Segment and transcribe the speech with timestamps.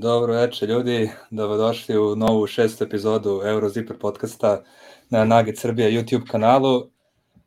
[0.00, 4.62] Dobro večer ljudi, dobrodošli u novu šestu epizodu Eurozipper podcasta
[5.10, 6.90] na Nugget Srbija YouTube kanalu.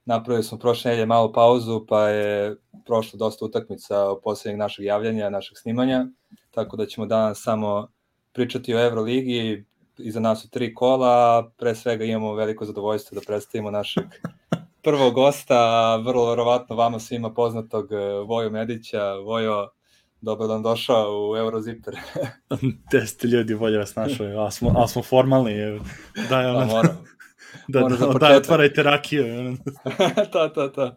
[0.06, 2.56] Napravili smo prošle nedelje malu pauzu, pa je
[2.86, 6.06] prošlo dosta utakmica o poslednjeg našeg javljanja, našeg snimanja,
[6.52, 7.88] tako da ćemo danas samo
[8.34, 9.66] pričati o Euroligi,
[9.98, 14.06] iza nas su tri kola, pre svega imamo veliko zadovoljstvo da predstavimo našeg
[14.84, 17.90] prvog gosta, vrlo verovatno vama svima poznatog
[18.28, 19.14] Vojo Medića.
[19.14, 19.70] Vojo,
[20.22, 21.96] dobro nam došao u Eurozipper.
[22.90, 25.54] Gde ste ljudi, bolje vas našao, a smo, a smo formalni.
[26.30, 26.98] Da, ja, pa, moram.
[27.68, 29.58] da, da, da, da, otvarajte rakiju.
[30.32, 30.96] ta, ta, ta.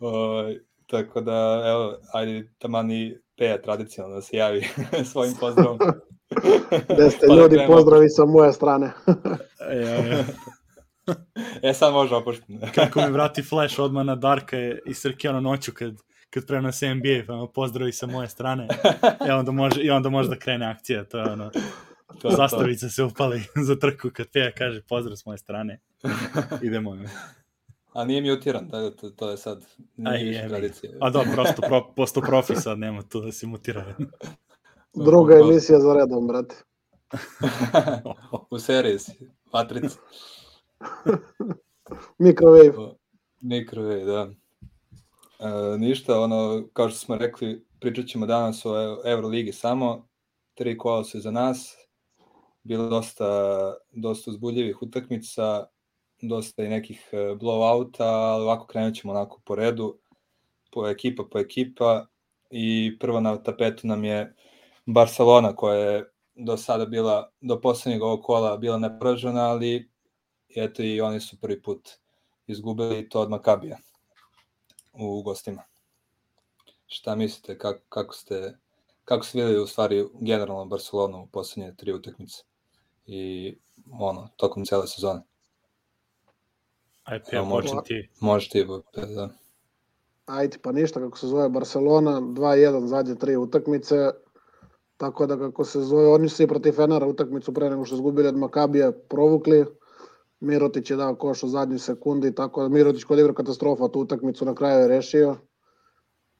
[0.00, 0.42] O,
[0.86, 4.68] tako da, evo, ajde, tamani Peja tradicionalno da se javi
[5.12, 5.78] svojim pozdravom.
[6.88, 8.92] Gde ste pa da ljudi, pozdravi sa moje strane.
[9.60, 10.24] ja, ja.
[11.62, 12.58] E, sad može opušteno.
[12.74, 15.94] Kako mi vrati flash odmah na Darka i Srkijano noću kad
[16.30, 18.68] kad prenose NBA, pa pozdravi sa moje strane.
[19.28, 21.50] I onda može, i onda može da krene akcija, to je ono,
[22.20, 22.90] to, zastavica to.
[22.90, 25.80] se upali za trku kad Peja kaže pozdrav s moje strane.
[26.62, 26.96] Idemo.
[27.92, 29.64] A nije mutiran, da, to, to je sad,
[29.96, 30.92] nije više tradicija.
[31.00, 33.94] A da, prosto, pro, posto profi sad, nema tu da si mutira.
[35.06, 36.56] Druga emisija za redom, brate.
[38.50, 39.98] U seriji si, Matrica.
[42.18, 42.72] Microwave.
[43.40, 44.30] Microwave, da.
[45.38, 50.08] E, ništa, ono, kao što smo rekli, pričat ćemo danas o Euroligi samo,
[50.54, 51.76] tri kola su za nas,
[52.62, 53.26] bilo dosta,
[53.92, 55.66] dosta uzbuljivih utakmica,
[56.22, 59.98] dosta i nekih e, blowouta, ali ovako krenut ćemo onako po redu,
[60.72, 62.06] po ekipa po ekipa.
[62.50, 64.34] I prvo na tapetu nam je
[64.86, 66.04] Barcelona koja je
[66.34, 69.90] do sada bila, do poslednjeg ovog kola bila neporažena, ali
[70.56, 71.88] eto i oni su prvi put
[72.46, 73.78] izgubili to od Makabija
[74.98, 75.62] u gostima.
[76.86, 78.58] Šta mislite, kako, kako ste
[79.06, 82.42] kako ste videli u stvari generalno Barcelonu u poslednje tri utakmice
[83.06, 83.54] i
[84.00, 85.22] ono, tokom cele sezone?
[87.04, 88.08] Ajde, ja, može, ti.
[88.20, 88.66] Može ti,
[89.14, 89.28] da.
[90.26, 94.10] Ajde, pa ništa, kako se zove Barcelona, 2-1 zadnje tri utakmice,
[94.96, 98.28] tako da kako se zove, oni su i protiv Fenera utakmicu pre nego što izgubili
[98.28, 99.64] od Makabija provukli,
[100.40, 104.44] Mirotić je dao koš u zadnjoj sekundi, tako da Mirotić kod igra katastrofa tu utakmicu
[104.44, 105.36] na kraju je rešio.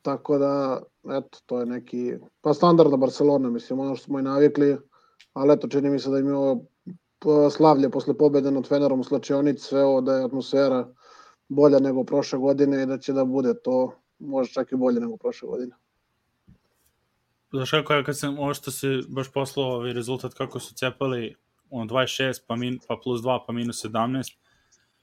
[0.02, 4.78] Tako da, eto, to je neki, pa standardna Barcelona, mislim, ono što smo i navikli,
[5.32, 6.66] ali eto, čini mi se da im je ovo
[7.50, 10.88] slavlje posle pobede nad Fenerom u slačionici, sve ovo da je atmosfera
[11.48, 15.16] bolja nego prošle godine i da će da bude to može čak i bolje nego
[15.16, 15.76] prošle godine.
[17.50, 21.34] Znaš kako je kad sam, ovo što se baš poslao ovaj rezultat kako su cepali
[21.70, 24.36] on 26 pa, min, pa plus 2 pa minus 17.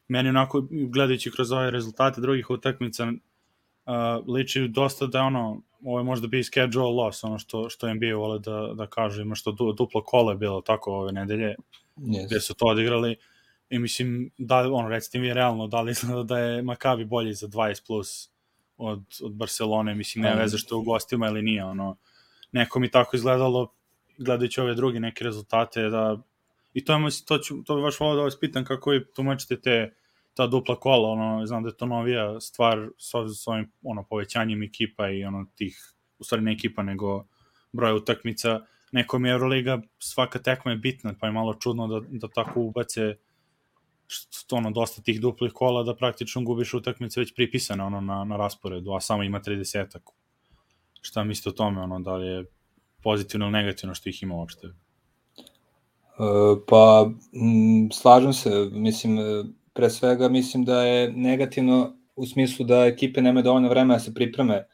[0.07, 3.13] Meni onako, gledajući kroz ove rezultate drugih utakmica, uh,
[4.35, 8.39] liči dosta da ono, ovo je možda bi schedule loss, ono što, što NBA vole
[8.39, 11.55] da, da kažu, ima što du, duplo kole bilo tako ove nedelje,
[11.97, 12.25] yes.
[12.25, 13.15] gde su to odigrali,
[13.69, 17.47] i mislim, da, ono, recite mi realno, da li izgleda da je Makabi bolji za
[17.47, 18.29] 20 plus
[18.77, 21.97] od, od Barcelone, mislim, ne veze što u gostima ili nije, ono,
[22.51, 23.73] neko mi tako izgledalo,
[24.17, 26.17] gledajući ove druge neke rezultate, da
[26.73, 29.61] I to, je, to, ću, to bi baš volao da vas pitam kako vi tumačite
[29.61, 29.93] te
[30.33, 33.09] ta dupla kola, ono, znam da je to novija stvar s,
[33.41, 37.25] s ovim ono, povećanjem ekipa i ono tih, u stvari ne ekipa, nego
[37.71, 38.59] broja utakmica.
[38.91, 43.15] Nekom je Euroliga, svaka tekma je bitna, pa je malo čudno da, da tako ubace
[44.07, 48.37] što, ono, dosta tih duplih kola da praktično gubiš utakmice već pripisane ono, na, na
[48.37, 50.11] rasporedu, a samo ima 30 -ak.
[51.01, 52.45] Šta mislite o tome, ono, da li je
[53.03, 54.67] pozitivno ili negativno što ih ima uopšte?
[56.19, 56.23] E,
[56.67, 57.09] pa,
[57.91, 59.43] slažem se, mislim, e,
[59.73, 64.13] pre svega mislim da je negativno u smislu da ekipe nemaju dovoljno vremena da se
[64.13, 64.65] pripreme, e,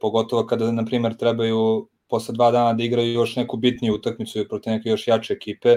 [0.00, 4.70] pogotovo kada, na primjer, trebaju posle dva dana da igraju još neku bitniju utakmicu protiv
[4.70, 5.76] neke još jače ekipe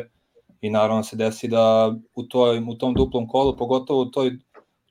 [0.61, 4.31] i naravno se desi da u, toj, u tom duplom kolu, pogotovo u toj,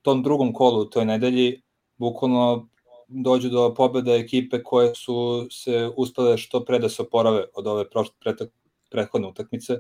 [0.02, 1.62] tom drugom kolu u toj nedelji,
[1.96, 2.68] bukvalno
[3.08, 7.90] dođu do pobeda ekipe koje su se uspele što pre da se oporave od ove
[7.90, 8.14] prošle,
[8.90, 9.78] prethodne utakmice.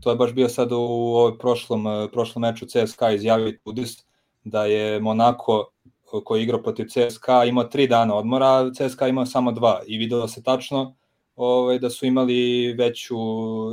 [0.00, 4.04] To je baš bio sad u ovoj prošlom, eh, prošlom meču CSKA izjavio Tudis
[4.44, 9.08] da je Monako eh, koji je igrao protiv CSKA imao tri dana odmora, a CSKA
[9.08, 10.96] imao samo dva i videlo se tačno
[11.36, 13.16] ovaj, da su imali veću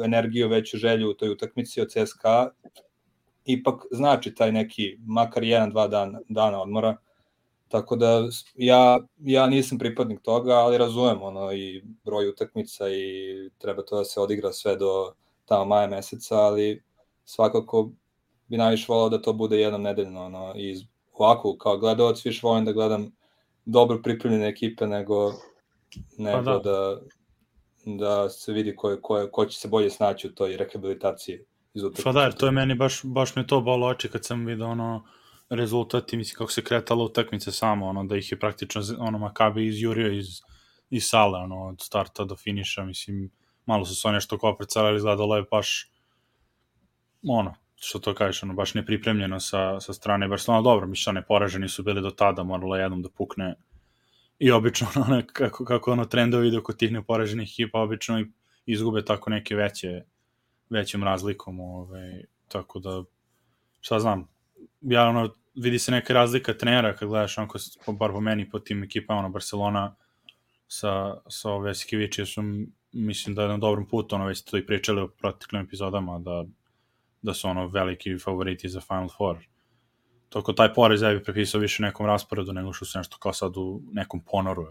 [0.06, 2.50] energiju, veću želju u toj utakmici od CSKA.
[3.46, 6.98] Ipak znači taj neki, makar jedan, dva dana, dana odmora,
[7.74, 13.82] Tako da ja, ja nisam pripadnik toga, ali razumem ono i broj utakmica i treba
[13.82, 15.14] to da se odigra sve do
[15.46, 16.84] tamo maja meseca, ali
[17.26, 17.92] svakako
[18.48, 20.26] bi najviše volao da to bude jednom nedeljno.
[20.26, 20.78] Ono, I
[21.14, 23.12] ovako, kao gledalac, više volim da gledam
[23.66, 25.32] dobro pripremljene ekipe nego,
[26.18, 26.60] nego pa da.
[26.60, 27.00] da
[27.86, 31.40] da se vidi ko, ko, ko će se bolje snaći u toj rehabilitaciji
[31.74, 32.04] iz utakmice.
[32.04, 35.04] Pa da, to je meni baš, baš me to bolo oči kad sam vidio ono
[35.56, 40.12] rezultati, mislim kako se kretala utakmica samo, ono da ih je praktično ono Makabe izjurio
[40.12, 40.28] iz,
[40.90, 43.32] iz sale, ono od starta do finiša, mislim
[43.66, 45.92] malo su se nešto kao predstavljali, izgledalo je baš
[47.28, 51.84] ono, što to kažeš, ono, baš nepripremljeno sa, sa strane Barcelona, dobro, mišljane poraženi su
[51.84, 53.56] bili do tada, moralo jednom da pukne
[54.40, 58.26] i obično ono, kako, kako ono trendovi ide kod tih neporaženih ekipa, obično
[58.66, 60.04] izgube tako neke veće
[60.70, 63.04] većim razlikom, ovaj, tako da
[63.82, 64.28] šta znam,
[64.82, 67.58] ja ono, vidi se neka razlika trenera kad gledaš onako,
[68.00, 69.96] bar po meni, po tim ekipama, ono, Barcelona
[70.68, 72.42] sa, sa ove Skiviće su,
[72.92, 76.46] mislim da je na dobrom putu, ono, već to i pričali u proteklim epizodama, da,
[77.22, 79.38] da su ono veliki favoriti za Final Four.
[80.30, 83.58] Toko taj porez ja bih prepisao više nekom rasporedu nego što se nešto kao sad
[83.58, 84.68] u nekom ponoru.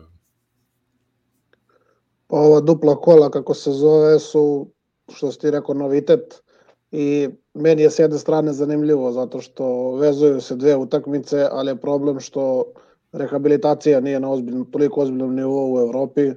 [2.28, 4.72] Ova dupla kola, kako se zove, su,
[5.14, 6.42] što si ti rekao, novitet
[6.90, 11.80] i meni je s jedne strane zanimljivo zato što vezuju se dve utakmice, ali je
[11.80, 12.64] problem što
[13.12, 16.32] rehabilitacija nije na ozbiljno, toliko ozbiljnom nivou u Evropi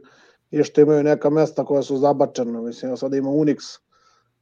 [0.52, 2.62] i što imaju neka mesta koja su zabačena.
[2.62, 3.80] Mislim, sad ima Unix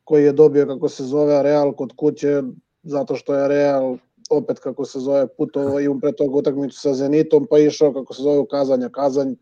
[0.03, 2.43] koji je dobio, kako se zove, Real kod kuće,
[2.83, 3.97] zato što je Real
[4.29, 8.21] opet kako se zove putovo i pre toga utakmicu sa Zenitom, pa išao kako se
[8.21, 9.35] zove u Kazanja, Kazanj,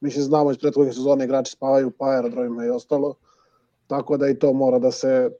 [0.00, 3.14] mislim znamo iz prethodnih sezona igrači spavaju pa aerodromima i ostalo,
[3.86, 5.30] tako da i to mora da se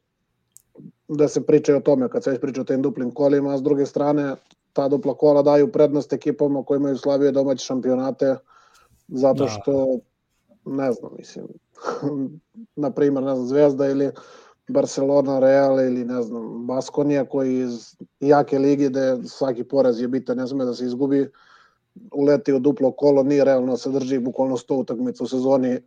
[1.09, 3.63] da se priča o tome kad se već priča o tim duplim kolima, a s
[3.63, 4.35] druge strane
[4.73, 8.37] ta dupla kola daju prednost ekipama koji imaju slabije domaće šampionate
[9.09, 9.51] zato da.
[9.51, 9.99] što
[10.65, 11.47] ne znam, mislim
[12.83, 14.11] na primer, ne znam, Zvezda ili
[14.69, 20.37] Barcelona, Real ili ne znam, Baskonija koji iz jake ligi gde svaki poraz je bitan,
[20.37, 21.31] ne sme da se izgubi,
[22.13, 25.81] uleti u duplo kolo, nije realno da se drži bukvalno 100 utakmica u sezoni,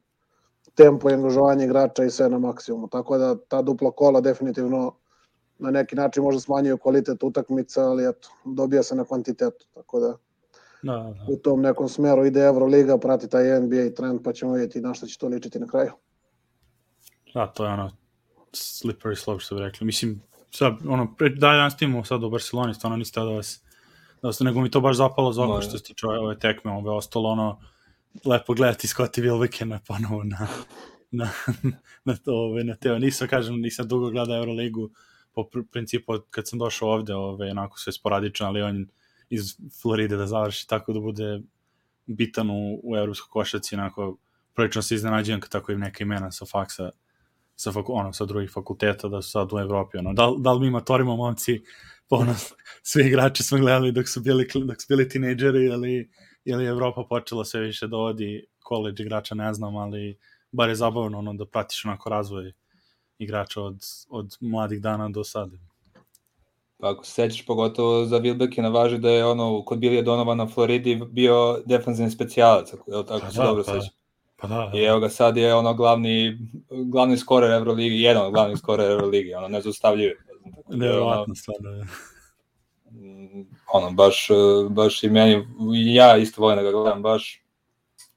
[0.76, 2.88] tempo i angažovanje igrača i sve na maksimumu.
[2.88, 4.96] Tako da ta dupla kola definitivno
[5.60, 9.66] na neki način možda smanjuje kvalitet utakmica, ali eto, dobija se na kvantitetu.
[9.74, 10.18] Tako da,
[10.82, 11.26] da, da.
[11.28, 15.08] u tom nekom smeru ide Euroliga, prati taj NBA trend, pa ćemo vidjeti na što
[15.08, 15.92] će to ličiti na kraju.
[17.34, 17.92] Da, to je ono
[18.52, 19.86] slippery slope što bi rekli.
[19.86, 23.62] Mislim, sad, ono, pre, daj danas timamo sad u Barceloni, stvarno niste da vas,
[24.22, 26.92] da vas, nego mi to baš zapalo za oko što se tiče ove tekme, ovo
[26.92, 27.60] je ostalo ono,
[28.26, 30.48] lepo gledati Scottie Wilbeckena ponovo na,
[31.12, 31.30] na,
[32.06, 33.00] na to, ove, na teo.
[33.00, 34.90] Nisam, kažem, nisam dugo gledao Euroligu,
[35.34, 38.88] po principu kad sam došao ovde, ove, onako sve sporadično, ali on
[39.30, 41.42] iz Floride da završi tako da bude
[42.06, 44.18] bitan u, u evropskoj košaci, onako,
[44.54, 46.92] prilično se iznenađujem kad tako im neka imena sa faksa
[47.56, 49.98] sa, faku, ono, sa drugih fakulteta da su sad u Evropi.
[49.98, 50.14] Ono.
[50.14, 51.62] Da, da li mi matorimo momci,
[52.10, 52.54] ponos,
[52.90, 56.10] svi igrači smo gledali dok su bili, dok su bili tinejdžeri, ali
[56.46, 60.18] je li Evropa počela sve više da odi college igrača, ne znam, ali
[60.52, 62.52] bar je zabavno ono, da pratiš onako razvoj
[63.18, 63.78] igrača od,
[64.10, 65.58] od mladih dana do sada.
[66.78, 70.48] Pa ako se sećaš, pogotovo za Wilbekina važi da je ono, kod Bilija Donova na
[70.48, 73.90] Floridi bio defanzivni specijalac, ako, tako pa, se da, dobro pa, sećaš.
[74.38, 74.80] Pa da, da.
[74.80, 76.38] I evo ga sad je ono glavni,
[76.70, 80.18] glavni skorer Euroligi, jedan od glavnih skorer Euroligi, ono ne zaustavljuje.
[80.70, 81.86] Nevjerovatno stvarno je.
[83.74, 84.28] Ono, baš,
[84.70, 85.46] baš i meni,
[85.94, 87.46] ja isto volim da ga gledam baš,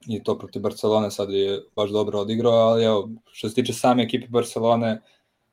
[0.07, 4.03] i to protiv Barcelone sad je baš dobro odigrao, ali evo, što se tiče same
[4.03, 5.03] ekipe Barcelone,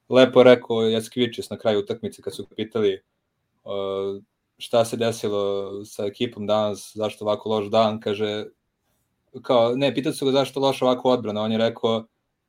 [0.10, 3.02] lepo rekao Jaskivičius na kraju utakmice kad su pitali
[3.64, 4.22] uh,
[4.58, 8.46] šta se desilo sa ekipom danas, zašto ovako loš dan, kaže
[9.42, 12.06] kao, ne, pitali su ga zašto loša ovako odbrana, on je rekao,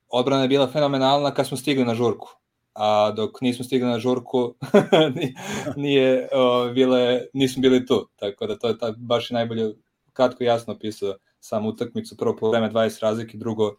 [0.09, 2.29] odbrana je bila fenomenalna kad smo stigli na žurku,
[2.77, 4.53] a dok nismo stigli na žurku,
[5.83, 9.73] nije, o, bile, nismo bili tu, tako da to je ta, baš i najbolje,
[10.13, 13.75] kratko i jasno opisao sam utakmicu, prvo po vreme 20 razlike, drugo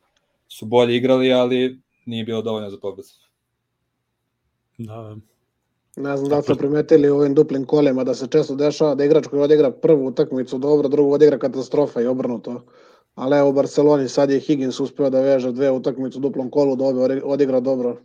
[0.49, 3.09] su bolje igrali, ali nije bilo dovoljno za pobedu.
[4.79, 5.17] Da,
[5.97, 9.05] Ne znam da li ste primetili u ovim duplim kolima da se često dešava da
[9.05, 12.63] igrač koji odigra prvu utakmicu dobro, drugu odigra katastrofa i obrnuto
[13.19, 16.77] ali evo u Barceloni sad je Higgins uspeo da veže dve utakmice u duplom kolu,
[16.77, 17.97] da ove odigra dobro.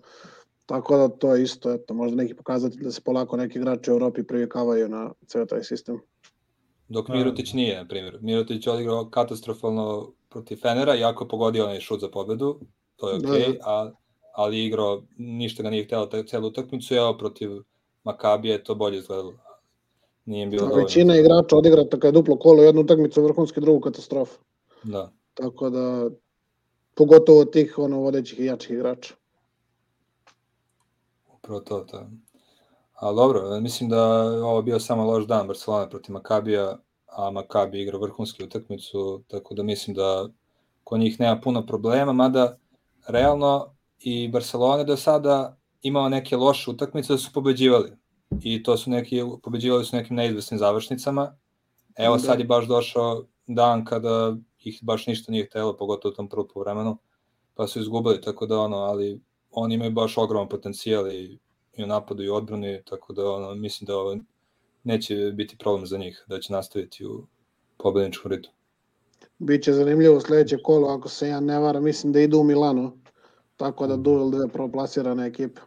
[0.66, 3.94] Tako da to je isto, eto, možda neki pokazatelj da se polako neki igrači u
[3.94, 6.00] Evropi privikavaju na ceo taj sistem.
[6.90, 8.18] Dok Mirotić nije, na primjer.
[8.22, 12.60] Mirotić je odigrao katastrofalno protiv Fenera, jako pogodio onaj šut za pobedu,
[12.96, 13.60] to je okej, okay, da, da.
[13.66, 13.92] a,
[14.34, 17.50] ali igrao, ništa ga nije htjelo celu utakmicu, evo protiv
[18.04, 19.34] Makabije to bolje izgledalo.
[20.26, 20.84] Nije bilo dovoljno.
[20.84, 24.40] Većina igrača odigra tako je duplo kolo, jednu utakmicu vrhunski, drugu katastrofu.
[24.84, 25.12] Da.
[25.34, 26.10] Tako da,
[26.96, 29.14] pogotovo tih ono, vodećih i jačih igrača.
[31.44, 32.08] Upravo to, to.
[32.94, 37.98] A dobro, mislim da ovo bio samo loš dan Barcelona protiv Makabija, a Makabi igra
[37.98, 40.30] vrhunsku utakmicu, tako da mislim da
[40.84, 42.58] kod njih nema puno problema, mada
[43.08, 47.92] realno i Barcelona do sada imao neke loše utakmice da su pobeđivali.
[48.42, 51.38] I to su neki, pobeđivali su nekim neizvesnim završnicama.
[51.96, 56.30] Evo sad je baš došao dan kada ih baš ništa nije htelo, pogotovo u tom
[56.30, 56.98] prvom vremenu,
[57.56, 59.22] pa su izgubili, tako da ono, ali
[59.54, 61.40] oni imaju baš ogroman potencijal i,
[61.78, 64.18] i u napadu i u odbrani, tako da ono, mislim da ovo
[64.84, 67.26] neće biti problem za njih, da će nastaviti u
[67.78, 68.50] pobedničkom ritu.
[69.38, 72.98] Biće zanimljivo sledeće kolo, ako se ja ne varam, mislim da idu u Milano,
[73.58, 75.62] tako da duel dve proplasirane ekipe.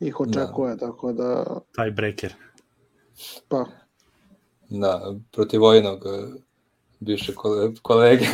[0.00, 0.86] Ih očekuje, da.
[0.86, 1.60] tako da...
[1.74, 2.34] Taj breaker.
[3.48, 3.66] Pa.
[4.68, 6.04] Da, protiv vojnog
[7.00, 7.32] bivše
[7.82, 8.24] kolege.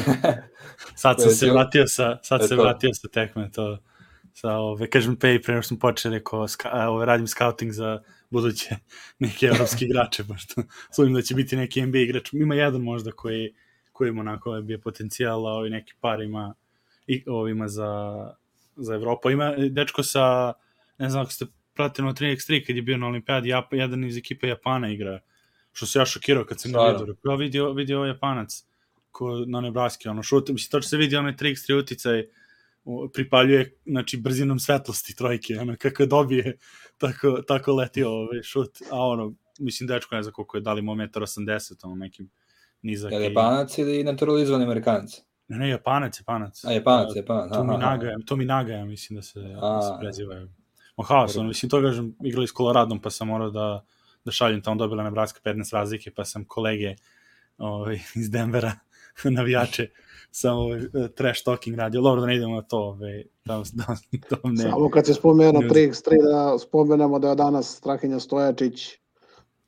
[1.03, 3.79] sad sam se vratio sa, sad se vratio sa tekme, to
[4.33, 8.77] sa ove, kažem pay, pre nego smo počeli, rekao, ska, ove, radim scouting za buduće
[9.19, 10.63] neke evropske igrače, pošto
[10.95, 12.33] sumim da će biti neki NBA igrač.
[12.33, 13.55] Ima jedan možda koji,
[13.93, 16.55] koji ima onako je bio potencijal, a ovi neki par ima
[17.07, 17.91] i ovima za,
[18.77, 19.31] za Evropu.
[19.31, 20.53] Ima dečko sa,
[20.99, 24.49] ne znam ako ste pratili na 3x3 kad je bio na olimpijadi, jedan iz ekipe
[24.49, 25.21] Japana igra
[25.73, 27.15] što se ja šokirao kad sam ga vidio.
[27.25, 28.65] Ja vidio, vidio ovaj Japanac
[29.11, 32.25] ko na Nebraski, ono šut, mislim, to se vidi onaj 3x3 uticaj,
[33.13, 36.59] pripaljuje znači brzinom svetlosti trojke ono kako dobije
[36.99, 38.79] tako tako leti ovaj šut.
[38.91, 42.31] A ono mislim dečko ne znam koliko je dali mu 1.80 ono nekim
[42.83, 45.21] nizak je Japanac ili naturalizovani Amerikanac?
[45.49, 46.65] Ne ne Japanac Japanac.
[46.65, 50.35] A Japanac Japanac to mi naga to mi naga mislim da se, da se preziva
[50.97, 53.85] Ma haos, ono, mislim, to kažem, igrali s Koloradom, pa sam morao da,
[54.25, 56.95] da šaljem tamo, dobila Nebraska 15 razlike, pa sam kolege
[57.59, 58.73] ovaj, iz Denvera,
[59.37, 59.89] navijače,
[60.31, 60.81] samo ovaj,
[61.15, 62.01] trash talking radio.
[62.01, 63.97] Dobro da ne idemo na to, ovaj, da, da,
[64.31, 64.63] da ne...
[64.63, 68.99] Samo kad se spomenu 3x3, da spomenemo da je danas Strahinja Stojačić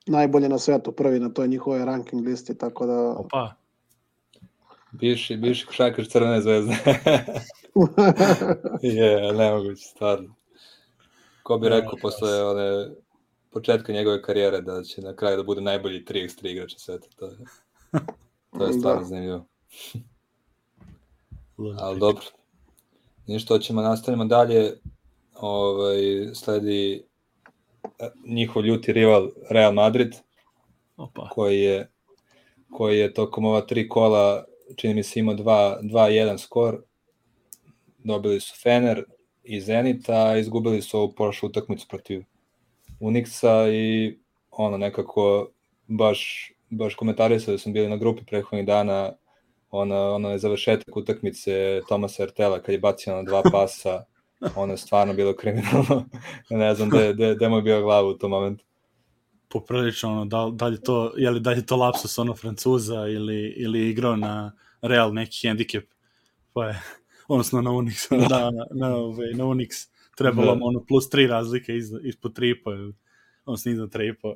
[0.06, 3.10] najbolje na svetu, prvi na toj njihove ranking listi, tako da...
[3.10, 3.54] Opa.
[4.92, 6.76] Bivši, bivši košakaš Crvene zvezde.
[8.82, 10.34] je, nemoguće, stvarno.
[11.42, 12.90] Ko bi rekao posle one
[13.54, 17.06] početka njegove karijere da će na kraju da bude najbolji 3x3 igrač sveta.
[17.16, 17.36] To je,
[18.58, 19.06] to je stvarno da.
[19.06, 19.46] zanimljivo.
[21.78, 22.24] Ali dobro.
[23.26, 24.72] Ništa, ćemo nastavimo dalje.
[25.34, 25.96] Ovaj,
[26.34, 27.04] sledi
[27.98, 30.14] e, njihov ljuti rival Real Madrid,
[30.96, 31.28] Opa.
[31.28, 31.90] koji je
[32.70, 34.44] koji je tokom ova tri kola
[34.76, 36.82] čini mi se imao 2-1 skor.
[37.98, 39.04] Dobili su Fener
[39.42, 42.24] i Zenita, a izgubili su ovu prošlu utakmicu protiv
[43.00, 44.18] Unixa i
[44.50, 45.48] ono nekako
[45.86, 49.12] baš baš komentarisao da sam bili na grupi prethodnih dana
[49.70, 54.04] ono, ono je završetak utakmice Tomasa Ertela kad je bacio na dva pasa
[54.56, 56.04] ono je stvarno bilo kriminalno
[56.50, 58.64] ne znam da da da mu je bio glavu u tom momentu
[59.48, 63.54] poprilično ono da, da li to je li da je to lapsus ono Francuza ili
[63.56, 65.90] ili igrao na Real neki hendikep
[66.52, 66.82] pa je
[67.28, 68.38] odnosno na Unix da.
[68.38, 68.88] na, na, na,
[69.34, 70.60] na Unix trebalo da.
[70.62, 72.92] ono plus 3 razlike iz, ispod 3,5,
[73.44, 74.34] odnosno iznad 3,5.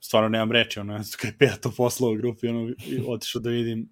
[0.00, 2.74] Stvarno nemam reči, ono, kada je peto poslao u grupi, ono,
[3.08, 3.88] otišao da vidim,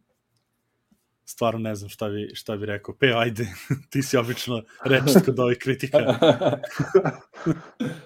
[1.29, 2.95] stvarno ne znam šta bi, šta bi rekao.
[2.95, 3.47] Pe, ajde,
[3.91, 5.99] ti si obično reči kod ovih kritika.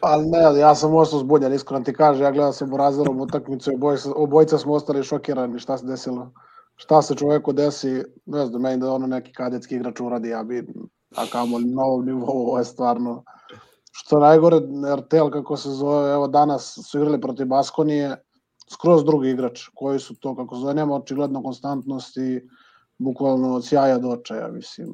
[0.01, 3.71] pa ne, ja sam ostao zbunjan, iskreno ti kaže, ja gledam sam u razdelom utakmicu
[3.71, 6.33] i obojica, obojica smo ostali šokirani šta se desilo.
[6.77, 10.67] Šta se čoveku desi, ne znam, meni da ono neki kadetski igrač uradi, ja bi
[11.17, 13.25] a kamo na ovom nivou, ovo je stvarno
[13.93, 14.61] što najgore,
[14.97, 18.17] RTL kako se zove, evo danas su igrali protiv Baskonije,
[18.73, 22.41] skroz drugi igrač, koji su to, kako zove, nema očigledno konstantnost i
[22.99, 24.89] bukvalno od sjaja do očaja, mislim.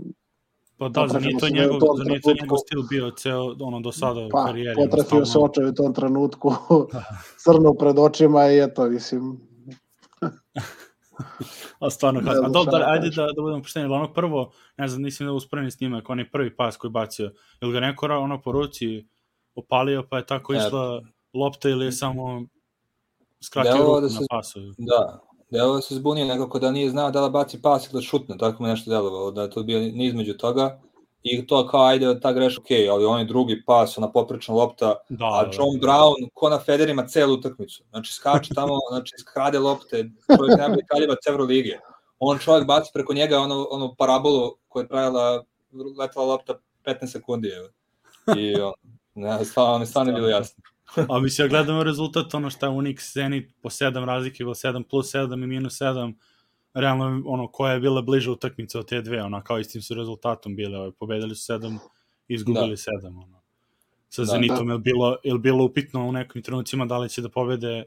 [0.78, 3.92] Pa da, za nije to njegov, za nije to njegov stil bio ceo, ono, do
[3.92, 4.76] sada pa, u karijeri.
[4.76, 6.52] Potrefio se očaj u tom trenutku,
[7.44, 9.40] crno pred očima i eto, mislim.
[11.78, 15.02] A stvarno, ne, a dobro, da, ajde da, da budemo pošteni, onog prvo, ne znam,
[15.02, 17.32] nisam da usporeni snimak, onaj prvi pas koji bacio,
[17.62, 19.06] ili ga neko ono po ruci
[19.54, 21.02] opalio, pa je tako išla
[21.34, 22.46] lopta ili je samo
[23.44, 24.60] skratio ruku da se, na pasu?
[24.78, 25.20] Da,
[25.50, 28.38] delo da se zbunio nekako da nije znao da li baci pas ili da šutne,
[28.38, 30.80] tako me nešto delovalo, da je to bio ni između toga,
[31.22, 35.24] i to kao ajde ta greš ok, ali onaj drugi pas, ona poprečna lopta, da,
[35.24, 35.86] a John da, da.
[35.86, 37.84] Brown ko na Federima celu utakmicu.
[37.90, 41.78] Znači skače tamo, znači skrade lopte, čovjek najbolji kaljevac Evrolige.
[42.18, 45.44] On čovjek baci preko njega ono, ono parabolu koja je pravila,
[45.98, 47.48] letala lopta 15 sekundi.
[47.48, 47.68] Evo.
[48.40, 48.72] I on,
[49.14, 50.62] ne, stvarno, mi stvarno je bilo jasno.
[51.10, 54.82] a mislim, ja gledamo rezultat, ono šta je Unix Zenit po 7 razlike, bilo 7
[54.82, 56.14] plus 7 i minus 7,
[56.74, 60.56] realno ono koja je bila bliža utakmica od te dve, ona kao istim su rezultatom
[60.56, 61.78] bile, ovaj, pobedili su sedam,
[62.28, 62.76] izgubili da.
[62.76, 63.38] sedam, ono.
[64.08, 64.72] Sa da, Zenitom da.
[64.72, 67.84] je bilo je bilo upitno u nekim trenucima da li će da pobede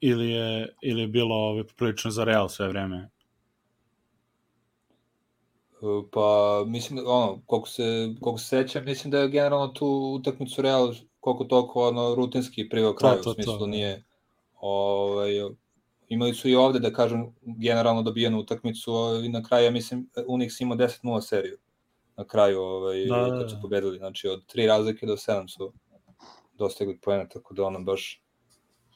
[0.00, 3.10] ili je ili je bilo ovaj prilično za Real sve vreme.
[6.12, 9.86] Pa, mislim, ono, koliko se, koliko se sećam, mislim da je generalno tu
[10.20, 13.66] utakmicu Real koliko toliko ono, rutinski priveo kraju, to, u smislu to.
[13.66, 14.04] nije
[14.60, 15.32] ovaj,
[16.08, 18.92] imali su i ovde, da kažem, generalno dobijenu utakmicu
[19.24, 21.58] i na kraju, ja mislim, Unix imao 10-0 seriju
[22.16, 23.62] na kraju ovaj, da, da, kad su da.
[23.62, 25.72] pobedili, znači od tri razlike do 7 su
[26.58, 28.22] dostigli poena, tako da ono baš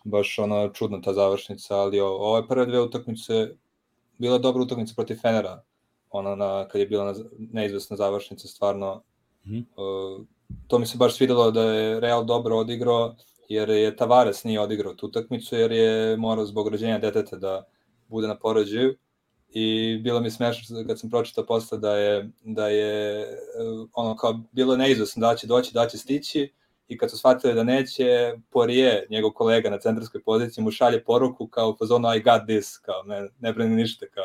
[0.04, 3.48] baš ona čudna ta završnica, ali ove prve dve utakmice
[4.18, 5.62] bila dobra utakmica protiv Fenera,
[6.10, 9.02] ona na, kad je bila na, neizvesna završnica, stvarno
[9.44, 9.64] mm -hmm.
[9.76, 10.26] uh,
[10.68, 13.14] to mi se baš svidelo da je Real dobro odigrao,
[13.50, 17.64] jer je Tavares nije odigrao tu utakmicu, jer je morao zbog rođenja deteta da
[18.08, 18.96] bude na porođaju
[19.48, 24.40] i bilo mi smešno kad sam pročitao posle da je, da je uh, ono kao
[24.52, 26.52] bilo neizvesno da će doći, da će stići
[26.88, 31.46] i kad su shvatili da neće, Porije, njegov kolega na centarskoj poziciji, mu šalje poruku
[31.46, 34.24] kao po zonu I got this, kao ne, ne brani ništa, kao.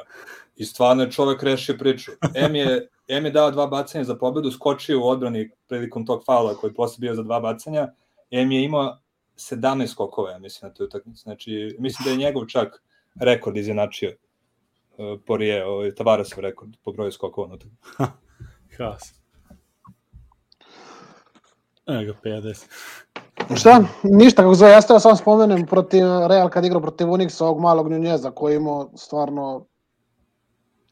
[0.56, 2.12] I stvarno je čovek rešio priču.
[2.36, 6.56] M je, M je dao dva bacanja za pobedu, skočio u odbrani prilikom tog faula
[6.56, 7.88] koji je posle bio za dva bacanja,
[8.32, 8.98] M je imao
[9.36, 11.22] 17 skokova, ja mislim, na toj utakmici.
[11.22, 12.84] Znači, mislim da je njegov čak
[13.20, 17.82] rekord izjednačio uh, Porije, ovaj, Tavaresov rekord po broju skokova na utakmici.
[18.78, 19.14] Haas.
[21.88, 22.66] Evo ga, 50.
[23.56, 23.84] Šta?
[24.04, 27.92] Ništa, kako zove, ja ste sam spomenem protiv Real kad igrao protiv Unixa, ovog malog
[27.92, 29.66] Nunjeza koji imao stvarno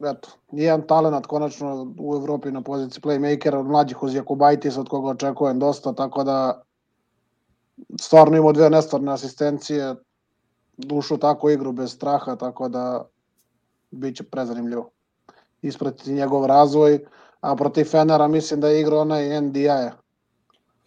[0.05, 5.09] eto, nijedan talent konačno u Evropi na poziciji playmakera od mlađih uz Jakubajtis od koga
[5.09, 6.63] očekujem dosta, tako da
[8.01, 9.95] stvarno imao dve nestvarne asistencije,
[10.77, 13.05] dušu tako igru bez straha, tako da
[13.91, 14.89] bit će prezanimljivo.
[15.61, 17.05] Ispratiti njegov razvoj,
[17.41, 19.67] a protiv Fenera mislim da je igrao onaj NDI,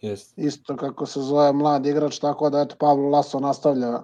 [0.01, 0.33] Yes.
[0.35, 4.01] Isto kako se zove mlad igrač, tako da eto Pablo Laso nastavlja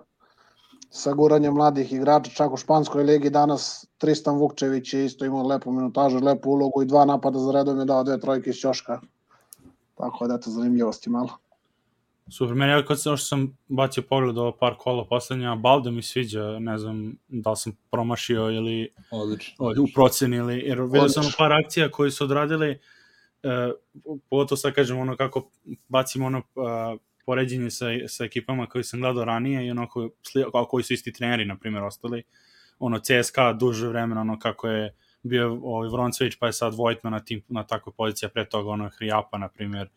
[0.89, 5.71] sa guranjem mladih igrača, čak u Španskoj ligi danas Tristan Vukčević je isto imao lepu
[5.71, 8.99] minutažu, lepu ulogu i dva napada za redom je dao dve trojke iz Ćoška.
[9.95, 11.29] Tako da eto zanimljivosti malo.
[12.31, 16.59] Super, meni je kad sam, sam bacio pogled ovo par kola poslednja, Balde mi sviđa,
[16.59, 21.53] ne znam da li sam promašio ili odlično, u proceni ili, jer vidio sam par
[21.53, 22.77] akcija koje su odradili, uh,
[23.43, 25.49] uh, pogotovo sad kažem ono kako
[25.87, 30.09] bacimo ono uh, poređenje sa, sa ekipama koje sam gledao ranije i ono koji,
[30.69, 32.23] koji su isti treneri, na primjer, ostali.
[32.79, 37.19] Ono, CSKA duže vremena, ono kako je bio ovaj Vroncvić, pa je sad Vojtman na,
[37.19, 39.89] tim, na takvoj poziciji, a pre toga ono Hrijapa, na primjer.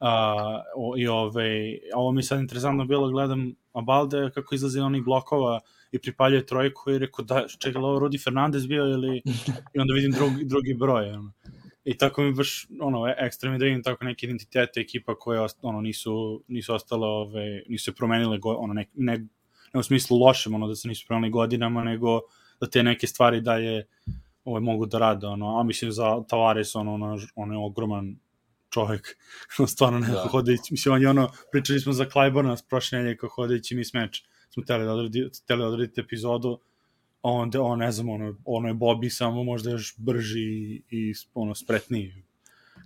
[0.00, 5.60] Uh, i ove, ovo mi sad interesantno bilo, gledam Abalde kako izlazi onih blokova
[5.92, 9.22] i pripaljuje trojku i rekao da, čekaj, ovo Rudi Fernandez bio ili
[9.74, 11.10] i onda vidim drugi, drugi broj.
[11.10, 11.32] Ono.
[11.84, 15.80] I tako mi baš, ono, ekstra mi da vidim tako neke identitete ekipa koje, ono,
[15.80, 19.18] nisu, nisu ostale, ove, nisu se promenile, go, ono, ne, ne,
[19.74, 22.20] ne u smislu lošem, ono, da se nisu promenili godinama, nego
[22.60, 23.86] da te neke stvari dalje
[24.44, 28.16] ovaj, mogu da rade, ono, a mislim za Tavares, ono, ono, ono je ogroman
[28.70, 29.16] čovjek,
[29.72, 30.52] stvarno neko da.
[30.70, 32.06] mislim, on je ono, pričali smo za
[32.56, 36.58] s prošle nedelje kao hodeći mi smeč, smo teli da, odredi, teli da odrediti epizodu,
[37.22, 41.54] onda on ne znam ono ono je Bobby samo možda još brži i, i ono
[41.54, 42.24] spretniji.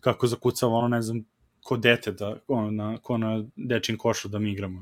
[0.00, 1.24] Kako zakucava ono ne znam
[1.64, 4.80] ko dete da ono na ko na dečin košu da mi igramo.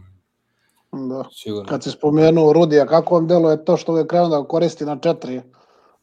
[0.92, 1.24] Da.
[1.32, 1.68] Sigurno.
[1.68, 5.42] kad se spomenuo Rudija kako on deluje to što je krenuo da koristi na četiri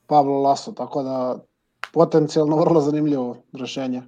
[0.08, 1.44] Pablo Laso tako da
[1.94, 4.02] potencijalno vrlo zanimljivo rešenje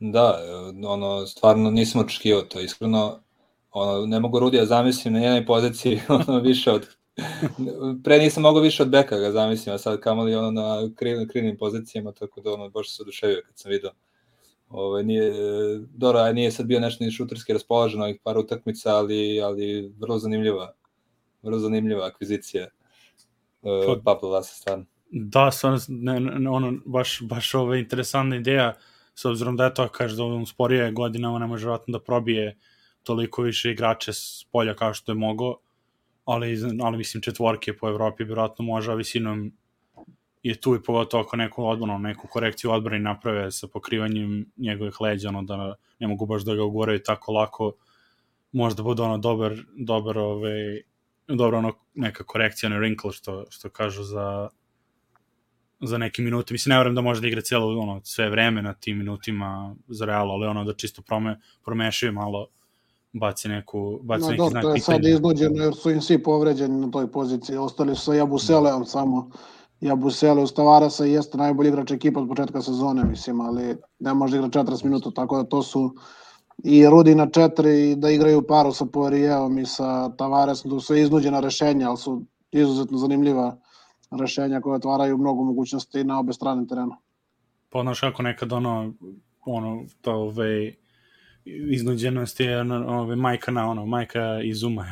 [0.00, 0.38] Da,
[0.86, 3.22] ono, stvarno nisam očekivao to, iskreno,
[3.70, 6.86] ono, ne mogu Rudija zamislim na jednoj poziciji ono, više od
[8.04, 11.56] Pre nisam mogao više od beka ga zamislim, a sad kamali ono na krivnim, krivnim
[11.56, 13.90] pozicijama, tako da ono baš se oduševio kad sam vidio.
[14.68, 15.32] Ove, ovaj, nije,
[15.94, 20.72] Dora nije sad bio nešto ni šuterski raspoložen ovih par utakmica, ali, ali vrlo zanimljiva,
[21.42, 22.68] vrlo zanimljiva akvizicija
[23.62, 24.84] uh, Pablo Lasa stvarno.
[25.10, 28.74] Da, stvarno, ne, ne, ono, baš, baš ova interesantna ideja,
[29.20, 32.56] s obzirom da je to, kaže, da on sporije godinama ne može vratno da probije
[33.02, 35.56] toliko više igrače s polja kao što je mogao
[36.24, 39.52] ali, ali mislim četvorke po Evropi vjerojatno može, a visinom
[40.42, 45.28] je tu i pogotovo ako neku odbranu, neku korekciju odbrani naprave sa pokrivanjem njegovih leđa,
[45.28, 47.72] ono da ne mogu baš da ga ugoraju tako lako,
[48.52, 50.82] možda bude ono dobar, dobar ovaj,
[51.28, 54.48] dobro ono neka korekcija, ono wrinkle što, što kažu za
[55.80, 56.54] za neke minute.
[56.54, 60.04] Mislim, ne verujem da može da igra cijelo, ono, sve vreme na tim minutima za
[60.04, 62.46] Real, ali ono da čisto prome, promešaju malo
[63.12, 64.80] baci neku baci no, neki znak pitanja.
[64.80, 67.56] sad iznuđeno jer su im svi povređeni na toj poziciji.
[67.56, 69.30] Ostali su sa Jabuseleom samo.
[69.80, 74.46] Jabusele uz Tavarasa jeste najbolji igrač ekipa od početka sezone, mislim, ali ne može da
[74.46, 75.94] igra 40 minuta, tako da to su
[76.64, 80.96] i Rudi na četiri i da igraju paru sa Poirijevom i sa Tavaresom, to su
[80.96, 83.56] iznuđena rešenja, ali su izuzetno zanimljiva
[84.10, 86.96] rešenja koje otvaraju mnogo mogućnosti na obe strane terena.
[87.70, 88.92] Pa znaš kako nekad ono,
[89.40, 90.72] ono, to ove,
[91.44, 94.86] iznuđenost je ono, ove, majka na ono, majka iz uma.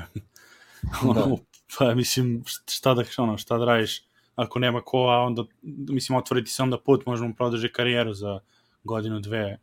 [1.08, 1.36] ono, da.
[1.78, 6.50] pa mislim, šta da, ono, šta da radiš ako nema ko, a onda, mislim, otvoriti
[6.50, 8.40] se onda put, možemo prodrži karijeru za
[8.84, 9.58] godinu, dve,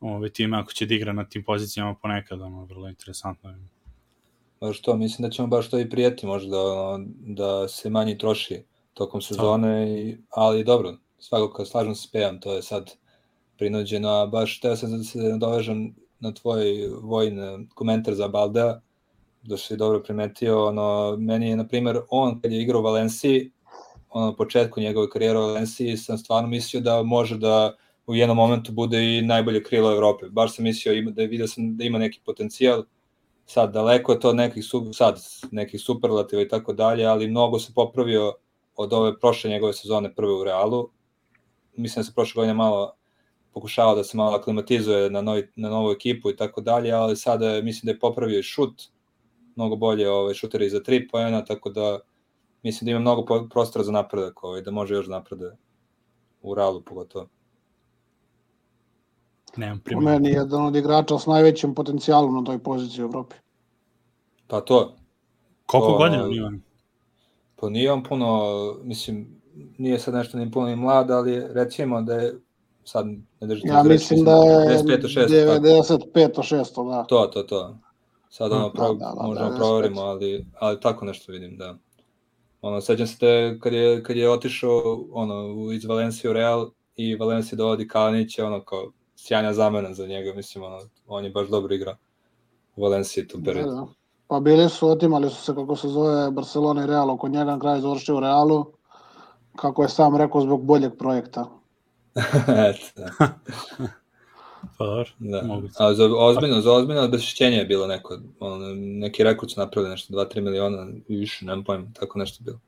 [0.00, 3.54] ove time ako će da igra na tim pozicijama ponekad, ono, vrlo interesantno.
[4.58, 8.62] Pa što, mislim da ćemo baš to i prijeti možda, ono, da se manje troši
[8.94, 12.90] tokom sezone, i, ali dobro, svakako slažem se s Pejam, to je sad
[13.58, 18.80] prinuđeno, a baš teo sam da se nadovežem na tvoj vojn komentar za Baldea,
[19.42, 23.50] da si dobro primetio, ono, meni je, na primer, on kad je igrao u Valenciji,
[24.10, 27.74] ono, na početku njegove karijere u Valenciji, sam stvarno mislio da može da
[28.06, 30.26] u jednom momentu bude i najbolje krilo Evrope.
[30.28, 32.84] Baš sam mislio ima, da vidio sam da ima neki potencijal,
[33.46, 38.34] sad daleko je to nekih, sad, nekih superlativa i tako dalje, ali mnogo se popravio
[38.76, 40.88] od ove prošle njegove sezone prve u Realu.
[41.76, 42.92] Mislim da se prošle godine malo
[43.52, 47.62] pokušavao da se malo aklimatizuje na, novi, na novu ekipu i tako dalje, ali sada
[47.62, 48.82] mislim da je popravio i šut,
[49.56, 51.98] mnogo bolje ovaj, šuteri za tri pojena, tako da
[52.62, 55.56] mislim da ima mnogo prostora za napredak, ovaj, da može još naprede
[56.42, 57.28] u Realu pogotovo.
[59.56, 60.04] Nemam primjer.
[60.04, 63.34] Po meni je jedan od igrača s najvećim potencijalom na toj poziciji u Evropi.
[64.46, 64.96] Pa to.
[65.66, 66.62] Koliko godina nije on?
[67.62, 68.42] Pa nije on puno,
[68.82, 69.42] mislim,
[69.78, 72.34] nije sad nešto ni puno ni mlad, ali recimo da je
[72.84, 73.06] sad
[73.40, 77.04] ne držite ja mislim da je 95 6 da.
[77.04, 77.78] To, to, to.
[78.28, 81.76] Sad ono, da, da, da, možemo da, proverimo, ali, ali tako nešto vidim, da.
[82.62, 87.16] Ono, sećam se te, kad je, kad je otišao ono, iz Valencije u Real i
[87.16, 91.74] Valencija dovodi Kalinića, ono, kao sjajna zamena za njega, mislim, ono, on je baš dobro
[91.74, 91.96] igra
[92.76, 93.66] u Valenciji tu period.
[93.66, 93.86] Da, da.
[94.32, 97.58] Pa bili su, otimali su se, kako se zove, Barcelona i Real, oko njega na
[97.58, 98.66] kraju završio u Realu,
[99.56, 101.46] kako je sam rekao, zbog boljeg projekta.
[102.46, 102.72] Da.
[104.78, 105.42] Pa, da.
[105.42, 105.74] Moguće.
[105.78, 110.14] A za ozbiljno, za ozbiljno obešćenje je bilo neko, ono, neki rekord su napravili nešto,
[110.14, 112.58] 2-3 miliona i više, nemam pojma, tako nešto bilo.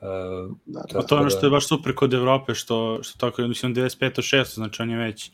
[0.00, 3.42] Uh, da, pa to je ono što je baš super kod Evrope, što, što tako
[3.42, 5.30] je, mislim, 95 6 znači on je već,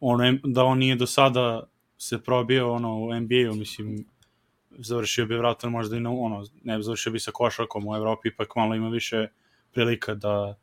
[0.00, 1.62] ono, da on nije do sada
[1.98, 4.04] se probio ono, u NBA-u, mislim,
[4.78, 8.56] završio bi vratno možda i na, ono, ne završio bi sa košarkom u Evropi, ipak
[8.56, 9.28] malo ima više
[9.72, 10.58] prilika da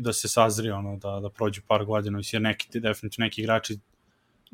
[0.00, 3.78] da se sazri, ono, da, da prođu par godina, mislim, neki, definitivno neki igrači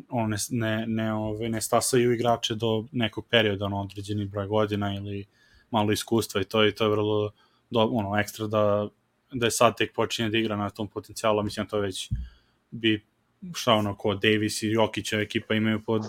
[0.09, 4.95] ono, ne, ne, ne, ove, ne stasaju igrače do nekog perioda, ono, određeni broj godina
[4.95, 5.27] ili
[5.71, 7.33] malo iskustva i to, i to je vrlo
[7.71, 8.89] do, ono, ekstra da,
[9.33, 12.11] da je sad tek počinje da igra na tom potencijalu, mislim to već
[12.71, 13.05] bi
[13.55, 16.03] šta ono, ko Davis i Jokića ekipa imaju pod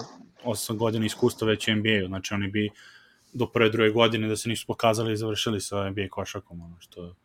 [0.43, 2.69] 8 godina iskustva već u NBA-u, znači oni bi
[3.33, 7.15] do prve druge godine da se nisu pokazali i završili sa NBA košakom, ono što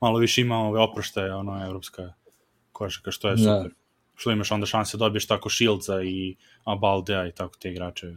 [0.00, 2.12] malo više ima ove oproštaje, ono, evropska
[2.72, 3.38] košaka, što je da.
[3.38, 3.70] super.
[3.70, 3.76] Da.
[4.14, 8.14] Što imaš onda šanse da dobiješ tako Shieldsa i Abaldea i tako te igrače.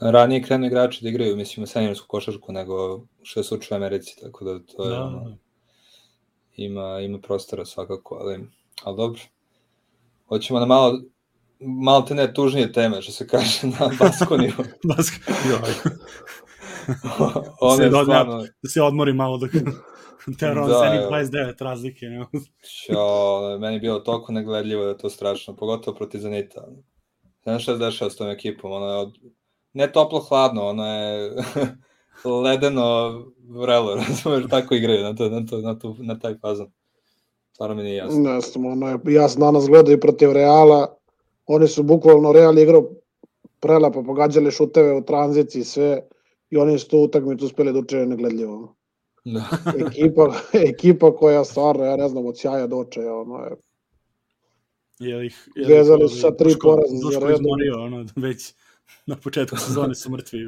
[0.00, 4.44] Ranije krenu igrači da igraju, mislim, seniorsku košarku nego što je slučaj u Americi, tako
[4.44, 5.04] da to je da.
[5.04, 5.36] ono, da.
[6.56, 8.46] ima, ima prostora svakako, ali,
[8.82, 9.20] ali dobro.
[10.28, 11.00] Hoćemo na malo,
[11.60, 14.52] malo te ne tužnije teme, što se kaže, na Baskoniju.
[14.84, 15.56] Baskoniju,
[17.60, 18.46] On je stvarno...
[18.62, 19.50] Da se odmori malo dok...
[20.38, 22.06] Teron da, Zenit 29 razlike.
[22.06, 22.26] Ne?
[22.62, 26.68] Čo, meni je bilo toliko negledljivo da je to strašno, pogotovo protiv Zenita.
[27.42, 29.14] Znaš šta se dešava s tom ekipom, ono je od...
[29.72, 31.32] ne toplo hladno, ono je
[32.44, 33.12] ledeno
[33.48, 36.72] vrelo, razumeš, tako igraju na, to, na, to, na, to, na taj fazon.
[37.52, 38.20] Stvarno mi nije jasno.
[38.20, 40.96] Ne znam, ono je, ja sam danas gledao i protiv Reala,
[41.52, 42.90] oni su bukvalno Real igrao
[43.60, 46.02] prelepo, pogađali šuteve u tranziciji sve
[46.50, 48.76] i oni su tu utakmicu uspeli da učine negledljivo.
[49.24, 49.44] Da.
[49.86, 53.56] ekipa, ekipa koja stvarno, ja ne znam, od sjaja do očaja, ono je...
[54.98, 57.34] Je ih, je Vezali su sa tri poraza za redom.
[57.34, 58.54] izmorio, ono, već
[59.06, 60.38] na početku sezone su mrtvi.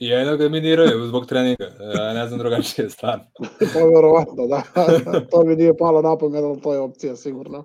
[0.00, 3.24] I jedno ga miniraju zbog treninga, ja ne znam drugačije stvarno.
[3.72, 4.62] to je verovatno, da.
[5.30, 7.64] to mi nije palo na pamet, ali to je opcija, sigurno.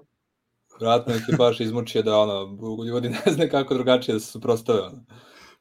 [0.79, 4.81] Vratno je baš izmučio da ono, ljudi ne zna kako drugačije da se suprostave.
[4.81, 5.05] Ono.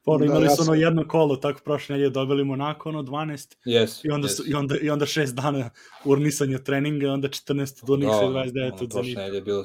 [0.05, 3.57] Pa ono, imali da, su ono jedno kolo, tako prošle nedelje dobili Monako, ono 12,
[3.67, 4.37] yes, i, onda yes.
[4.37, 5.71] su, i, onda, i onda šest dana
[6.05, 9.21] urnisanja treninga, onda 14 od Unixa i 29 od Zenita.
[9.21, 9.65] Prošle bilo...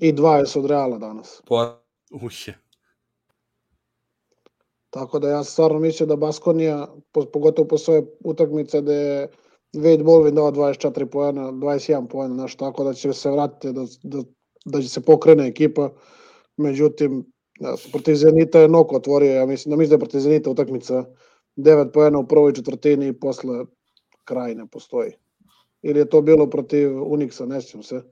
[0.00, 1.42] I 20 od Reala danas.
[1.46, 1.56] Po...
[2.10, 2.58] Uje.
[4.90, 6.88] Tako da ja stvarno mislim da Baskonija,
[7.32, 9.28] pogotovo po svoje utakmice da je
[9.72, 14.22] Wade Bolvin dao 24 poena, 21 poena, znaš, tako da će se vratiti, da, da,
[14.64, 15.92] da će se pokrene ekipa.
[16.56, 17.24] Međutim,
[17.60, 21.04] Da, protiv Zenita je Noko otvorio, ja mislim da mislim da je protiv Zenita utakmica
[21.56, 23.64] 9 poena u prvoj četvrtini i posle
[24.24, 25.12] kraj ne postoji.
[25.82, 28.02] ili je to bilo protiv Unixa, ne sjećam se.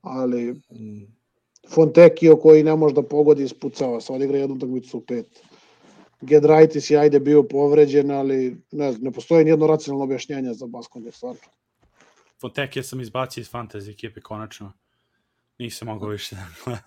[0.00, 1.20] Ali Mm,
[1.68, 5.42] Fontekio koji ne može da pogodi ispucava, sad igra jednu utakmicu u pet.
[6.20, 11.12] Gedraitis je ajde bio povređen, ali ne, znam, ne postoji nijedno racionalno objašnjenje za Baskonje,
[11.12, 11.40] stvarno.
[12.40, 14.72] Foteke sam izbacio iz fantasy ekipe konačno.
[15.60, 16.82] Nisam mogao više da gledam.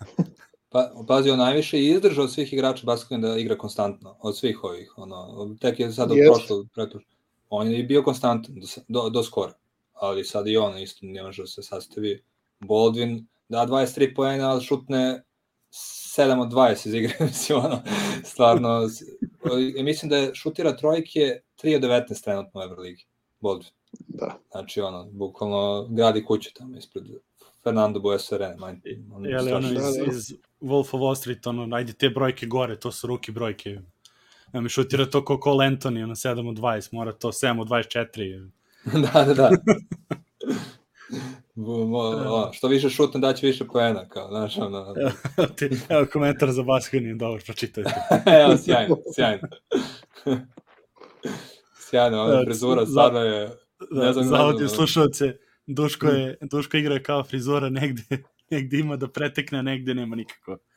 [0.70, 4.64] Pa, pazi, on najviše i izdržao od svih igrača Baskona da igra konstantno, od svih
[4.64, 6.34] ovih, ono, tek je sad od Jeste.
[6.34, 7.00] prošlog, pretu,
[7.50, 9.54] on je bio konstantan do, do, do skora,
[9.94, 12.24] ali sad i on isto ne može da se sastavi.
[12.60, 15.24] Baldwin da 23 poena, ali šutne
[16.18, 17.82] 7 od 20 iz igre, mislim, ono,
[18.24, 18.90] stvarno,
[19.84, 23.06] mislim da je šutira trojke 3 od 19 trenutno u Euroligi,
[23.42, 23.72] Baldwin.
[24.08, 24.40] Da.
[24.52, 27.04] Znači, ono, bukvalno gradi kuću tamo ispred
[27.64, 28.56] Fernando Bojas Arena.
[28.58, 32.46] Man, ono, Je li ono iz, iz Wolf of Wall Street, ono, ajde te brojke
[32.46, 33.80] gore, to su ruki brojke.
[34.54, 37.68] Ja mi šutira to ko Cole Anthony, ono 7 od 20, mora to 7 od
[37.68, 38.50] 24.
[39.14, 39.50] da, da, da.
[41.56, 44.94] Mo- ono, što više šutne daće više poena, kao, znaš, ono,
[45.58, 47.94] Ti, evo komentar za Baskoni, dobro, pročitajte.
[48.44, 49.48] evo, sjajno, sjajno.
[51.80, 53.50] sjajno, ona Evo, frizura za- stvarno je,
[53.92, 58.04] Da, Ne znam, za ne audio znam, slušalce, Duško, je, Duško igra kao frizura negde,
[58.52, 60.58] negde ima da pretekne, negde nema nikako.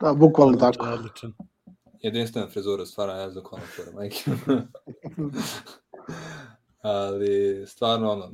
[0.00, 0.86] Da, bukvalno tako.
[0.86, 1.32] Odličan.
[2.02, 4.30] jedinstvena frizura, stvarno ne znam ko na čura, majke.
[6.82, 8.32] Ali, stvarno, ono,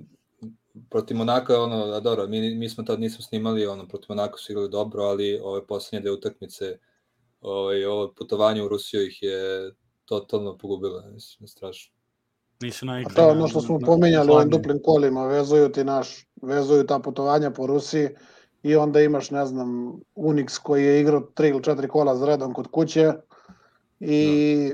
[0.90, 4.52] protiv Monaka, ono, a dobro, mi, mi smo tad nismo snimali, ono, protiv Monaka su
[4.52, 6.78] igrali dobro, ali ove poslednje dve utakmice,
[7.40, 9.70] ovaj, ovo putovanje u Rusiju ih je
[10.04, 11.95] totalno pogubilo, mislim, strašno.
[12.62, 13.14] Nisu A naigrali.
[13.14, 16.87] to je ono što smo na- pomenjali u ovim duplim kolima, vezuju ti naš, vezuju
[16.87, 18.09] ta putovanja po Rusiji
[18.62, 22.55] i onda imaš, ne znam, Unix koji je igrao tri ili četiri kola za redom
[22.55, 23.12] kod kuće
[24.01, 24.73] i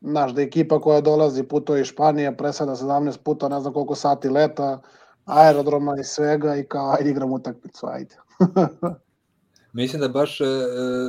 [0.00, 4.28] znaš da ekipa koja dolazi putuje iz Španije, presada 17 puta, ne znam koliko sati
[4.28, 4.80] leta,
[5.24, 8.16] aerodroma i svega i kao ajde igram utakmicu, ajde.
[9.72, 10.44] Mislim da baš e,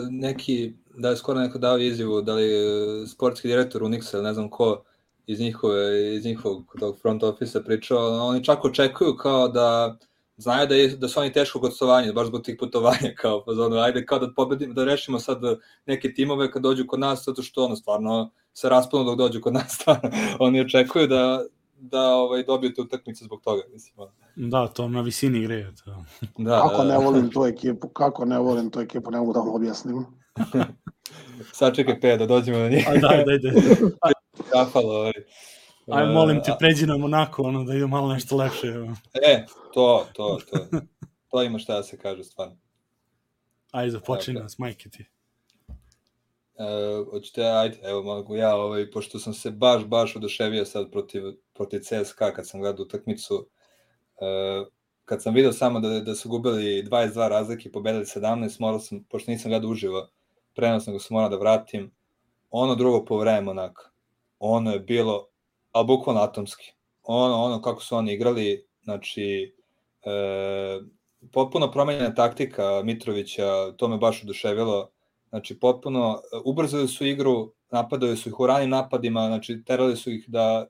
[0.10, 4.34] neki, da je skoro neko dao izjavu, da li e, sportski direktor Unixa, ili ne
[4.34, 4.84] znam ko,
[5.28, 9.98] iz njihove, iz njihovog tog front office pričao, oni čak očekuju kao da
[10.38, 13.78] znaju da, je, da su oni teško gostovanje, baš zbog tih putovanja, kao, pa ono,
[13.78, 15.42] ajde kao da pobedimo, da rešimo sad
[15.86, 19.54] neke timove kad dođu kod nas, zato što ono, stvarno se raspanu dok dođu kod
[19.54, 20.10] nas, stvarno,
[20.40, 21.46] oni očekuju da,
[21.78, 24.12] da ovaj, dobiju te utakmice zbog toga, mislim, ono.
[24.36, 25.72] Da, to na visini igre.
[25.86, 26.06] To.
[26.38, 26.98] Da, Kako da, ne da.
[26.98, 30.06] volim tu ekipu, kako ne volim tu ekipu, ne mogu da vam objasnim.
[31.54, 32.88] Sad čekaj, pe, da dođemo na njih.
[32.90, 34.12] Aj, daj, daj, daj.
[34.52, 35.14] Kafalo, ovaj.
[35.92, 38.68] Aj, molim te, pređi na Monako, ono, da ide malo nešto lepše.
[38.68, 38.88] evo.
[39.14, 40.68] E, to, to, to.
[41.30, 42.58] To ima šta da se kaže, stvarno.
[43.72, 44.44] Aj, započni Ok.
[44.44, 45.06] nas, majke ti.
[46.58, 46.64] E,
[47.12, 51.80] hoćete, ajde, evo mogu ja, ovaj, pošto sam se baš, baš oduševio sad protiv, protiv
[51.80, 53.50] CSKA kad sam gledao utakmicu,
[54.22, 54.26] e,
[55.06, 59.04] kad sam video samo da, da su gubili 22 razlike i pobedili 17, morao sam,
[59.10, 60.10] pošto nisam gledao uživo,
[60.56, 61.92] prenos nego sam morao da vratim,
[62.50, 63.90] ono drugo po vreme onako,
[64.40, 65.28] ono je bilo,
[65.72, 66.72] ali bukvalno atomski.
[67.04, 69.56] Ono, ono kako su oni igrali, znači,
[70.06, 70.80] e,
[71.32, 74.92] potpuno promenjena taktika Mitrovića, to me baš oduševilo,
[75.36, 80.26] Znači, potpuno ubrzali su igru, napadali su ih u ranim napadima, znači, terali su ih
[80.28, 80.68] da,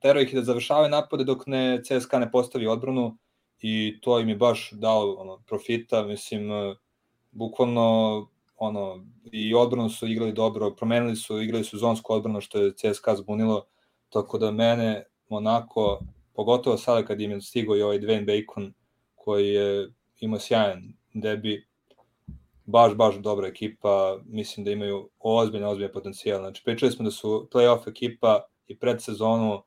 [0.00, 3.18] terao ih da završavaju napade dok ne CSKA ne postavi odbranu
[3.60, 6.50] i to im je baš dao ono, profita, mislim,
[7.30, 12.72] bukvalno ono, i odbranu su igrali dobro, promenili su, igrali su zonsku odbranu što je
[12.74, 13.66] CSKA zbunilo,
[14.10, 16.00] tako da mene Monako,
[16.34, 18.74] pogotovo sada kad im je stigao i ovaj Dwayne Bacon,
[19.14, 19.88] koji je
[20.20, 20.82] imao sjajan
[21.14, 21.66] debi,
[22.64, 26.40] baš, baš dobra ekipa, mislim da imaju ozbiljno, ozbiljno potencijal.
[26.40, 29.62] Znači, pričali smo da su playoff ekipa i pred sezonu,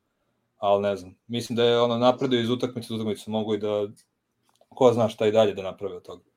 [0.56, 1.14] ali ne znam.
[1.26, 3.88] Mislim da je ono napreduju iz utakmice u utakmicu, mogu i da
[4.68, 6.29] ko zna šta i dalje da naprave od toga.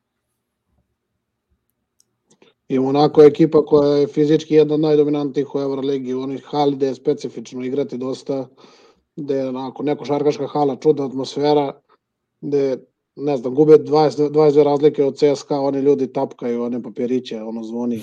[2.67, 6.13] I Monako je ekipa koja je fizički jedna od najdominantnijih u Euroligi.
[6.13, 8.47] Oni hali da je specifično igrati dosta,
[9.15, 11.73] da je onako neko šarkaška hala, čudna atmosfera,
[12.41, 12.77] gde
[13.15, 18.01] ne znam, gube 20, 22 razlike od CSKA, oni ljudi tapkaju one papiriće, ono zvoni.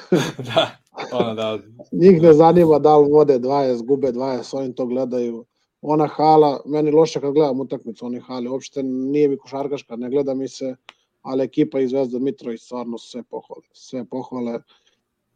[0.54, 0.70] da,
[1.12, 1.58] ono da,
[1.92, 5.44] Njih ne zanima da li vode 20, gube 20, oni to gledaju.
[5.82, 10.34] Ona hala, meni loše kad gledam utakmicu, oni hali, uopšte nije mi košarkaška, ne gleda
[10.34, 10.76] mi se,
[11.24, 14.60] ali ekipa iz Zvezda Mitrović stvarno sve pohvale, sve pohvale.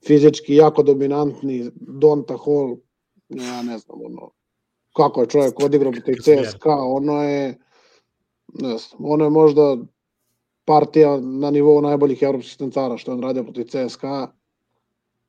[0.06, 2.76] Fizički jako dominantni, Donta Hall,
[3.28, 4.30] ja ne znam, ono,
[4.96, 7.58] kako je čovjek odigrao protiv CSKA, ono je,
[8.54, 9.76] ne znam, ono je možda
[10.64, 14.32] partija na nivou najboljih evropskih centara što je on radio protiv CSKA.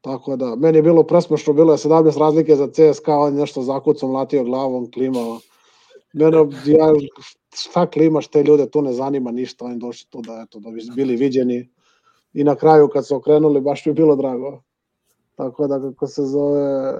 [0.01, 3.61] Tako da, meni je bilo presmešno, bilo je 17 razlike za CSKA, on je nešto
[3.61, 5.39] zakucom latio glavom, klimao.
[6.13, 6.93] Mene, ja,
[7.55, 10.81] šta klimaš te ljude, tu ne zanima ništa, oni došli tu da, eto, da bi
[10.95, 11.69] bili viđeni.
[12.33, 14.63] I na kraju kad se okrenuli, baš mi je bilo drago.
[15.35, 16.99] Tako da, kako se zove,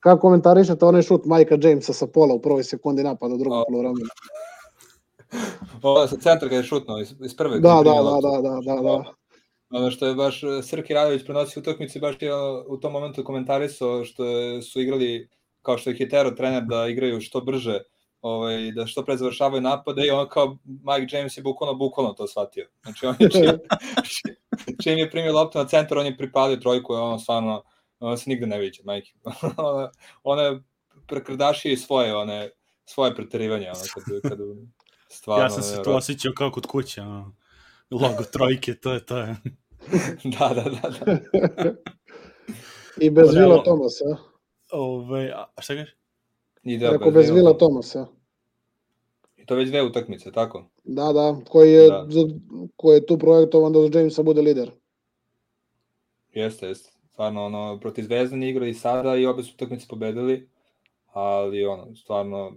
[0.00, 4.08] kako komentarišete onaj šut Majka Jamesa sa pola u prvoj sekundi napada u drugom polovremenu?
[5.82, 7.60] Ovo sa centra kada je šutno iz, iz prve.
[7.60, 9.04] Da, da, da, da, da, da, da.
[9.70, 12.32] Ono što je baš e, Srki Radović prenosio utakmicu baš je
[12.68, 14.24] u tom momentu komentarisao što
[14.62, 15.28] su igrali
[15.62, 17.80] kao što je Hitero trener da igraju što brže
[18.26, 22.26] ovaj, da što pre završavaju napade i ono kao Mike James je bukvalno, bukvalno to
[22.26, 22.68] shvatio.
[22.82, 23.42] Znači on je čim,
[24.82, 27.62] čim je primio loptu na centar, on je pripalio trojku, je ono stvarno,
[28.00, 29.12] ono se nigde ne viđe, majke.
[29.56, 29.90] ona,
[30.22, 30.60] ona
[31.06, 32.50] prekrdašio i svoje, one,
[32.84, 34.38] svoje preterivanje, ono, kad, kad
[35.08, 35.44] stvarno...
[35.44, 37.36] Ja sam se tu osjećao kao kod kuće, ono,
[37.90, 39.18] logo trojke, to je to.
[39.18, 39.36] Je.
[40.38, 40.88] da, da, da.
[40.94, 41.74] da.
[43.00, 44.04] I bez Vila Tomasa.
[44.72, 45.94] Ove, a šta kažeš?
[46.62, 48.06] Ide Rekao bez Vila Tomasa.
[49.46, 50.64] To već dve utakmice, tako?
[50.84, 52.06] Da, da, koji je, da.
[52.76, 54.70] koji je tu projektovan da uz Jamesa bude lider.
[56.32, 56.90] Jeste, jeste.
[57.12, 60.48] Stvarno, ono, protiv Zvezdan igra i sada i obe su utakmice pobedili,
[61.12, 62.52] ali ono, stvarno,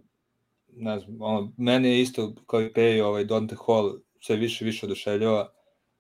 [0.68, 4.86] ne znam, ono, meni je isto kao i Pejo, ovaj Dante Hall sve više više
[4.86, 5.52] oduševljava.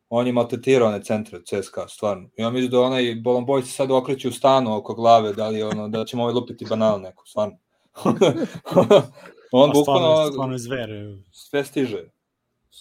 [0.09, 2.29] On je maltetirao one centre CSKA, stvarno.
[2.37, 5.49] I on misli da onaj Bolon Boy se sad okreće u stanu oko glave, da
[5.49, 7.57] li ono, da ćemo ovaj lupiti banal neko, stvarno.
[9.51, 10.31] on bukvalno...
[10.31, 10.89] Stvarno je zver.
[11.31, 12.03] Sve stiže.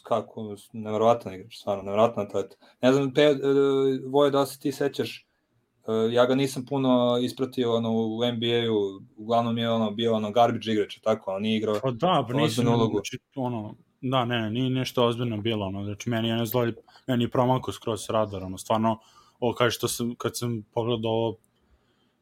[0.02, 2.56] Kako, nevjerovatan igrač, stvarno, nevjerovatna atleta.
[2.82, 3.36] Ne znam, pe, uh,
[4.12, 5.26] Voje, da se ti sećaš,
[5.86, 10.72] uh, ja ga nisam puno ispratio ono, u NBA-u, uglavnom je ono, bio ono garbage
[10.72, 12.92] igrač, tako, on nije igrao pa da, pa nisam, ulogu.
[12.92, 16.66] Znači, ono, da, ne, ne, nije nešto ozbiljno bilo, ono, znači, meni je ne zlo,
[17.06, 18.98] meni je promako skroz radar, ono, stvarno,
[19.40, 21.36] ovo kaže što sam, kad sam pogledao ovo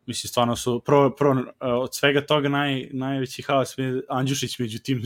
[0.06, 5.02] Mislim, stvarno su, pro, pro, od svega toga naj, najveći haos je Andjušić među tim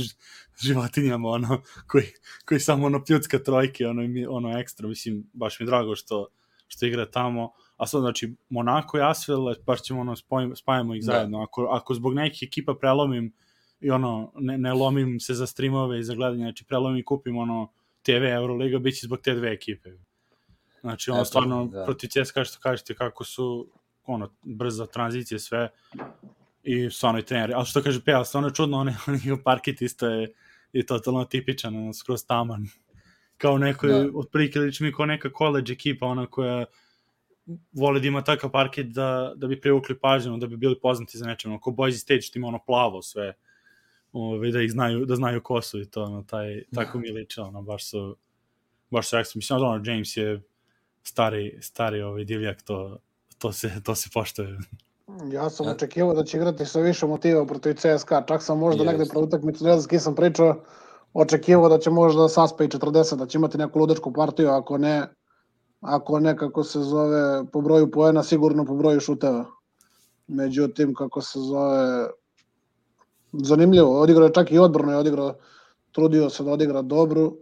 [0.67, 2.05] životinjama, ono, koji,
[2.45, 6.29] koji samo ono pljucka trojke, ono, ono ekstra, mislim, baš mi drago što,
[6.69, 11.03] što igra tamo, a sad, znači, Monako i Asvel, baš ćemo, ono, spojim, spajamo ih
[11.03, 11.13] da.
[11.13, 13.33] zajedno, ako, ako zbog nekih ekipa prelomim
[13.81, 17.37] i, ono, ne, ne lomim se za streamove i za gledanje, znači, prelomim i kupim,
[17.37, 19.91] ono, TV Euroliga, bit će zbog te dve ekipe.
[20.81, 21.85] Znači, ono, stvarno, da.
[21.85, 23.69] protiv CSKA što kažete, kako su,
[24.15, 25.69] ono, brza tranzicija, sve,
[26.63, 27.53] i stvarno i trener.
[27.55, 30.33] Ali što kaže Pea, stvarno je čudno, on je parket isto je,
[30.73, 32.67] je totalno tipičan, ono, skroz taman.
[33.37, 34.07] Kao neko, da.
[34.15, 36.65] otprilike liči mi kao neka college ekipa, ona koja
[37.73, 41.27] vole da ima takav parket da, da bi privukli pažnju, da bi bili poznati za
[41.27, 43.35] nečem, ono, kao Boise State što ima ono plavo sve,
[44.13, 47.41] ove, da ih znaju, da znaju ko su i to, ono, taj, tako mi liče,
[47.41, 48.17] ono, baš su,
[48.91, 49.39] baš su ekstra.
[49.39, 50.43] Mislim, ono, James je
[51.03, 52.99] stari, stari ovaj divljak, to,
[53.41, 54.59] to se, to se poštuje.
[55.33, 55.73] Ja sam ja.
[55.73, 58.87] očekivao da će igrati sa više motiva protiv CSKA, čak sam možda yes.
[58.87, 60.63] negde pro utakmicu, ne znam s kim sam pričao,
[61.15, 65.09] očekivao da će možda saspe i 40, da će imati neku ludačku partiju, ako ne,
[65.81, 69.45] ako ne, kako se zove, po broju poena, sigurno po broju šuteva.
[70.29, 72.09] Međutim, kako se zove,
[73.33, 75.35] zanimljivo, odigrao je čak i odbrano, je odigrao,
[75.93, 77.37] trudio se da odigra dobru,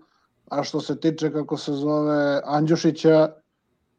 [0.51, 3.29] a što se tiče, kako se zove, Andjušića,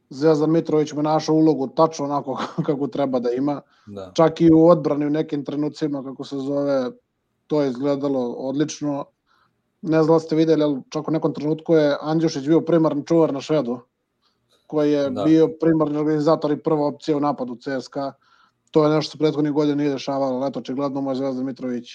[0.10, 3.62] Zvezdan Mitrović mu našao ulogu tačno onako kako treba da ima.
[3.86, 4.12] Da.
[4.16, 6.92] Čak i u odbrani u nekim trenucima, kako se zove,
[7.48, 9.06] to je izgledalo odlično.
[9.82, 13.34] Ne znam da ste videli, ali čak u nekom trenutku je Andjušić bio primarni čuvar
[13.34, 13.80] na švedu,
[14.68, 15.24] koji je da.
[15.24, 18.14] bio primarni organizator i prva opcija u napadu CSKA.
[18.72, 21.90] To je nešto se prethodnih godina nije dešavalo, ali eto, očigledno mu je Zvezdan Mitrović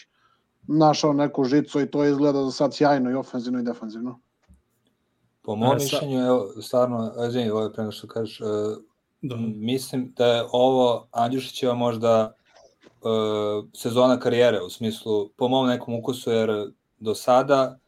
[0.69, 4.21] našao neku žicu i to izgleda za sad sjajno i ofenzivno i defanzivno.
[5.45, 8.49] Po mom mišljenju, evo, stvarno, izvini, ovo je prema što kažeš, uh,
[9.23, 9.37] da.
[9.57, 12.35] mislim da je ovo Andjušićeva možda
[13.03, 17.79] uh, sezona karijere, u smislu, po mom nekom ukusu, jer do sada,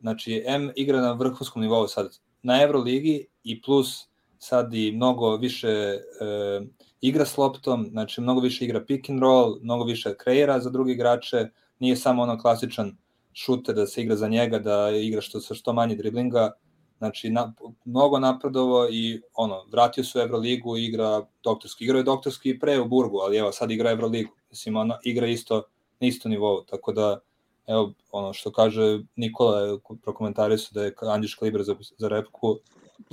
[0.00, 4.08] znači, M igra na vrhunskom nivou sad, na Euroligi i plus
[4.38, 6.66] sad i mnogo više uh,
[7.00, 10.92] igra s loptom, znači mnogo više igra pick and roll, mnogo više kreira za drugi
[10.92, 11.48] igrače,
[11.78, 12.96] nije samo ono klasičan
[13.32, 16.52] šuter da se igra za njega, da igra što sa što manje driblinga,
[16.98, 17.52] Znači, na,
[17.84, 21.84] mnogo napredovo i ono, vratio se u Euroligu i igra doktorski.
[21.84, 24.32] Igrao je doktorski pre u Burgu, ali evo, sad igra Euroligu.
[24.50, 25.62] Mislim, ona igra isto
[26.00, 27.20] na isto nivou, tako da,
[27.66, 32.58] evo, ono što kaže Nikola je prokomentarisao da je Andjiš Kaliber za, za repku,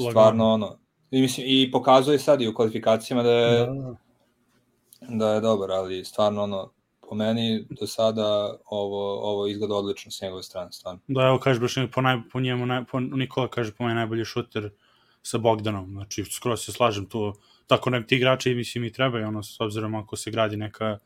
[0.09, 0.77] stvarno ono,
[1.11, 3.95] i, mislim, i pokazuje sad i u kvalifikacijama da je, da.
[5.09, 6.71] da je dobar, ali stvarno ono,
[7.13, 10.99] po meni do sada ovo, ovo izgleda odlično s njegove strane, stvarno.
[11.07, 14.25] Da, evo kažeš baš po, naj, po njemu, naj, po, Nikola kaže po meni najbolji
[14.25, 14.69] šuter
[15.21, 17.33] sa Bogdanom, znači skoro se slažem tu,
[17.67, 20.97] tako nek ti igrači mislim i trebaju, ono, s obzirom ako se gradi neka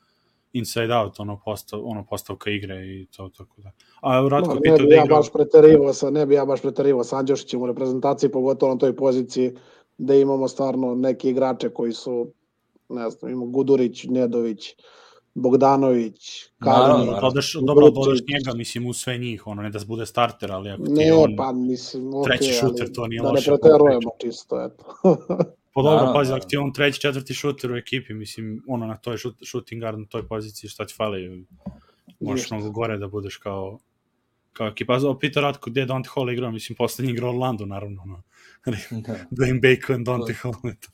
[0.54, 3.72] inside out, ono, postav, ono postavka igre i to tako da.
[4.02, 5.16] A Ratko no, pitao da ja igra...
[5.16, 8.96] baš preterivao sa, ne bi ja baš preterivao sa Andjošićem u reprezentaciji, pogotovo na toj
[8.96, 9.52] poziciji
[9.98, 12.32] da imamo stvarno neke igrače koji su,
[12.90, 14.76] ne znam, imamo Gudurić, Nedović,
[15.38, 17.22] Bogdanović, Kalinić, naravno.
[17.22, 20.84] Dodaš, dobro, dodaš njega, mislim, u sve njih, ono, ne da bude starter, ali ako
[20.84, 21.36] ti Ne, je on...
[21.38, 23.52] pa mislim, ok, treći šuter, to nije da loše.
[23.52, 24.84] ne preterujemo čisto, eto.
[25.74, 26.36] Pa dobro, Naravno, pazi, naravno.
[26.36, 29.82] ako ti je on treći, četvrti šuter u ekipi, mislim, ono, na toj šut, shooting
[29.82, 31.46] guard, na toj poziciji, šta ti fali?
[32.20, 32.56] Možeš Ništa.
[32.56, 33.80] mnogo gore da budeš kao
[34.54, 34.94] kao ekipa.
[34.94, 36.52] A Peter Ratko, gde je Dante Hall igrao?
[36.52, 38.06] Mislim, poslednji igrao Orlando, naravno.
[38.06, 38.24] No.
[38.66, 39.16] Da.
[39.32, 40.54] Dwayne Bacon, Dante Hall.
[40.66, 40.88] eto.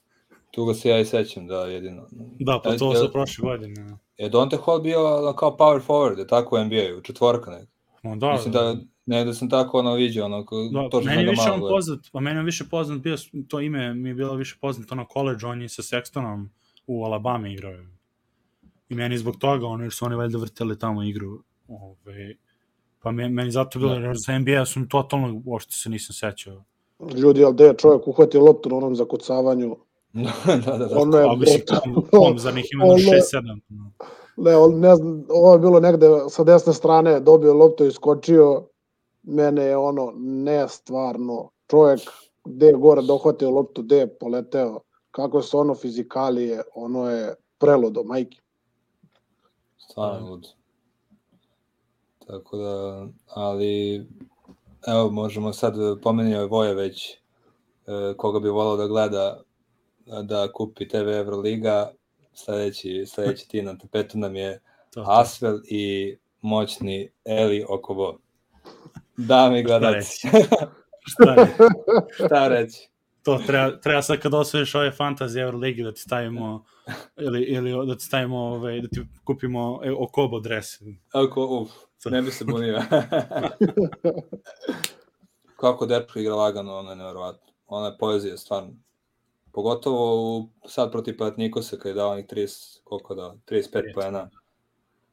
[0.56, 2.08] Tu ga se ja i sećam, da, jedino.
[2.40, 3.98] Da, pa to e, sa prošle godine.
[4.18, 7.72] Je Dante Hall bio ono, kao power forward, je tako u NBA-u, četvorka neka.
[8.04, 8.76] No, da, Mislim da,
[9.06, 11.72] ne da sam tako ono vidio, ono, ko, Da, to što meni više malo on
[11.72, 13.16] poznat, a meni je više poznat bio,
[13.48, 16.48] to ime mi je bilo više poznato na college, on je sa Sextonom
[16.88, 17.74] u Alabama igrao.
[18.90, 21.44] I meni zbog toga, ono, jer su oni valjda vrteli tamo igru.
[21.68, 22.36] Ove,
[23.02, 24.00] pa me, meni zato bilo, Da.
[24.00, 26.64] jer za NBA sam totalno, uopšte se nisam sećao.
[27.16, 29.76] Ljudi, ali da je čovjek uhvatio loptu na onom zakucavanju,
[30.66, 31.00] da, da, da.
[31.00, 31.62] ono je mislim,
[32.12, 33.60] kom za njih ima Ono- 6-7.
[33.70, 33.92] no.
[34.38, 38.68] Ne, on, ne znam, ovo je bilo negde sa desne strane, dobio loptu i skočio,
[39.24, 42.00] mene je ono nestvarno, čovjek
[42.46, 44.80] gde je gore dohvatio loptu, gde je poleteo,
[45.12, 48.38] kako su ono fizikalije, ono je preludo, majke.
[49.78, 50.48] Stvarno lud.
[52.28, 54.06] Tako da, ali,
[54.88, 57.18] evo, možemo sad, pomenio je Voje već, e,
[58.18, 59.42] koga bi volao da gleda,
[60.24, 61.92] da kupi TV Euroliga,
[62.34, 64.60] sledeći, sledeći ti na tapetu nam je
[64.94, 65.12] To, to.
[65.12, 68.18] Asvel i moćni Eli Okobo.
[69.18, 70.28] Dame i gledalci,
[71.12, 71.58] Šta je?
[72.14, 72.90] šta reći?
[73.24, 76.66] To treba, treba sad kad osvojiš ove fantasy Euroligi da ti stavimo
[77.18, 80.66] ili, ili da ti stavimo ove, da ti kupimo e, Okobo dres.
[81.12, 81.72] Ako, uf,
[82.06, 82.82] ne bi se bunio.
[85.60, 87.54] Kako dečko igra lagano, ono je nevjerovatno.
[87.68, 88.74] Ona je poezija, stvarno.
[89.54, 94.30] Pogotovo u, sad protiv Palatnikosa, kada je dao onih 30, koliko da, 35 poena.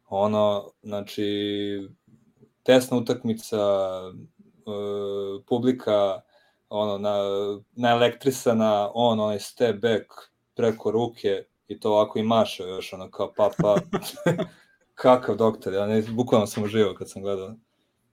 [0.09, 1.89] Ono, znači,
[2.63, 6.21] tesna utakmica, e, publika,
[6.69, 7.17] ono, na,
[7.73, 10.05] naelektrisana, on, onaj step back
[10.55, 13.77] preko ruke i to ovako i mašao još, ono, kao pa, pa.
[14.95, 17.55] Kakav doktor, ja ne, bukvalno sam uživao kad sam gledao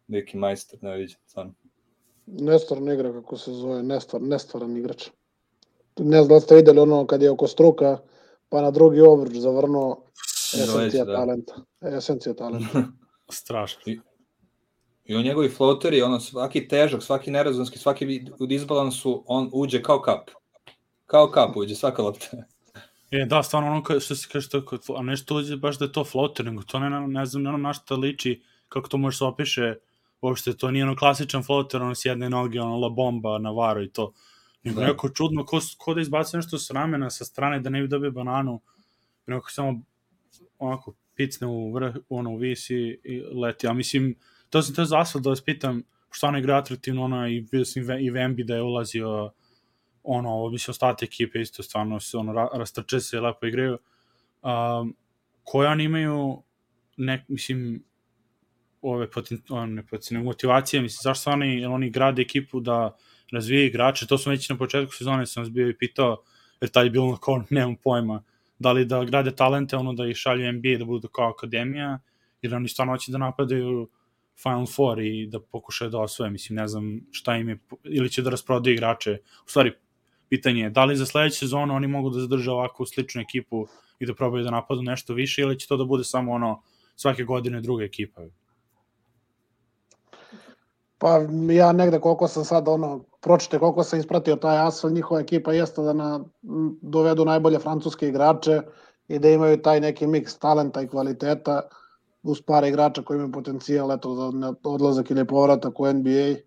[0.08, 1.54] neki majstor, ne vidim, stvarno.
[2.26, 5.10] Nestvarno igra, kako se zove, nestvar, nestvaran igrač.
[6.00, 7.98] Ne znam da ste videli ono kad je oko struka,
[8.50, 10.04] pa na drugi obruč zavrnuo
[10.54, 11.16] esencija da.
[11.16, 11.54] talenta.
[11.82, 12.84] Esencija talenta.
[13.30, 13.82] Strašno.
[15.06, 19.82] I on njegovi floateri, ono, svaki težak, svaki nerazumski, svaki vid- u disbalansu, on uđe
[19.84, 20.30] kao kap.
[21.06, 22.28] Kao kap uđe, svaka lopta.
[23.12, 25.92] E, da, stvarno ono što se kaže, to, kod- a nešto uđe baš da je
[25.92, 29.18] to floater, nego to ne, ne znam, ne ono na šta liči, kako to može
[29.18, 29.76] se opiše,
[30.22, 33.84] uopšte to nije ono klasičan floater, ono s jedne noge, ono la bomba na varu
[33.84, 34.14] i to.
[34.68, 34.88] Nego Da.
[34.88, 38.12] neko čudno, ko, ko da izbaci nešto s ramena, sa strane, da ne bi dobio
[38.12, 38.62] bananu,
[39.28, 39.82] neko samo
[40.60, 43.68] onako picne u vrh, ono, u visi i leti.
[43.68, 44.16] A mislim,
[44.50, 47.66] to sam te za Asfalt da vas pitam, što ono igra atraktivno, ono, i vidio
[47.66, 49.32] sam i Ve- i Vembi da je ulazio,
[50.04, 53.78] ono, ovo mislim, ostatak ekipe isto stvarno se, ono, ra, rastrče se, lepo igraju.
[54.44, 54.96] Um,
[55.44, 56.44] koje oni imaju,
[56.98, 57.84] nek, mislim,
[58.82, 62.96] ove poten, one, poten, motivacije, mislim, zašto oni, oni grade ekipu da
[63.32, 66.18] razvije igrače, to sam već na početku sezone sam vas bio i pitao,
[66.62, 68.24] jer tad je bilo kao, nemam pojma,
[68.60, 72.00] da li da grade talente, ono da ih šalju NBA, da budu kao akademija,
[72.42, 73.90] ili oni stvarno hoće da napadaju
[74.44, 78.22] Final Four i da pokušaju da osvoje, mislim, ne znam šta im je, ili će
[78.22, 79.74] da rasprodaju igrače, u stvari,
[80.30, 83.68] pitanje je, da li za sledeću sezonu oni mogu da zadrže ovakvu sličnu ekipu
[84.00, 86.62] i da probaju da napadu nešto više, ili će to da bude samo ono,
[86.96, 88.22] svake godine druga ekipa?
[90.98, 91.20] Pa
[91.52, 95.82] ja negde koliko sam sad ono, pročite koliko sam ispratio taj Asfel, njihova ekipa jeste
[95.82, 96.20] da na,
[96.82, 98.62] dovedu najbolje francuske igrače
[99.08, 101.62] i da imaju taj neki miks talenta i kvaliteta
[102.24, 106.40] uz par igrača koji imaju potencijal eto, za odlazak ili povratak u NBA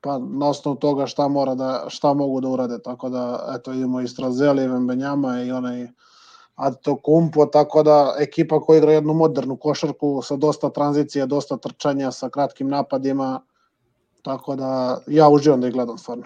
[0.00, 4.00] pa na osnovu toga šta mora da šta mogu da urade tako da eto idemo
[4.00, 5.86] i Strazeli, Vembenjama i onaj
[7.02, 12.28] Kumpo, tako da ekipa koja igra jednu modernu košarku sa dosta tranzicije, dosta trčanja, sa
[12.28, 13.40] kratkim napadima,
[14.22, 16.24] Tako da ja uživam da ih gledam stvarno.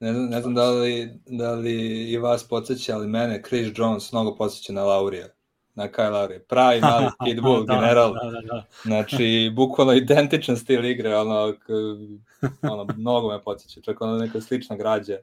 [0.00, 4.12] Ne znam, ne znam da, li, da li i vas podsjeća, ali mene Chris Jones
[4.12, 5.26] mnogo podsjeća na Laurija.
[5.74, 6.40] Na Kyle Laurija.
[6.48, 8.12] Pravi mali pitbull, da, general.
[8.12, 8.64] Da, da, da.
[8.82, 11.54] Znači, bukvalno identičan stil igre, ono,
[12.62, 15.18] ono mnogo me podsjeća, čak ono neka slična građa.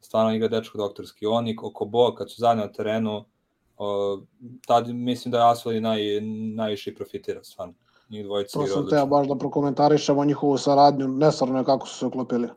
[0.00, 1.26] stvarno igra dečko doktorski.
[1.26, 3.24] Oni oko Boa kad su zajedno na terenu,
[3.76, 4.20] o,
[4.66, 6.20] tad mislim da je Asfali naj,
[6.54, 7.74] najviše profitira, stvarno.
[8.10, 12.06] Njih dvojica To sam teo baš da prokomentarišemo njihovu saradnju, nesarno je kako su se
[12.06, 12.48] uklopili.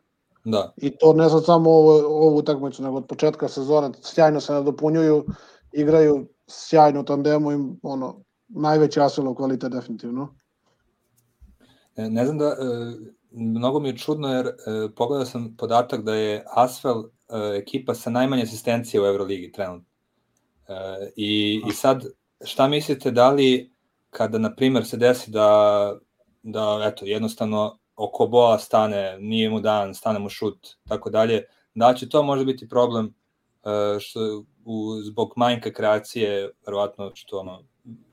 [0.43, 4.53] Da, I to ne sad samo ovo, ovu utakmicu, nego od početka sezone sjajno se
[4.53, 5.25] nadopunjuju,
[5.71, 10.35] igraju sjajno tandemu i ono, najveći Asvelov kvalitet definitivno.
[11.97, 12.55] ne, ne znam da, e,
[13.31, 14.51] mnogo mi je čudno jer e,
[14.95, 19.87] pogledao sam podatak da je Asvel e, ekipa sa najmanje asistencije u Euroligi trenutno.
[20.67, 22.05] E, i, I sad,
[22.45, 23.70] šta mislite, da li
[24.11, 25.95] kada, na primer, se desi da,
[26.43, 31.43] da eto, jednostavno oko boa stane, nije mu dan, stane mu šut, tako dalje,
[31.75, 37.63] da će to možda biti problem e, što, u, zbog manjka kreacije, verovatno što ono,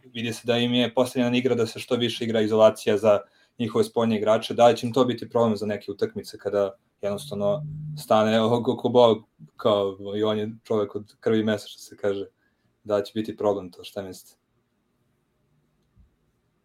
[0.05, 3.21] vidi se da im je postavljena igra da se što više igra izolacija za
[3.59, 7.63] njihove spoljne igrače, da će im to biti problem za neke utakmice kada jednostavno
[7.99, 9.17] stane oko boa
[9.57, 12.27] kao i on je čovek od krvi mesa što se kaže,
[12.85, 14.39] da će biti problem to, šta mislite?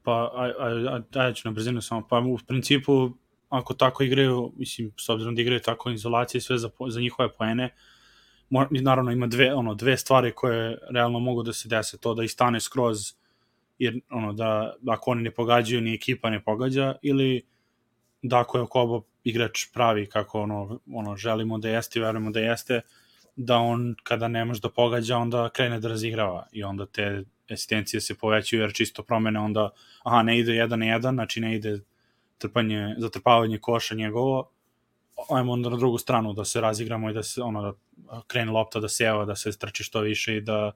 [0.03, 2.07] Pa, aj, aj, aj, aj ću na brzinu samo.
[2.07, 3.11] Pa, u principu,
[3.49, 7.75] ako tako igraju, mislim, s obzirom da igraju tako izolacije sve za, za njihove poene,
[8.49, 11.97] mo, naravno ima dve, ono, dve stvari koje realno mogu da se dese.
[11.97, 13.13] To da istane skroz,
[13.79, 17.45] jer ono, da, ako oni ne pogađaju, ni ekipa ne pogađa, ili
[18.21, 22.39] da ako je Okobo igrač pravi kako ono, ono želimo da jeste i verujemo da
[22.39, 22.81] jeste,
[23.35, 28.01] da on kada ne može da pogađa, onda krene da razigrava i onda te asistencije
[28.01, 29.69] se povećaju jer čisto promene onda,
[30.03, 31.79] aha, ne ide jedan na jedan, znači ne ide
[32.37, 34.49] trpanje, zatrpavanje koša njegovo,
[35.29, 37.73] ajmo onda na drugu stranu da se razigramo i da se ono da
[38.27, 40.71] krene lopta da seva, da se trči što više i da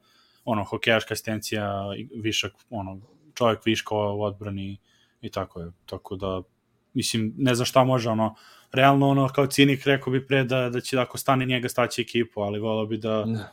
[0.45, 1.84] ono hokejaška asistencija
[2.15, 3.01] višak ono
[3.34, 4.78] čovjek viška u odbrani
[5.22, 5.72] i tako je.
[5.86, 6.41] Tako da
[6.93, 8.36] mislim ne znam šta može ono
[8.72, 12.41] realno ono kao cinik rekao bi pre da da će ako stane njega staći ekipu,
[12.41, 13.45] ali voleo bi da Ne.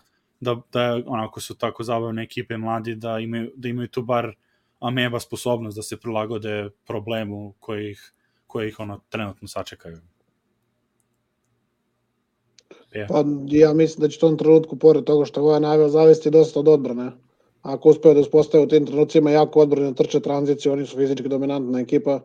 [0.45, 4.34] Da, da onako su tako zabavne ekipe mladi da imaju, da imaju tu bar
[4.80, 8.12] ameba sposobnost da se prilagode problemu koji ih,
[8.47, 9.99] koji ih ono trenutno sačekaju.
[12.92, 13.07] Je.
[13.09, 16.68] Pa ja mislim da će tom trenutku, pored toga što Voja naveo, zavesti dosta od
[16.68, 17.11] odbrane.
[17.62, 21.80] Ako uspeju da uspostave u tim trenucima jako odbrane, trče tranziciju, oni su fizički dominantna
[21.80, 22.20] ekipa,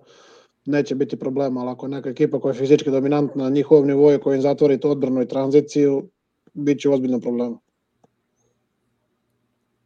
[0.65, 4.19] neće biti problema, ali ako je neka ekipa koja je fizički dominantna na njihovom nivou
[4.19, 6.09] koja im zatvori tu odbranu i tranziciju,
[6.53, 7.59] bit će ozbiljno problema.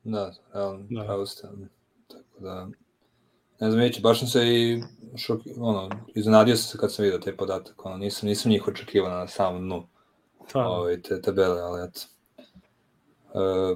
[0.03, 1.03] Da, realno, Da.
[1.03, 1.47] pravo ste.
[2.07, 2.67] Tako da,
[3.59, 4.81] ne znam, Mići, baš sam se i
[5.17, 9.09] šok, ono, iznenadio sam se kad sam vidio taj podatak, ono, nisam, nisam njih očekivao
[9.09, 9.87] na samom dnu
[10.53, 12.01] Da, ovaj, te tabele, ali eto.
[13.33, 13.75] E,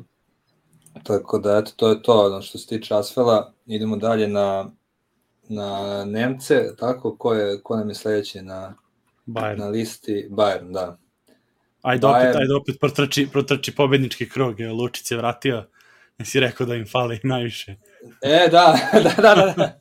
[1.04, 4.72] tako da, eto, to je to, ono, što se tiče Asfela, idemo dalje na,
[5.50, 8.76] na Nemce, tako, ko, je, ko nam je sledeći na,
[9.28, 9.58] Bayern.
[9.58, 10.28] na listi?
[10.32, 10.98] Bayern, da.
[11.82, 12.38] Ajde opet, Bayern.
[12.38, 15.64] ajde opet protrči, protrči pobednički evo Lučić je vratio,
[16.20, 17.76] jesi rekao da im fali najviše.
[18.22, 19.80] E, da, da, da, da, da.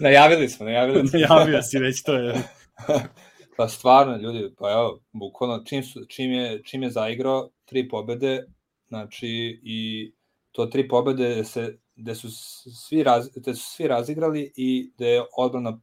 [0.00, 1.18] najavili smo, najavili smo.
[1.18, 2.34] Javio si već to je.
[3.56, 8.44] Pa stvarno, ljudi, pa evo, bukvalno, čim, su, čim, je, čim je zaigrao tri pobede,
[8.88, 10.12] znači, i
[10.52, 12.28] to tri pobede se, gde su
[12.74, 15.80] svi, raz, gde su svi razigrali i gde je odbrana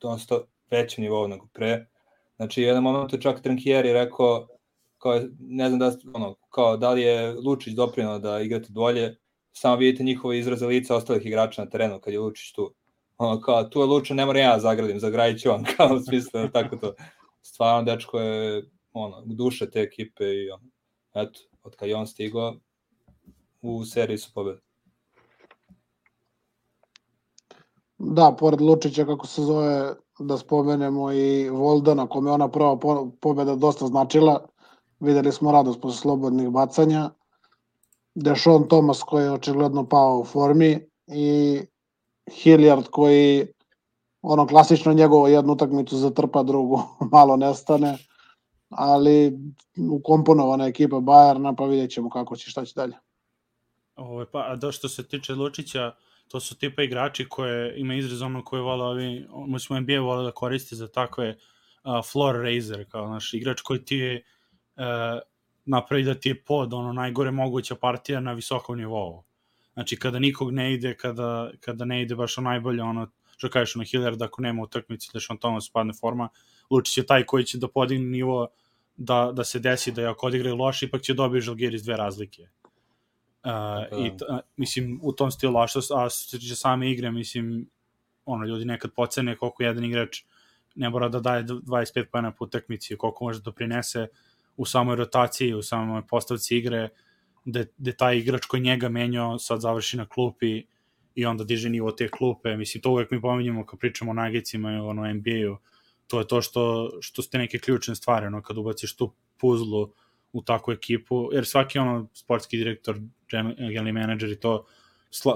[0.00, 0.40] dosta
[0.70, 1.86] većem nivou nego pre.
[2.36, 4.48] Znači, jedan moment je čak Trankieri rekao,
[4.98, 9.16] kao, ne znam da, ono, kao, da li je Lučić doprinao da igrate bolje,
[9.52, 12.74] samo vidite njihove izraze lica ostalih igrača na terenu kad je Lučić tu.
[13.18, 16.00] Ono, kao, tu je Lučić, ne moram ja da zagradim, zagradit ću on, kao, u
[16.00, 16.94] smislu, tako to.
[17.42, 20.64] Stvarno, dečko je, ono, duše te ekipe i, ono,
[21.14, 22.54] eto, od kad je on stigao,
[23.62, 24.60] u seriji su pobede.
[27.98, 33.54] Da, pored Lučića, kako se zove, da spomenemo i Voldana, kome ona prva po- pobeda
[33.54, 34.46] dosta značila.
[35.00, 37.10] Videli smo radost posle slobodnih bacanja.
[38.22, 41.60] Dešon Thomas koji je očigledno pao u formi i
[42.30, 43.46] Hilliard koji
[44.22, 47.98] ono klasično njegovo jednu utakmicu zatrpa, drugu malo nestane,
[48.68, 49.32] ali
[49.90, 52.94] ukomponovana ekipa Bajerna, pa vidjet ćemo kako će, šta će dalje.
[53.96, 55.92] Ovo, pa, a da što se tiče Lučića,
[56.28, 60.32] to su tipa igrači koje ima izraz ono koje vole ovi, mislim NBA vole da
[60.32, 64.22] koriste za takve uh, floor raiser, kao naš igrač koji ti je
[64.76, 64.82] uh,
[65.64, 69.22] napravi da ti je pod ono najgore moguća partija na visokom nivou.
[69.72, 73.76] Znači kada nikog ne ide, kada, kada ne ide baš o najbolje, ono, što kažeš
[73.76, 76.28] ono Hilliard ako nema utakmice da Sean Thomas padne forma,
[76.70, 78.48] Lučić je taj koji će da podigne nivo
[78.96, 82.48] da, da se desi da je ako odigraju loše, ipak će dobiti Žalgiris dve razlike.
[83.44, 86.90] Uh, i t, a, mislim u tom stilu a što a što se tiče same
[86.90, 87.70] igre mislim
[88.24, 90.22] ono ljudi nekad pocene koliko jedan igrač
[90.74, 94.06] ne mora da daje 25 poena po utakmici koliko može da doprinese
[94.60, 96.88] u samoj rotaciji, u samoj postavci igre,
[97.44, 100.66] da, da taj igrač koji njega menjao sad završi na klupi
[101.14, 102.56] i onda diže nivo te klupe.
[102.56, 105.56] Mislim, to uvek mi pominjamo kad pričamo o Nagicima i ono NBA-u.
[106.06, 109.92] To je to što, što ste neke ključne stvari, ono, kad ubaciš tu puzlu
[110.32, 113.00] u takvu ekipu, jer svaki ono sportski direktor,
[113.30, 114.66] generalni menadžer i to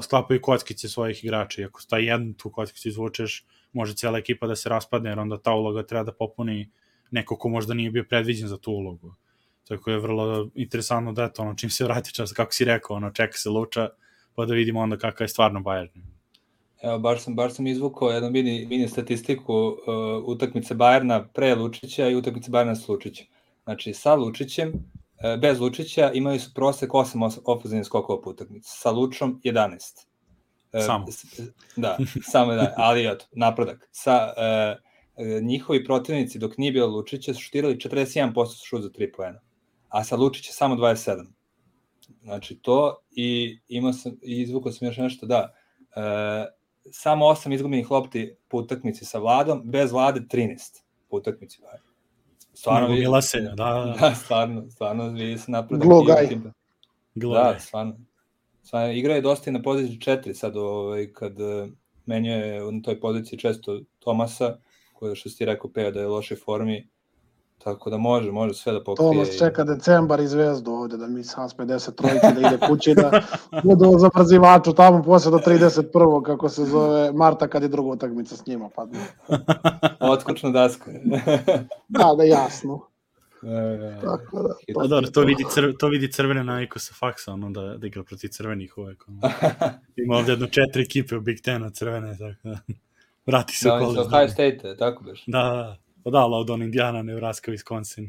[0.03, 4.57] sklapaju kockice svojih igrača i ako sta jednu tu kockicu izvučeš, može cijela ekipa da
[4.57, 6.70] se raspadne, jer onda ta uloga treba da popuni
[7.11, 9.14] neko ko možda nije bio predviđen za tu ulogu.
[9.68, 13.11] Tako je vrlo interesantno da to, ono, čim se vrati čas, kako si rekao, ono,
[13.11, 13.88] čeka se luča,
[14.34, 16.02] pa da vidimo onda kakav je stvarno Bayern.
[16.82, 19.76] Evo, baš sam, baš sam izvukao jednu mini, mini statistiku uh,
[20.24, 23.26] utakmice Bajerna pre Lučića i utakmice Bajerna s Lučićem.
[23.64, 28.90] Znači, sa Lučićem, uh, bez Lučića imali su prosek 8 ofenzivnih skokova po utakmici, sa
[28.90, 29.78] Lučom 11.
[30.72, 31.07] Uh, samo.
[31.76, 31.98] Da,
[32.32, 33.88] samo da, ali eto, napredak.
[33.92, 34.84] Sa uh,
[35.42, 39.40] njihovi protivnici dok nije bilo Lučića su šutirali 41% šut za 3 poena,
[39.88, 41.24] a sa Lučića samo 27.
[42.22, 45.54] Znači to i imao sam, i izvukao sam još nešto, da,
[45.96, 46.00] e,
[46.90, 51.60] samo 8 izgubljenih lopti po utakmici sa Vladom, bez Vlade 13 po utakmici.
[52.54, 53.96] Stvarno vidi se, da, da.
[54.00, 55.88] da, stvarno, stvarno vidi se napredak.
[57.14, 57.52] Glogaj.
[57.52, 57.96] Da, stvarno.
[58.62, 61.68] Stvarno, igra je dosta i na poziciji 4 sad, ovaj, kad e,
[62.06, 64.58] menjuje na toj poziciji često Tomasa,
[65.05, 66.88] koji je što si ti rekao, peo da je u lošoj formi,
[67.64, 69.12] Tako da može, može sve da pokrije.
[69.12, 72.94] To nas čeka decembar i zvezdu ovde, da mi sa 50 trojke da ide kući,
[72.94, 73.22] da
[73.64, 76.22] budu za brzivaču tamo posle do 31.
[76.22, 78.98] kako se zove Marta kad je druga utakmica s njima padne.
[80.12, 80.90] Otkočna daska.
[81.88, 82.80] da, da, jasno.
[83.46, 84.48] E, Tako da.
[84.74, 87.86] To, A dobro, to vidi, crv, to vidi crvene naviku sa faksa, ono da, da
[87.86, 89.05] igra protiv crvenih uvek.
[89.09, 89.20] Ono.
[89.96, 92.59] Ima ovde jedno četiri ekipe u Big Tenu crvene, tako da
[93.27, 93.95] vrati se da, u koleđ.
[93.95, 95.25] Da, Ohio State, tako biš.
[95.27, 96.11] Da, da.
[96.11, 98.09] Da, ali od on Indiana, Nebraska, Wisconsin.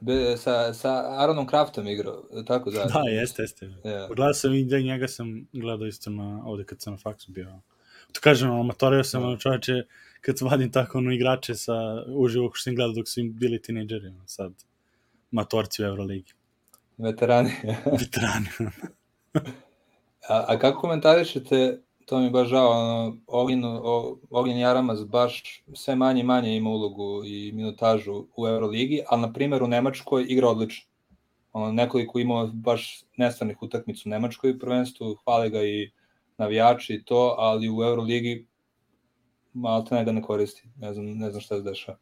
[0.00, 2.84] Be, sa, sa Aaronom Craftom igrao, tako da?
[2.84, 3.66] Da, jeste, jeste.
[3.66, 4.06] Yeah.
[4.14, 7.60] Gledao sam i da njega sam gledao isto na, ovde kad sam na faksu bio.
[8.12, 9.72] To kažem, amatorio sam, ono čoveče,
[10.20, 11.72] kad vadim tako ono igrače sa
[12.06, 14.52] uživo što sam gledao dok su im bili tinejdžeri, sad
[15.30, 16.32] matorci u Euroligi.
[16.98, 17.50] Veterani.
[18.00, 18.46] Veterani.
[20.28, 23.64] a, a kako komentarišete to mi baš žao, ono, Ognjen,
[24.30, 29.32] Ognjen Jaramaz baš sve manje i manje ima ulogu i minutažu u Euroligi, ali na
[29.32, 30.90] primjer u Nemačkoj igra odlično.
[31.52, 35.90] Ono, nekoliko imao baš nestvarnih utakmica u Nemačkoj prvenstvu, hvale ga i
[36.38, 38.46] navijači i to, ali u Euroligi
[39.52, 41.98] malo te ga ne koristi, ne znam, ne znam šta se dešava.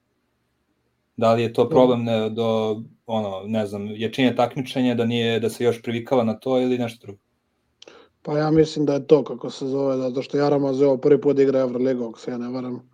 [1.17, 5.51] Da li je to problem ne, do, ono, ne znam, jačine takmičenja, da nije, da
[5.51, 7.24] se još privikava na to ili nešto drugo?
[8.27, 11.21] Pa ja mislim da je to kako se zove, zato što Jaramaz je ovo prvi
[11.21, 12.91] put igra Euroliga, ako se ja ne varam.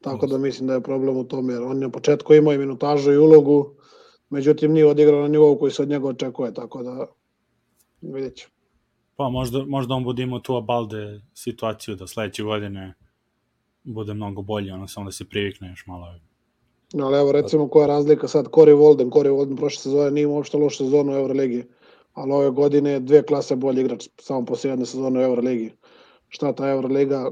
[0.00, 2.58] Tako da mislim da je problem u tome, jer on je u početku imao i
[2.58, 3.74] minutažu i ulogu,
[4.30, 7.06] međutim nije odigrao na nivou koji se od njega očekuje, tako da
[8.00, 8.48] vidjet ću.
[9.16, 12.94] Pa možda, možda on bude imao tu Abalde situaciju da sledeće godine
[13.84, 16.06] bude mnogo bolje, ono samo da se privikne još malo.
[16.92, 20.24] No, ali evo recimo koja je razlika sad, Corey Walden, Corey Walden prošle sezone nije
[20.24, 21.64] imao uopšte lošu sezonu u Euroligi
[22.14, 25.72] ali ove godine dve klase bolji igrač samo posle jedne sezone u Euroligi.
[26.28, 27.30] Šta ta Euroliga?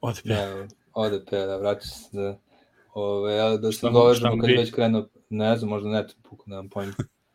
[0.00, 2.38] Ode Da, ode pe, da vraća se da,
[2.94, 6.92] ove, ja, da se dovežemo kad već krenu, ne znam, možda ne puku, nemam pojma.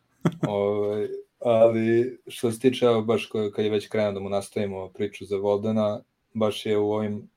[0.48, 5.24] ove, ali što se tiče, evo, baš kad je već krenuo da mu nastavimo priču
[5.24, 6.00] za Voldena,
[6.34, 7.30] baš je u ovim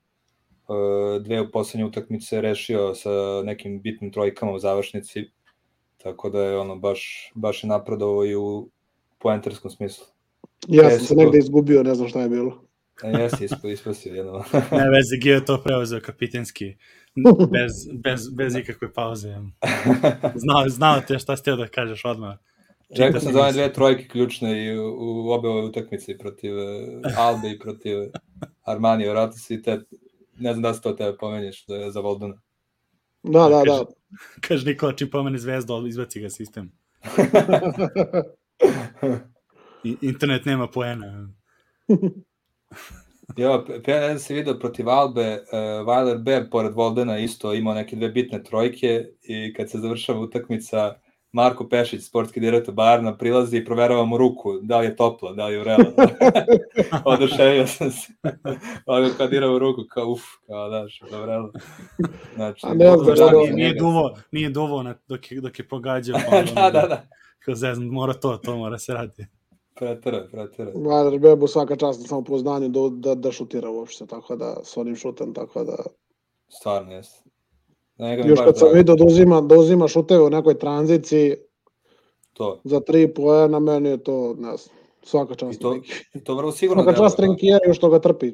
[1.22, 3.10] dve u poslednje utakmice rešio sa
[3.44, 5.30] nekim bitnim trojkama u završnici,
[6.04, 8.70] Tako da je ono baš, baš je napredovao i u
[9.18, 10.06] poenterskom smislu.
[10.68, 12.64] Ja sam se negde izgubio, ne znam šta je bilo.
[13.04, 14.44] E, jesi ispasio jedno.
[14.78, 16.76] ne, veze, Gio to preuzeo kapitenski,
[17.52, 19.36] bez, bez, bez ikakve pauze.
[20.36, 22.38] Znao, znao te šta ste da kažeš odmah.
[22.96, 27.02] Čekao sam za one dve trojke ključne i u, u obe ove utakmice protiv e,
[27.18, 27.98] Albe i protiv
[28.64, 29.82] Armani, vratno si te,
[30.40, 32.42] ne znam da se to tebe pomenješ za, za Voldona.
[33.24, 33.86] Da, da, da.
[34.48, 36.72] Kaže Nikola, čim pomene zvezdu, izbaci ga sistem.
[39.84, 41.30] I, internet nema poena.
[43.38, 48.10] Jo, pre se vidio protiv Albe, uh, Weiler Bear pored Voldena isto imao neke dve
[48.10, 50.96] bitne trojke i kad se završava utakmica,
[51.34, 55.48] Marko Pešić, sportski direktor Bajerna, prilazi i proverava mu ruku, da li je topla, da
[55.48, 55.86] li je urela.
[57.06, 58.14] Oduševio sam se.
[58.86, 61.52] Ovo kad dira u ruku, kao uf, kao daš, dobro.
[62.36, 65.68] Znači, A ne znam, da, nije, nije duvo, nije duvo na, dok, je, dok je
[65.68, 66.20] pogađao.
[66.30, 67.02] Pa, da, da, da.
[67.40, 69.26] Kao zezam, mora to, to mora se raditi.
[69.76, 70.72] Pretera, pretera.
[70.76, 74.96] Valer Bebu svaka čast na samopouzdanje da, da, da šutira uopšte, tako da, s onim
[74.96, 75.76] šutem, tako da...
[76.50, 77.21] Stvarno, jes.
[78.02, 78.78] Njega mi Još kad sam drago.
[78.78, 81.36] vidio da uzima, da uzima šuteve u nekoj tranziciji
[82.34, 82.62] To.
[82.64, 85.62] za tri poena, meni je to, ne znam, svaka I čast.
[85.62, 85.94] to, Miki.
[86.14, 87.28] i to vrlo sigurno Svaka čast deluje.
[87.38, 88.32] Trinkjeriju što ga trpi.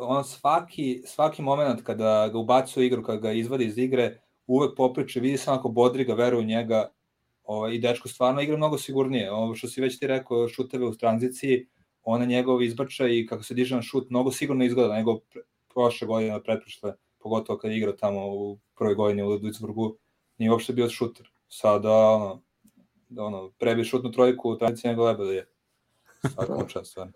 [0.00, 4.76] On svaki, svaki moment kada ga ubacuje u igru, kada ga izvadi iz igre, uvek
[4.76, 6.90] popriče, vidi se onako bodri ga, veruje u njega
[7.44, 9.32] ovaj, i dečko stvarno igra mnogo sigurnije.
[9.32, 11.66] Ovo što si već ti rekao, šuteve u tranziciji,
[12.04, 15.18] one njegov izbačaj i kako se diže na šut, mnogo sigurno izgleda nego
[15.74, 19.96] prošle godine, pretprošle, pogotovo kad je igrao tamo u prvoj godini u Duisburgu,
[20.38, 21.30] nije uopšte bio šuter.
[21.48, 22.42] Sada, ono,
[23.18, 25.48] ono prebi šutnu trojku u tranziciji nego leba da je.
[26.34, 27.12] Svaka mu čast, stvarno.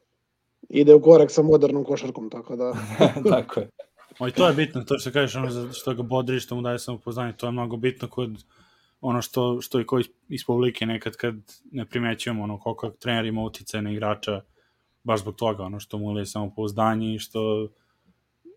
[0.69, 2.73] Ide u korek sa modernom košarkom, tako da...
[3.31, 3.71] Tako je.
[4.19, 6.63] O, i to je bitno, to što kažeš, ono za- što ga bodri, što mu
[6.63, 8.45] daje samopoznanje, to je mnogo bitno kod
[9.01, 11.35] ono što, što i koji iz publike nekad kad
[11.73, 14.41] ne primećujemo ono koliko trener ima utice na igrača
[15.05, 17.69] baš zbog toga, ono što mu je samopouzdanje i što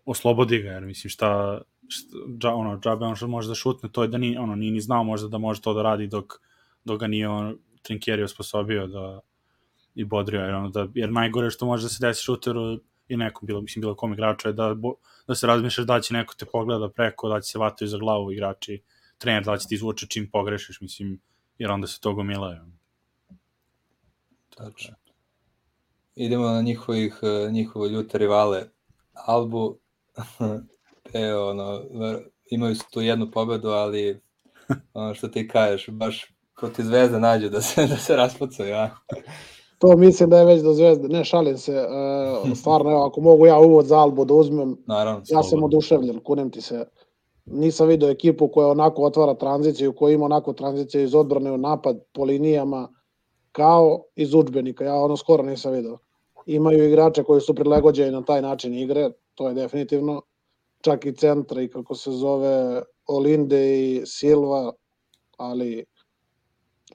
[0.04, 4.02] oslobodi ga, jer mislim šta, šta dža, ono, džabe ono što može da šutne, to
[4.02, 6.32] je da ni, ono, nije ni znao možda da može to da radi dok,
[6.84, 9.20] dok ga nije on, Trinkjeri osposobio da
[9.94, 12.78] i bodrio, jer, ono, da, jer najgore što može da se desi šuteru
[13.08, 14.94] i nekom, bilo, mislim, bilo kom igraču je da, bo,
[15.26, 18.32] da se razmišljaš da će neko te pogleda preko, da će se vataju za glavu
[18.32, 18.82] igrači,
[19.18, 21.20] trener da će ti izvuče čim pogrešiš, mislim,
[21.58, 22.52] jer onda se to gomila.
[22.52, 22.60] je.
[24.56, 24.94] Tačno.
[26.14, 28.62] Idemo na njihovih, eh, njihove ljute rivale.
[29.12, 29.78] Albu,
[31.12, 31.80] e, ono,
[32.50, 34.20] imaju su tu jednu pobedu, ali
[34.94, 38.90] ono što ti kažeš, baš protiv zvezde nađu da se, da se raspucaju, a?
[39.78, 41.08] To mislim da je već do zvezde.
[41.08, 41.72] Ne, šalim se.
[41.72, 45.22] E, stvarno, evo, ako mogu ja uvod za Albu da uzmem, Naravno.
[45.28, 46.84] ja sam oduševljen, kunem ti se.
[47.46, 51.98] Nisam video ekipu koja onako otvara tranziciju, koja ima onako tranziciju iz odbrane u napad
[52.12, 52.88] po linijama,
[53.52, 54.84] kao iz udžbenika.
[54.84, 55.98] Ja ono skoro nisam video.
[56.46, 60.22] Imaju igrače koji su prilagođeni na taj način igre, to je definitivno.
[60.80, 64.72] Čak i centra i kako se zove Olinde i Silva,
[65.36, 65.84] ali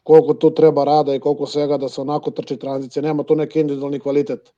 [0.03, 3.03] koliko tu treba rada i koliko svega da se onako trči tranzicija.
[3.03, 4.53] Nema tu neki individualni kvalitet,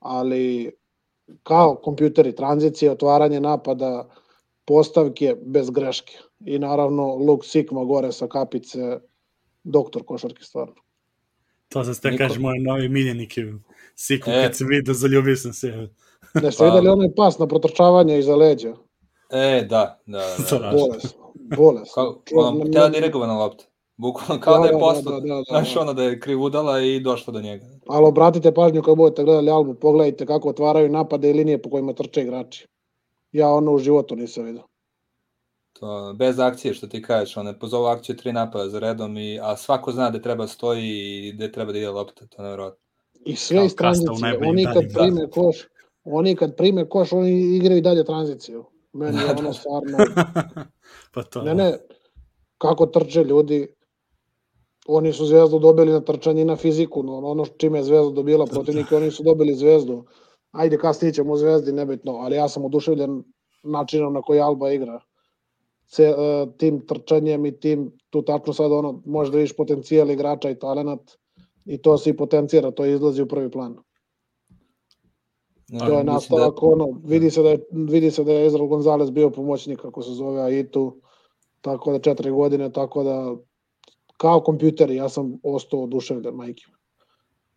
[0.00, 0.72] ali
[1.42, 4.08] kao kompjuteri, tranzicije, otvaranje napada,
[4.64, 6.18] postavke bez greške.
[6.46, 8.98] I naravno Luke Sikma gore sa kapice,
[9.64, 10.74] doktor košarke stvarno.
[11.68, 13.58] To sam ste Niko- kaže moj novi miljenik je
[13.94, 14.42] Siku, E.
[14.42, 15.88] kad sam vidio, zaljubio sam se.
[16.34, 18.74] Ne ste Pa- videli onaj pas na protrčavanje iza leđa?
[19.30, 20.44] E, da, da, da.
[20.50, 20.64] To da.
[20.64, 20.76] radi.
[20.78, 21.10] Bolesno.
[21.56, 21.94] Bolesno.
[22.24, 23.64] Kao, ne- tela ne- dirigovana lopta.
[23.96, 25.80] Bukvalno kao da, Da, je da, posla, da, da, da, znaš da.
[25.80, 27.64] ono da je kriv udala i došla do njega.
[27.86, 31.92] Ali obratite pažnju kad budete gledali albu, pogledajte kako otvaraju napade i linije po kojima
[31.92, 32.66] trče igrači.
[33.32, 34.62] Ja ono u životu nisam vidio.
[35.72, 39.56] To, bez akcije, što ti kažeš, one pozovu akciju tri napada za redom, i, a
[39.56, 42.80] svako zna gde treba stoji i gde treba da ide lopta, to je nevjerojatno.
[43.24, 44.38] I sve iz tranzicije.
[44.48, 45.56] Oni kad prime koš,
[46.04, 48.64] oni kad prime koš, oni igraju dalje tranziciju.
[48.92, 49.98] Meni je ono stvarno...
[51.14, 51.42] pa to.
[51.42, 51.78] Ne, ne,
[52.58, 53.74] kako trče ljudi,
[54.88, 58.46] oni su zvezdu dobili na trčanje i na fiziku, no, ono čime je zvezda dobila
[58.46, 60.04] protivnike, oni su dobili zvezdu.
[60.50, 63.22] Ajde, kasnije ćemo zvezdi, nebitno, ali ja sam oduševljen
[63.62, 65.00] načinom na koji Alba igra.
[65.86, 70.58] Ce, e, tim trčanjem i tim, tu tačno sad ono, možda vidiš potencijal igrača i
[70.58, 71.00] talenat
[71.64, 73.76] i to se i potencijera, to izlazi u prvi plan.
[75.72, 79.10] Ne, To je nastavak, ono, vidi se da je, vidi se da je Ezra Gonzalez
[79.10, 81.00] bio pomoćnik, kako se zove Aitu,
[81.60, 83.36] tako da četiri godine, tako da
[84.16, 86.64] kao kompjuteri, ja sam ostao oduševljen, majke.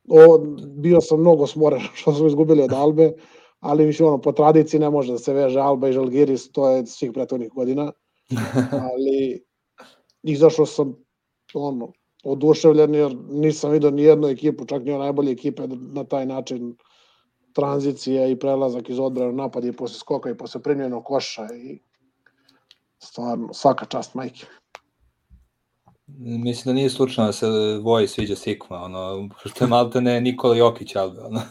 [0.09, 0.37] O,
[0.75, 3.13] bio sam mnogo smoren što smo izgubili od Albe,
[3.59, 6.85] ali mislim, ono, po tradiciji ne može da se veže Alba i Žalgiris, to je
[6.85, 7.91] svih prethodnih godina,
[8.91, 9.43] ali
[10.23, 10.95] izašao sam
[11.53, 11.91] ono,
[12.23, 16.75] oduševljen jer nisam vidio ni jednu ekipu, čak ni najbolje ekipe na taj način
[17.53, 21.79] tranzicija i prelazak iz odbrane u napad i posle skoka i posle primljenog koša i
[22.99, 24.45] stvarno svaka čast majke.
[26.17, 27.47] Mislim da nije slučajno da se
[27.81, 31.41] Voji sviđa Sikma, ono, što je malte ne Nikola Jokić, ali ono,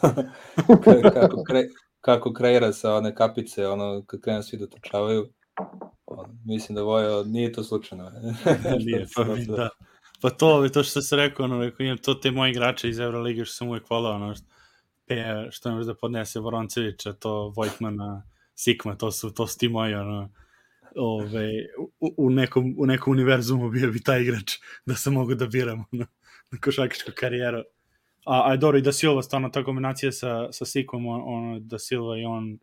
[1.14, 1.68] kako, kre,
[2.00, 5.28] kako kreira sa one kapice, ono, kad krenu svi da trčavaju,
[6.06, 8.10] ono, mislim da Voja, nije to slučajno.
[8.86, 9.68] Nije, pa da.
[10.22, 13.44] Pa to, to što se rekao, ono, rekao, imam to te moje igrače iz Euroligi
[13.44, 14.46] što sam uvijek volao, ono, što,
[15.06, 18.22] pe, što ne može da podnese Voroncevića, to Vojtmana,
[18.54, 20.30] Sikma, to su, to su ti moji, ono,
[20.96, 21.50] ove,
[22.00, 24.52] u, u, nekom, u nekom univerzumu bio bi taj igrač
[24.86, 26.06] da se mogu da biram ono,
[26.50, 27.62] na košarkašku karijeru.
[28.26, 31.78] A, a dobro, i da Silva, stvarno ta kombinacija sa, sa Sikom, on, ono, da
[31.78, 32.58] Silva i on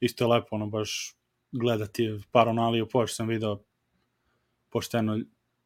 [0.00, 1.16] isto je lepo, ono, baš
[1.52, 3.62] gledati par onaliju pošto sam video
[4.70, 5.18] pošteno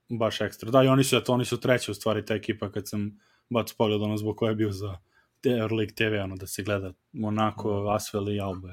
[0.09, 0.70] baš ekstra.
[0.70, 3.20] Da, i oni su, eto, oni su treći u stvari ta ekipa kad sam
[3.51, 4.99] bac pogled ono zbog koje je bio za
[5.45, 8.68] Euroleague TV, ono da se gleda Monaco, Asvel i Alba.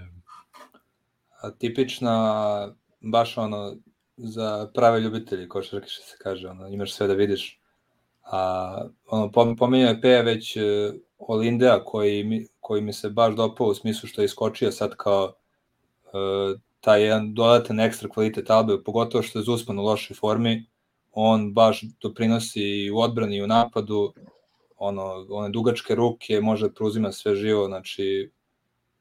[1.41, 3.75] A tipična baš ono,
[4.17, 7.59] za prave ljubitelji košarke što se kaže, ono, imaš sve da vidiš.
[8.23, 10.63] A ono, pominjao je Peja već uh,
[11.17, 15.33] Olindea koji mi, koji mi se baš dopao u smislu što je iskočio sad kao
[16.03, 20.65] uh, taj jedan dodatan ekstra kvalitet Albe, pogotovo što je Zusman u lošoj formi,
[21.11, 24.13] on baš doprinosi i u odbrani i u napadu,
[24.77, 28.31] ono, one dugačke ruke, može da preuzima sve živo, znači,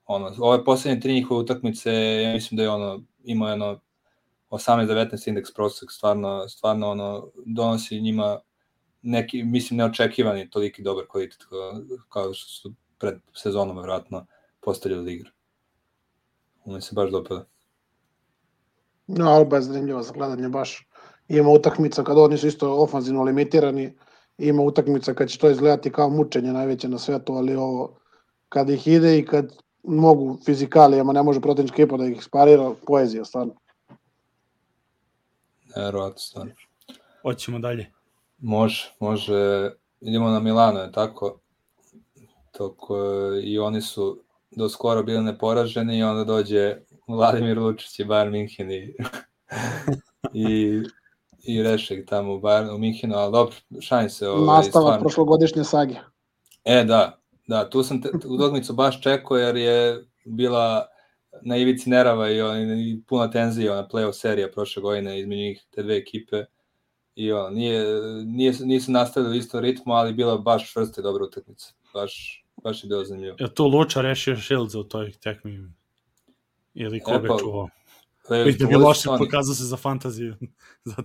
[0.06, 3.80] ono, ove poslednje tri njihove utakmice, ja mislim da je ono, imao jedno
[4.50, 8.38] 18-19 indeks prosek, stvarno, stvarno ono, donosi njima
[9.02, 14.26] neki, mislim, neočekivani toliki dobar kvalitet kao, kao što su pred sezonom vjerojatno
[14.60, 15.30] postavljali da igra.
[16.64, 17.44] Ono se baš dopada.
[19.06, 20.88] No, Alba je zanimljiva za gledanje baš.
[21.28, 23.94] Ima utakmica kad oni su isto ofanzivno limitirani,
[24.38, 27.96] ima utakmica kad će to izgledati kao mučenje najveće na svetu, ali ovo
[28.48, 33.24] kad ih ide i kad mogu fizikalijama, ne može protivnička ekipa da ih sparira, poezija
[33.24, 33.54] stvarno.
[35.76, 36.52] Verovatno stvarno.
[37.22, 37.90] Hoćemo dalje.
[38.38, 39.70] Može, može.
[40.00, 41.38] Idemo na Milano, je tako?
[42.50, 42.96] Toko,
[43.42, 44.20] I oni su
[44.50, 46.76] do skoro bili neporaženi i onda dođe
[47.08, 48.94] Vladimir Lučić i Bayern Minhen i,
[50.48, 50.80] i,
[51.46, 54.28] i Rešek tamo u, Bayern, u Minhenu, ali dobro, šalim se.
[54.28, 55.00] Ovaj, Nastava stvarno.
[55.00, 55.94] prošlogodišnje sage.
[56.64, 60.86] E, da, da, tu sam te, utakmicu baš čekao jer je bila
[61.42, 65.66] na ivici nerava i, on, i puna tenzija na play-off serija prošle godine između njih
[65.70, 66.44] te dve ekipe
[67.14, 67.84] i on, nije,
[68.24, 71.72] nije, nisu nastavili isto ritmu, ali bila baš čvrsta i dobra utakmica.
[71.94, 73.36] Baš, baš je bilo zanimljivo.
[73.40, 75.68] Je to Luča rešio Shields u toj tekmi?
[76.74, 77.68] Ili koga e, pa, čuvao?
[78.30, 80.34] Već da bi loše pokazao se za fantaziju.
[80.84, 81.02] Zato.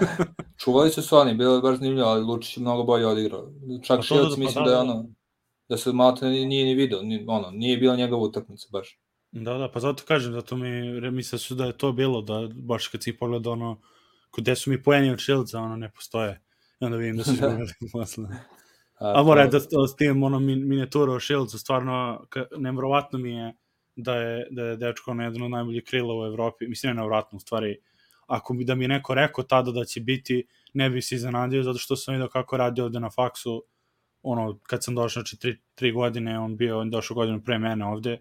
[0.64, 3.50] čuvali su se oni, bilo je baš zanimljivo, ali Lučić je mnogo bolje odigrao.
[3.82, 5.06] Čak pa Shields da, mislim da, da, je ono,
[5.68, 8.98] da se malo nije, nije ni video, ni, ono, nije bila njegova utakmica baš.
[9.32, 12.88] Da, da, pa zato kažem, zato mi misle su da je to bilo, da baš
[12.88, 13.80] kad si pogleda ono,
[14.36, 16.42] gde su mi poeni od Shieldsa, ono, ne postoje.
[16.80, 18.28] I onda vidim da su izgubili posle.
[18.98, 22.26] A, A mora da, da s tim ono minijatura o Shieldsu, stvarno,
[22.58, 23.54] nevrovatno mi je
[24.02, 27.36] da je, da je dečko ono jedan od najboljih krila u Evropi, mislim ne nevrovatno,
[27.36, 27.78] u stvari,
[28.26, 31.62] ako bi da mi je neko rekao tada da će biti, ne bi se iznenadio,
[31.62, 33.64] zato što sam vidio kako radi ovde na faksu,
[34.22, 37.84] ono, kad sam došao, znači, tri, tri godine, on bio, on došao godinu pre mene
[37.86, 38.18] ovde,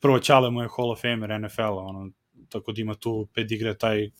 [0.00, 2.10] prvo Ćale mu je Hall of Famer NFL-a, ono,
[2.48, 4.10] tako da ima tu pedigre taj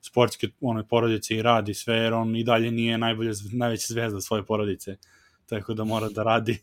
[0.00, 4.44] sportske one porodice i radi sve, jer on i dalje nije najbolja, najveća zvezda svoje
[4.44, 4.96] porodice,
[5.46, 6.58] tako da mora da radi.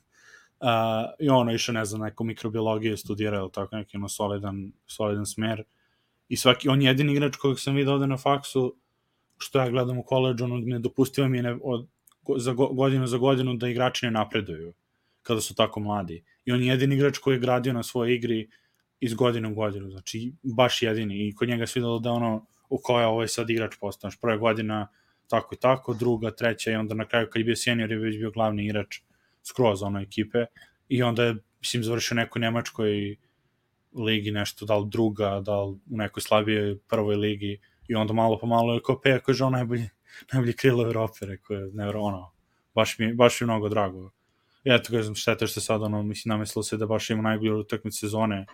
[0.62, 0.68] Uh,
[1.20, 5.64] I ono išao, ne znam, neko mikrobiologiju studirao, tako neki ono solidan, solidan smer.
[6.30, 8.76] I svaki, on je jedini igrač kojeg sam vidio ovde na faksu,
[9.38, 11.88] što ja gledam u koleđu, ono, ne dopustio mi je ne, od,
[12.38, 14.74] za go, godinu za godinu da igrači ne napreduju
[15.22, 16.24] kada su tako mladi.
[16.45, 18.49] I on je jedini igrač koji je gradio na svojoj igri
[18.99, 21.28] iz godine u godinu, znači baš jedini.
[21.28, 24.20] I kod njega se videlo da ono, u kojoj ovaj sad igrač postaneš.
[24.20, 24.88] Prva godina
[25.28, 28.18] tako i tako, druga, treća i onda na kraju kad je bio senior je već
[28.18, 28.99] bio glavni igrač
[29.43, 30.45] skroz ono ekipe
[30.87, 33.15] i onda je, mislim, završio nekoj Nemačkoj
[33.93, 38.37] ligi nešto, da li druga, da li u nekoj slabijoj prvoj ligi i onda malo
[38.39, 39.89] po malo je kao Peja koji je on najbolji,
[40.33, 42.31] najbolji krilo Evrope, rekao je, ne, ono,
[42.75, 44.11] baš mi, baš mi mnogo drago.
[44.63, 47.99] I eto, kažem, šteta što sad, ono, mislim, namislilo se da baš ima najbolju utakmicu
[47.99, 48.45] sezone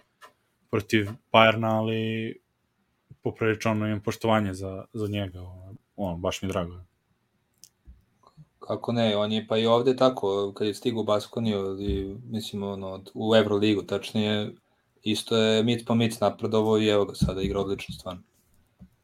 [0.72, 2.34] protiv Bayerna, ali
[3.24, 5.40] poprilično imam poštovanje za, za njega,
[5.96, 6.87] ono, baš mi drago.
[8.68, 12.64] Kako ne, on je pa i ovde tako, kad je stigu u Baskoniju, i, mislim,
[12.64, 14.52] ono, u Euroligu, tačnije,
[15.04, 18.22] isto je mic po mic napredovo i evo ga sada igra odlično stvarno.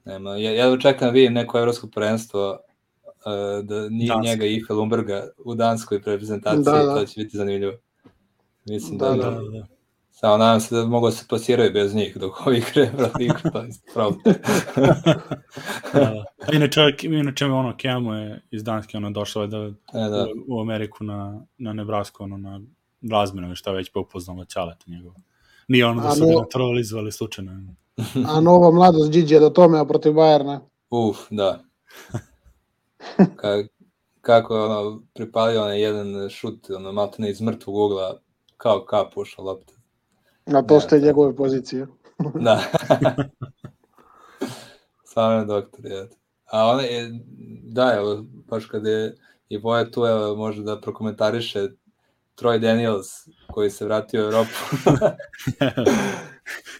[0.05, 4.26] Nema, ja, ja čekam da vidim neko evropsko prvenstvo uh, da nije Dansk.
[4.26, 6.95] njega i Felumberga u danskoj reprezentaciji, da, da.
[6.95, 7.74] to će biti zanimljivo.
[8.66, 9.72] Mislim da, da, da, da.
[10.24, 10.28] Da.
[10.28, 13.59] Samo nadam se da mogu da se plasiraju bez njih dok ovi igre Euroligu, to
[13.59, 14.21] je problem.
[15.93, 16.26] da, da.
[16.53, 20.28] Inače, inače ono, Kemo je iz Danske, ono, došao da, e, da.
[20.47, 22.61] U, u, Ameriku na, na Nebrasku, ono, na
[23.11, 25.13] razmenu, šta već pa upoznalo Ćaleta njegov.
[25.67, 27.51] Nije ono da su ga naturalizovali slučajno.
[28.36, 30.61] a nova mladost Gigi do tome, a protiv Bajerna.
[30.89, 31.63] Uf, da.
[33.36, 33.63] Ka,
[34.21, 38.19] kako je ono, pripalio onaj jedan šut, ono, maltene iz mrtvog ugla,
[38.57, 39.74] kao kap ušao lopta.
[40.45, 41.87] Na to ste njegove pozicije.
[42.45, 42.63] da.
[45.03, 46.09] Samo doktor, je.
[46.51, 47.11] A ona je,
[47.63, 49.15] da, evo, baš kada je
[49.49, 51.67] i Boja tu, evo, može da prokomentariše
[52.35, 53.07] Troy Daniels,
[53.51, 54.49] koji se vratio u Europu.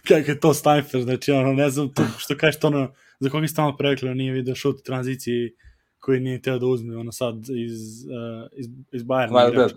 [0.08, 3.48] Kako je to Steinfer, znači, ono, ne znam, to, što kažeš, ono, za koga je
[3.48, 5.54] stalno prerekli, nije video šut tranziciji
[5.98, 9.30] koji nije teo da uzme, ono, sad iz, uh, iz, iz Bayern.
[9.30, 9.74] Wildberg.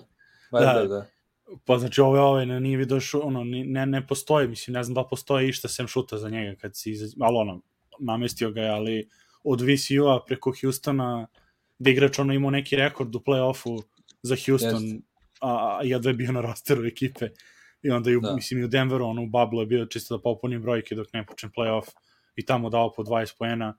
[0.52, 1.06] da, da.
[1.66, 4.84] Pa znači ovo je ovaj, ne, nije vidio šu, ono, ne, ne postoji, mislim, ne
[4.84, 7.62] znam da postoji išta sem šuta za njega kad si, ali ono,
[8.00, 9.10] namestio ga je, ali
[9.44, 11.28] od VCU-a preko Houstona,
[11.80, 13.82] gde igrač ono imao neki rekord u play-offu
[14.22, 15.02] za Houston, yes.
[15.42, 17.30] a, a jedva je bio na rosteru ekipe.
[17.82, 18.36] I onda i, da.
[18.36, 21.26] mislim, i u Denveru, ono, u Bablu je bio čisto da popunim brojke dok ne
[21.26, 21.94] počne play-off
[22.36, 23.78] i tamo dao po 20 poena,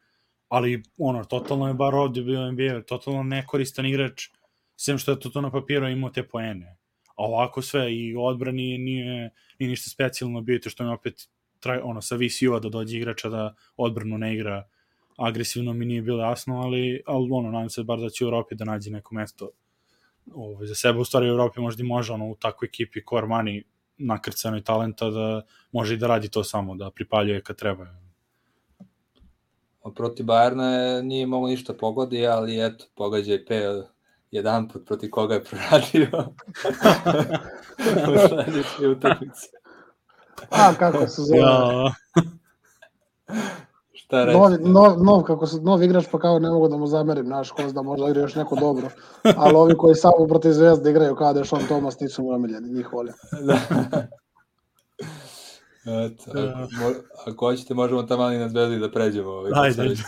[0.48, 4.28] ali ono, totalno je bar ovde bio NBA, totalno nekoristan igrač,
[4.76, 6.77] sem što je to, to na papiru imao te poene.
[7.18, 11.28] A ovako sve i odbrani nije, nije ništa specijalno bio, to što je opet
[11.60, 14.68] traj, ono, sa VCU-a da dođe igrača da odbranu ne igra
[15.18, 18.54] agresivno mi nije bilo jasno, ali, ali ono, nadam se bar da će u Europi
[18.54, 19.50] da nađe neko mesto
[20.34, 23.26] ovaj, za sebe, u stvari u Europi možda i može ono, u takvoj ekipi core
[23.26, 23.62] money
[23.96, 25.42] nakrcanoj talenta da
[25.72, 27.86] može i da radi to samo, da pripaljuje kad treba.
[29.94, 33.60] Proti Bajerna je, nije mogo ništa pogodi, ali eto, pogađaj P
[34.30, 36.08] jedan put proti koga je proradio
[38.14, 39.48] u sledećoj utakmici.
[40.50, 41.38] A, kako se zove?
[41.38, 41.92] Ja.
[43.92, 44.38] Šta reći?
[44.38, 47.50] Nov, nov, nov, kako se, nov igrač, pa kao ne mogu da mu zamerim, znaš,
[47.50, 48.88] ko da možda igra još neko dobro.
[49.36, 52.72] Ali ovi koji samo protiv zvezde igraju kao da je Sean Thomas, nisu mu omiljeni,
[52.72, 53.14] njih volim.
[53.46, 53.58] da.
[56.06, 56.94] Eto, ako,
[57.26, 59.30] ako hoćete, možemo tamo ali na zvezdi da pređemo.
[59.30, 60.02] Ovaj, ajde, ajde.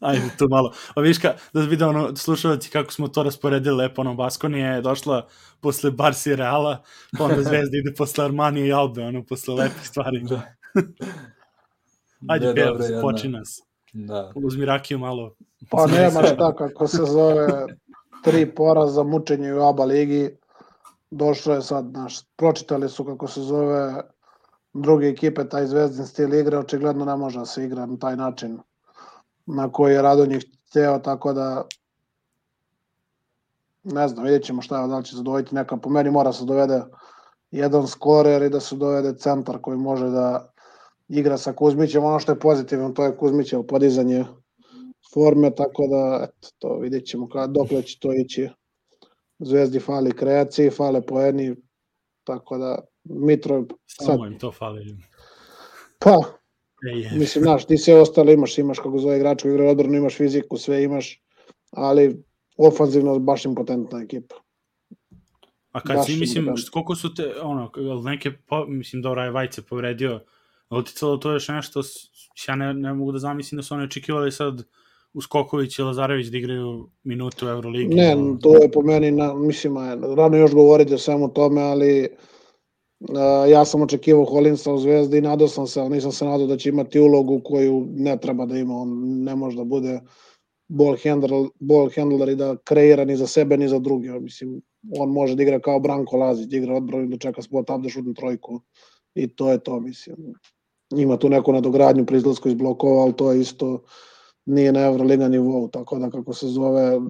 [0.00, 0.72] Ajde, tu malo.
[0.94, 4.82] A viš ka, da vidi ono, slušalci kako smo to rasporedili lepo, ono, Baskonija je
[4.82, 5.26] došla
[5.60, 6.82] posle Barsi Reala,
[7.18, 10.22] pa onda zvezda ide posle Armanije i Albe, ono, posle lepih stvari.
[10.28, 10.42] Da.
[12.28, 13.62] Ajde, da, Bela, poči nas.
[13.92, 14.32] Da.
[14.34, 15.34] Uzmi rakiju malo.
[15.70, 17.66] Pa nema šta, kako se zove,
[18.24, 20.30] tri poraza, mučenje u oba ligi.
[21.10, 24.02] Došlo je sad, naš, pročitali su kako se zove
[24.72, 28.58] druge ekipe, taj zvezdin stil igre, očigledno ne može da se igra na taj način
[29.46, 31.64] na koji je Radonjih hteo, tako da
[33.84, 36.32] ne znam, vidjet ćemo šta je, da li će se dovojiti neka, po meni mora
[36.32, 36.82] se dovede
[37.50, 40.52] jedan skorer i da se dovede centar koji može da
[41.08, 44.24] igra sa Kuzmićem, ono što je pozitivno, to je Kuzmićevo podizanje
[45.14, 48.48] forme, tako da, eto, to vidjet ćemo kada, dokle će to ići.
[49.38, 51.56] Zvezdi fali kreaciji, fale poeni,
[52.24, 53.64] tako da Mitro...
[53.86, 54.06] Sad...
[54.06, 54.96] Samo im to fali.
[55.98, 56.39] Pa,
[56.88, 60.16] e, mislim, znaš, ti sve ostalo imaš, imaš kako zove igrač koji igra odbranu, imaš
[60.16, 61.22] fiziku, sve imaš,
[61.70, 62.22] ali
[62.56, 64.34] ofanzivno baš impotentna ekipa.
[65.72, 67.70] A kad baš si, mislim, koliko su te, ono,
[68.04, 70.20] neke, po, mislim, dobro je Vajce povredio,
[70.70, 71.80] uticalo to još nešto,
[72.48, 74.62] ja ne, ne mogu da zamislim da su oni očekivali sad
[75.14, 77.94] Uskoković i Lazarević da igraju minutu u Euroligi.
[77.94, 79.76] Ne, to je po meni, na, mislim,
[80.16, 82.08] rano još govoriti o svemu tome, ali
[83.50, 86.56] ja sam očekivao Holinsa u Zvezdi i nadao sam se, ali nisam se nadao da
[86.56, 88.88] će imati ulogu koju ne treba da ima, on
[89.22, 90.00] ne može da bude
[90.68, 94.20] ball handler, ball handler i da kreira ni za sebe ni za druge.
[94.20, 94.60] Mislim,
[94.98, 97.88] on može da igra kao Branko Lazić, da igra odbranu da čeka spot up da
[97.88, 98.60] šutne trojku.
[99.14, 100.16] I to je to, mislim.
[100.96, 103.82] Ima tu neku nadogradnju pri izlasku iz blokova, ali to je isto
[104.46, 107.00] nije na Euroliga nivou, tako da kako se zove,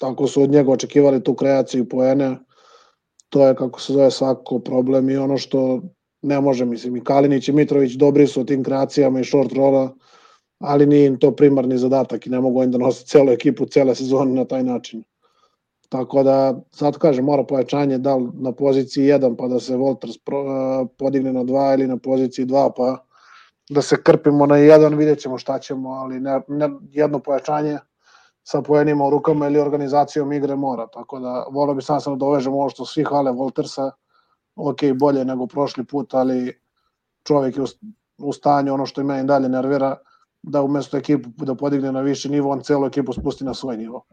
[0.00, 2.36] tako su od njega očekivali tu kreaciju poene,
[3.32, 5.80] to je kako se zove svako problem i ono što
[6.22, 9.94] ne može, mislim, i Kalinić i Mitrović dobri su o tim kreacijama i short rola,
[10.58, 13.94] ali nije im to primarni zadatak i ne mogu im da nose celu ekipu cele
[13.94, 15.02] sezone na taj način.
[15.88, 20.18] Tako da, sad kažem, mora pojačanje da li na poziciji 1 pa da se Wolters
[20.24, 23.04] pro, uh, podigne na 2 ili na poziciji 2 pa
[23.70, 27.78] da se krpimo na 1, vidjet ćemo šta ćemo, ali ne, ne, jedno pojačanje
[28.44, 30.86] sa pojenima u rukama ili organizacijom igre mora.
[30.86, 33.90] Tako da, volio bi sam sam da dovežem ovo što svi hvale Woltersa,
[34.56, 36.60] ok, bolje nego prošli put, ali
[37.26, 37.64] čovjek je
[38.18, 39.96] u, stanju, ono što i dalje nervira,
[40.42, 44.04] da umesto ekipu da podigne na viši nivo, on celu ekipu spusti na svoj nivo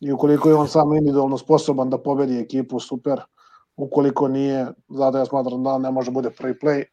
[0.00, 3.20] i ukoliko je on sam individualno sposoban da pobedi ekipu, super.
[3.76, 6.84] Ukoliko nije, zato ja smatram da ne može bude prvi play.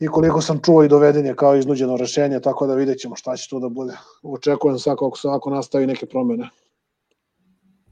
[0.00, 3.36] I koliko sam čuo i doveden je kao iznuđeno rešenje, tako da vidjet ćemo šta
[3.36, 3.96] će to da bude.
[4.22, 6.48] Očekujem svako ako ovako nastavi neke promene.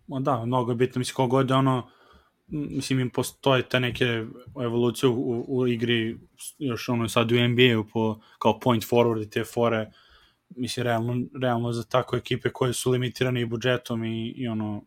[0.07, 1.89] Ma da, mnogo je bitno, mislim, kogod ono,
[2.47, 4.25] mislim, im postoje te neke
[4.65, 6.19] evolucije u, u igri,
[6.59, 9.93] još ono sad u NBA-u po, kao point forward i te fore,
[10.49, 14.83] mislim, realno, realno za tako ekipe koje su limitirane i budžetom i, i ono,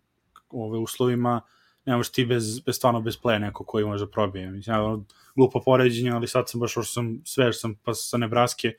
[0.49, 1.41] ove uslovima,
[1.89, 4.51] ne možeš ti bez, bez stvarno bez play neko koji može da probije.
[4.51, 4.97] Mislim, ja,
[5.35, 8.73] glupo poređenje, ali sad sam baš, što sam svež sam pa sa Nebraske,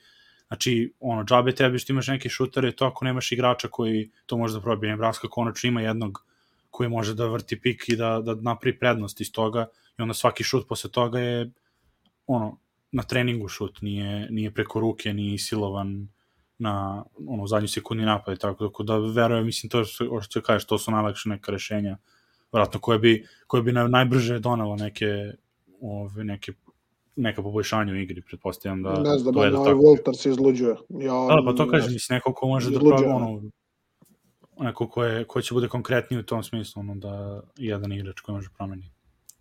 [0.49, 4.55] znači, ono, džabe tebi što imaš neke šutere, to ako nemaš igrača koji to može
[4.55, 4.91] da probije.
[4.91, 6.25] Nebraska konačno ima jednog
[6.71, 9.67] koji može da vrti pik i da, da napravi prednost iz toga
[9.99, 11.51] i onda svaki šut posle toga je
[12.27, 12.59] ono,
[12.93, 16.09] na treningu šut, nije, nije preko ruke, nije silovan,
[16.59, 20.79] na ono, zadnji sekundi napad i tako, da verujem, mislim, to što, što kažeš, to
[20.79, 21.97] su najlakše neka rešenja,
[22.53, 25.32] vratno, koje bi, koje bi najbrže donalo neke,
[25.80, 26.53] ove, neke
[27.16, 29.01] neka poboljšanja u igri, pretpostavljam da...
[29.01, 29.74] Ne znam, to je da da ovaj.
[29.74, 30.76] Walter se izluđuje.
[30.88, 32.98] Ja, Da, pa to kažem, mislim, neko ko može da Izluđuje.
[32.98, 33.42] pravi ono,
[34.59, 38.34] neko ko, je, ko će bude konkretniji u tom smislu, ono, da jedan igrač koji
[38.34, 38.90] može promeniti.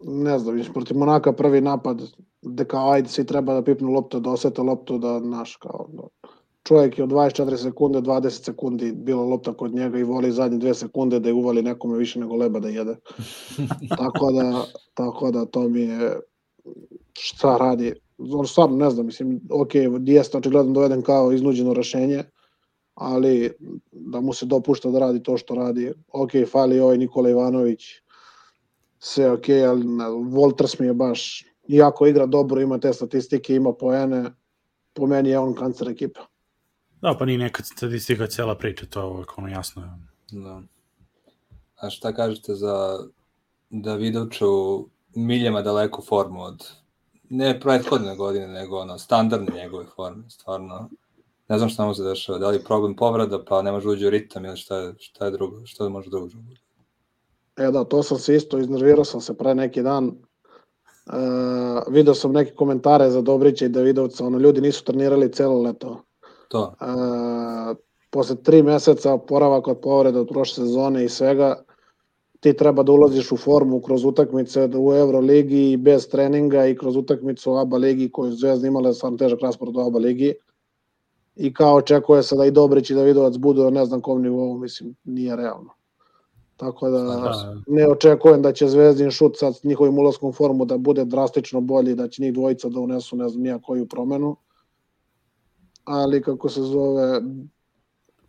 [0.03, 2.01] ne znam, mislim, protiv Monaka prvi napad,
[2.41, 6.29] gde kao ajde svi treba da pipnu loptu, da osete loptu, da naš kao, da,
[6.63, 10.73] čovjek je od 24 sekunde, 20 sekundi bila lopta kod njega i voli zadnje dve
[10.73, 12.95] sekunde da je uvali nekome više nego leba da jede.
[13.99, 16.19] tako da, tako da to mi je
[17.13, 17.93] šta radi.
[18.33, 19.71] On stvarno ne znam, mislim, ok,
[20.05, 22.23] jeste očigledno doveden kao iznuđeno rešenje,
[22.95, 23.51] ali
[23.91, 25.93] da mu se dopušta da radi to što radi.
[26.13, 27.85] Ok, fali ovaj Nikola Ivanović,
[28.99, 33.73] sve ok, ali ne, Wolters mi je baš, iako igra dobro, ima te statistike, ima
[33.73, 34.25] poene,
[34.93, 36.28] po meni je on kancer ekipa.
[37.01, 39.99] Da, pa nije neka statistika cela priča, to je uvek ono jasno.
[40.31, 40.61] Da.
[41.75, 42.99] A šta kažete za
[43.69, 44.45] Davidovču
[45.15, 46.71] miljama daleku formu od
[47.29, 50.89] ne prethodne godine, nego ono, standardne njegove forme, stvarno.
[51.47, 53.91] Ne znam šta mu se dešava, da li je problem povrada, pa ne može da
[53.91, 56.29] uđe u ritam ili šta je, šta je drugo, šta da može drugo.
[57.57, 60.07] E da, to sam se isto, iznervirao sam se pre neki dan.
[60.07, 60.11] E,
[61.89, 66.03] video sam neke komentare za Dobrića i Davidovca, ono, ljudi nisu trenirali celo leto.
[66.49, 67.75] To, E,
[68.09, 71.63] posle tri meseca poravak od povreda od prošle sezone i svega,
[72.39, 76.75] ti treba da ulaziš u formu kroz utakmice da u Euroligi i bez treninga i
[76.75, 80.33] kroz utakmicu u ABA ligi koju Zvezda imala sam težak raspored u ABA ligi
[81.35, 84.57] i kao očekuje se da i Dobrić i Davidovac budu na ne znam kom nivou,
[84.57, 85.69] mislim, nije realno.
[86.57, 87.55] Tako da Da.
[87.67, 91.95] ne očekujem da će Zvezdin šut sa njihovim ulaskom u formu da bude drastično bolji,
[91.95, 94.35] da će njih dvojica da unesu ne znam nija koju promenu.
[95.91, 97.21] Ali kako se zove,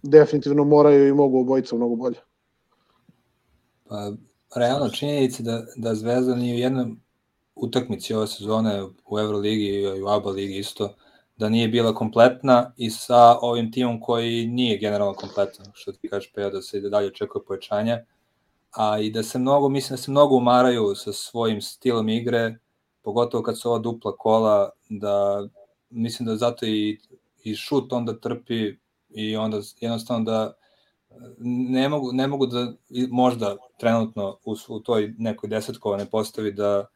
[0.03, 2.17] definitivno moraju i mogu obojica mnogo bolje.
[3.89, 4.13] pa
[4.57, 7.01] realno činjenica da, da Zvezda nije u jednom
[7.55, 10.95] utakmici ove sezone u Euroligi i u ABA ligi isto,
[11.37, 16.33] da nije bila kompletna i sa ovim timom koji nije generalno kompletan, što ti kažeš
[16.33, 18.05] Peo, da se i dalje očekuje pojačanje,
[18.71, 22.59] a i da se mnogo, mislim da se mnogo umaraju sa svojim stilom igre,
[23.03, 25.47] pogotovo kad su ova dupla kola, da
[25.91, 27.01] mislim da zato i,
[27.45, 28.77] i šut onda trpi
[29.11, 30.53] i onda jednostavno da
[31.39, 32.73] ne mogu, ne mogu da
[33.11, 36.87] možda trenutno u, u toj nekoj desetkova ne postavi da,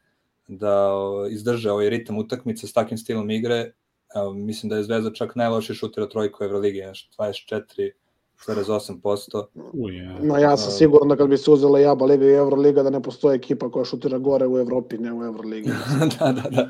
[0.47, 0.91] da
[1.29, 3.71] izdrže ovaj ritam utakmice s takvim stilom igre.
[4.15, 6.81] Evo, mislim da je Zvezda čak najloši šuter od trojka u Euroligi,
[7.15, 9.45] znaš, 24,8%.
[9.73, 10.17] Uje.
[10.21, 12.89] No, ja sam siguran da kad bi se uzela i ABA liga i Euroliga da
[12.89, 15.69] ne postoji ekipa koja šutira gore u Evropi, ne u Euroligi.
[16.19, 16.69] da, da, da.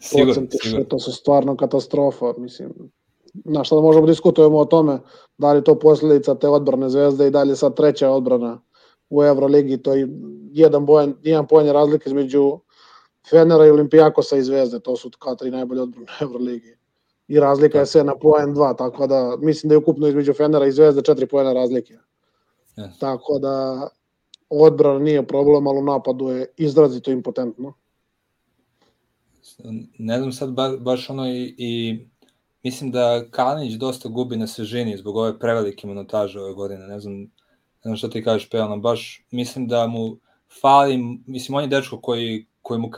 [0.00, 0.84] Sigurno, Procenti sigurno.
[0.84, 2.90] šuta su stvarno katastrofa, mislim.
[3.44, 4.98] Na šta da možemo da diskutujemo o tome,
[5.38, 8.60] da li je to posledica te odbrane Zvezde i dalje sad treća odbrana
[9.10, 10.08] u Euroligi, to je
[10.52, 12.58] jedan, bojan, jedan poen razlike između
[13.30, 16.76] Fenera i Olimpijakosa i Zvezde, to su kao tri najbolje odbrane u Euroligi.
[17.28, 20.66] I razlika je sve na poen 2, tako da mislim da je ukupno između Fenera
[20.66, 21.98] i Zvezde četiri poena razlike.
[22.76, 22.98] Yes.
[23.00, 23.88] Tako da
[24.50, 27.72] odbrana nije problem, ali u napadu je izrazito impotentno.
[29.98, 32.00] ne znam sad ba, baš ono i, i
[32.62, 37.14] mislim da Kalinić dosta gubi na svežini zbog ove prevelike minutaže ove godine, ne znam,
[37.20, 37.28] ne
[37.82, 40.18] znam šta ti kažeš Pelano, baš mislim da mu
[40.60, 42.90] fali, mislim on je dečko koji, koji mu,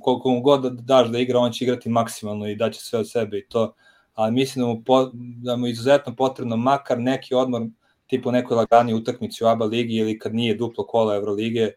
[0.00, 3.10] koliko mu god da daš da igra, on će igrati maksimalno i daće sve od
[3.10, 3.74] sebe i to,
[4.14, 7.62] ali mislim da mu, po, da mu izuzetno potrebno makar neki odmor
[8.06, 11.72] tipu nekoj lagani utakmici u ABA ligi ili kad nije duplo kola Evrolige,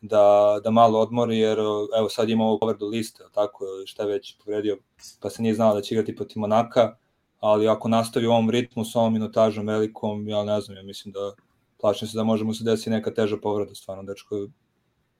[0.00, 1.58] da, da malo odmori, jer
[1.98, 4.78] evo sad ima ovu povredu liste, tako, šta je već povredio,
[5.20, 6.96] pa se nije znao da će igrati protiv Monaka,
[7.40, 11.12] ali ako nastavi u ovom ritmu s ovom minutažom velikom, ja ne znam, ja mislim
[11.12, 11.32] da
[11.80, 14.48] plašim se da može mu se desiti neka teža povreda, stvarno, dečko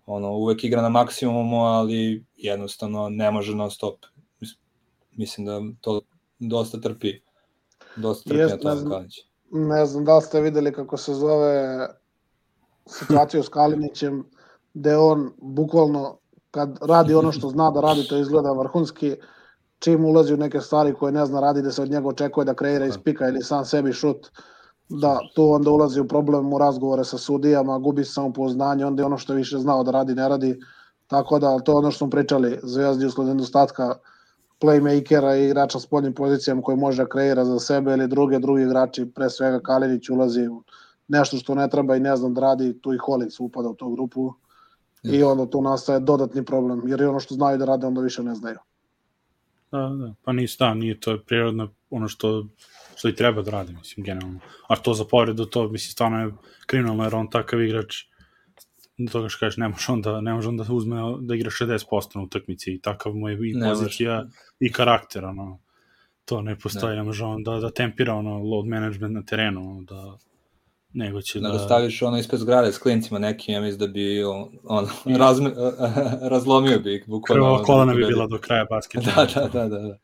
[0.07, 4.05] ono, uvek igra na maksimumu, ali jednostavno ne može non stop.
[4.41, 4.59] Mis-
[5.17, 6.01] Mislim da to
[6.39, 7.21] dosta trpi,
[7.97, 8.91] dosta trpi Jest, na ne znam.
[8.91, 9.15] Kalinić.
[9.51, 11.79] Ne znam da li ste videli kako se zove
[12.87, 14.25] situaciju s Kalinićem,
[14.79, 16.19] gde on bukvalno
[16.51, 19.17] kad radi ono što zna da radi, to izgleda vrhunski,
[19.79, 22.55] čim ulazi u neke stvari koje ne zna radi, da se od njega očekuje da
[22.55, 24.31] kreira iz pika ili sam sebi šut,
[24.89, 29.19] da tu onda ulazi u problem u razgovore sa sudijama, gubi samopouznanje, onda je ono
[29.19, 30.61] što više znao da radi, ne radi,
[31.07, 33.95] tako da to je ono što smo pričali, Zvezdi usled nedostatka
[34.61, 38.63] playmakera i igrača s poljnim pozicijama koji može da kreira za sebe ili druge, drugi
[38.63, 40.63] igrači, pre svega Kalinić ulazi u
[41.09, 43.91] nešto što ne treba i ne znam da radi, tu i Holic upada u tu
[43.91, 44.33] grupu
[45.03, 48.23] i onda tu nastaje dodatni problem, jer je ono što znaju da rade onda više
[48.23, 48.59] ne znaju.
[49.73, 52.47] Da, da, pa nije stav, nije to prirodno ono što,
[52.97, 54.41] što i treba da radi, mislim, generalno.
[54.69, 56.33] A to za povredu, to, mislim, stvarno je
[56.67, 57.95] kriminalno, jer on takav igrač
[58.99, 62.23] do toga što kažeš, ne može onda, ne može onda uzme da igra 60% na
[62.23, 64.27] utakmici i takav mu je i pozicija
[64.61, 65.59] i karakter, ono,
[66.25, 66.97] to ne postoji, Ne.
[66.97, 70.17] ne, može on da, da tempira ono load management na terenu, ono, da
[70.93, 71.59] nego će Da da...
[71.59, 74.87] staviš ono ispred zgrade s klincima nekim, ja mislim da bi on, on
[75.19, 75.53] razme,
[76.33, 77.45] razlomio bi ih, bukvalno.
[77.45, 78.17] Krvava kolana bi pobedio.
[78.17, 79.11] bila do kraja basketa.
[79.17, 79.79] Da, da, da, da.
[79.79, 79.99] da.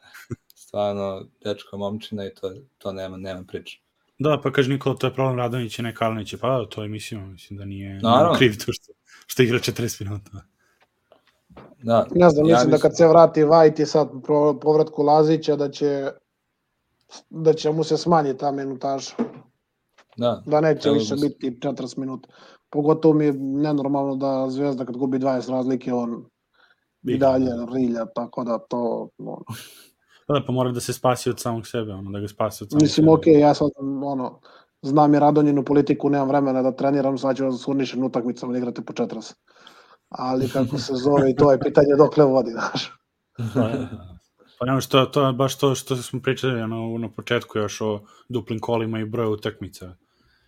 [0.54, 3.80] Stvarno, dečko momčina i to, to nema, nema priče.
[4.18, 6.38] Da, pa kaže Nikola, to je problem Radonjića, ne Kalinića.
[6.40, 8.38] Pa da, to je mislim, mislim da nije, Naravno.
[8.38, 8.92] kriv to što,
[9.26, 10.30] što igra 40 minuta.
[11.82, 14.08] Da, Ne znam, ja mislim da kad se vrati Vajt i sad
[14.62, 16.10] povratku Lazića, da će
[17.30, 19.10] da će mu se smanji ta minutaža.
[20.16, 22.28] Da, Da neće više s- biti 40 minuta.
[22.70, 26.24] Pogotovo mi je nenormalno da Zvezda kad gubi 20 razlike, on
[27.04, 27.66] i dalje da.
[27.74, 29.08] rilja, tako da to...
[29.18, 29.44] ono,
[30.26, 32.70] Pa da, pa mora da se spasi od samog sebe, ono, da ga spasi od
[32.70, 33.10] samog Mislim, sebe.
[33.12, 33.68] ok, ja sad,
[34.04, 34.40] ono,
[34.82, 38.82] znam i Radonjinu politiku, nemam vremena da treniram, sad ću s urnišenim utakmicama da igrate
[38.82, 39.34] po 40.
[40.08, 42.92] Ali kako se zove, i to je pitanje dokle vodi, znaš.
[44.58, 48.00] Pa nema što, to je baš to što smo pričali ono, na početku još o
[48.28, 49.94] duplim kolima i broju utakmica.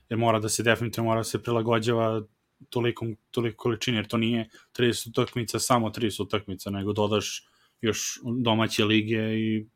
[0.08, 2.22] Jer mora da se definitivno mora da se prilagođava
[2.70, 7.46] tolikom, toliko količini, jer to nije 30 utakmica, samo 30 utakmica, nego dodaš
[7.80, 9.66] još domaće lige i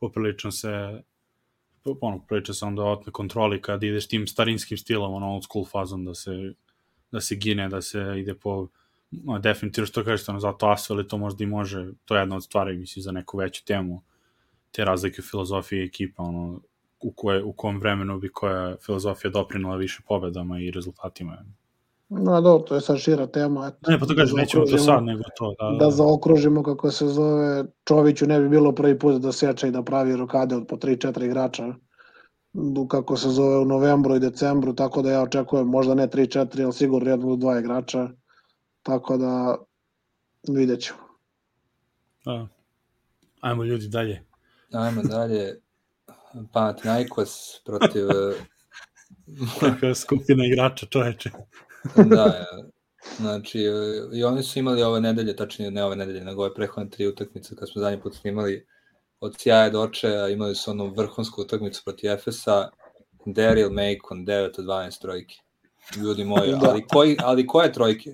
[0.00, 1.02] poprilično se
[2.00, 6.04] ono, poprilično se onda otme kontroli kad ideš tim starinskim stilom, ono old school fazom
[6.04, 6.54] da se,
[7.10, 8.68] da se gine, da se ide po
[9.10, 12.44] ma, definitivno što kažete, ono, zato Asvel to možda i može, to je jedna od
[12.44, 14.02] stvari, mislim, za neku veću temu,
[14.70, 16.60] te razlike u filozofiji ekipa, ono,
[17.02, 21.44] u, koje, u kom vremenu bi koja filozofija doprinula više pobedama i rezultatima.
[22.08, 23.66] No, do, to je sad šira tema.
[23.66, 25.54] Eto, Ne, pa to kažem, Da nećemo to sad, nego to.
[25.58, 29.70] Da, Da zaokružimo kako se zove, Čoviću ne bi bilo prvi put da seče i
[29.70, 31.74] da pravi rokade od po 3-4 igrača
[32.88, 36.72] kako se zove u novembru i decembru, tako da ja očekujem možda ne 3-4, ali
[36.72, 38.08] sigurno jedno do dva igrača,
[38.82, 39.56] tako da
[40.48, 40.98] vidjet ćemo.
[42.24, 42.46] da.
[43.40, 44.22] Ajmo ljudi dalje.
[44.72, 45.60] ajmo dalje.
[46.52, 48.10] Panathinaikos protiv...
[48.10, 48.34] eh,
[49.60, 51.30] Kakva skupina igrača, čoveče.
[51.96, 52.62] da, eh,
[53.16, 56.90] znači, eh, i oni su imali ove nedelje, tačnije ne ove nedelje, nego ove prehodne
[56.90, 58.66] tri utakmice, kad smo zadnji put snimali
[59.20, 62.68] od sjaja do očaja, imali su onu vrhunsku utakmicu protiv Efesa,
[63.26, 65.34] Daryl Macon, 9 od 12 trojke.
[65.96, 66.70] Ljudi moji, Da.
[66.70, 68.10] ali, koji, ali koje trojke?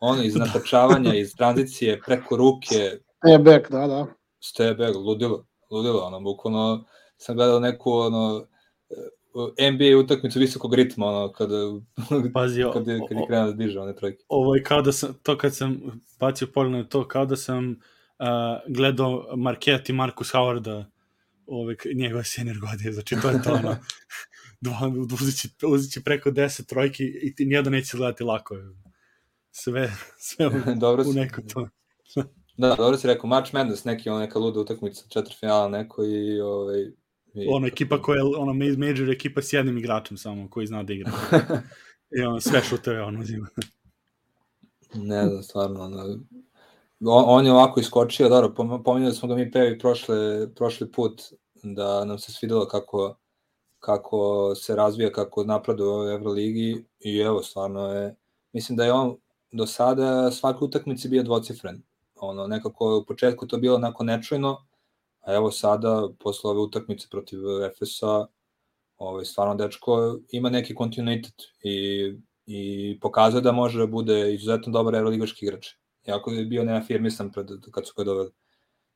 [0.00, 2.98] Ono iz natačavanja, iz tranzicije, preko ruke,
[3.34, 4.06] E, back, da, da.
[4.40, 6.84] stebe, ludilo, ludilo, ono, bukvalno
[7.18, 8.46] sam gledao neku, ono,
[9.58, 11.54] eh, NBA utakmicu visokog ritma, ono, kada,
[12.34, 14.24] Pazi, o- kad, je, kad je krenuo da diže one trojke.
[14.28, 17.70] ovo je kao da sam, to kad sam bacio pogled na to, kao da sam
[17.70, 20.84] uh, gledao Marquette i Marcus Howarda
[21.46, 23.76] ove, njegove senior godine, znači to je to ono,
[24.60, 24.92] dva,
[25.22, 28.54] uzići, uzići preko 10 trojki i ti nijedan neće gledati lako.
[29.50, 30.50] Sve, sve u,
[30.80, 31.68] dobro u neko to.
[32.56, 36.40] da, dobro si rekao, March Madness, neki, ono, neka luda utakmica, četiri finala neko i,
[36.40, 36.86] ovaj,
[37.50, 41.12] Ono ekipa koja je, ono major ekipa s jednim igračem samo, koji zna da igra.
[42.18, 43.48] I ono, sve šuteve on uzima.
[44.94, 46.18] ne znam, stvarno, ono,
[47.00, 51.22] on, on je ovako iskočio, dobro, pom- pominjali smo ga mi pevi prošle, prošli put,
[51.62, 53.16] da nam se svidelo kako,
[53.78, 58.16] kako se razvija, kako napreduje u Euroligi i evo, stvarno je,
[58.52, 59.16] mislim da je on
[59.52, 61.82] do sada svake utakmice bio dvocifren.
[62.16, 64.67] Ono, nekako u početku to bilo onako nečujno,
[65.28, 68.26] a evo sada, posle ove utakmice protiv Efesa,
[68.96, 72.14] ovaj, stvarno dečko ima neki kontinuitet i,
[72.46, 75.68] i pokazuje da može da bude izuzetno dobar evroligaški igrač.
[76.06, 78.30] Iako je bio neafirmisan pred, kad su ga doveli.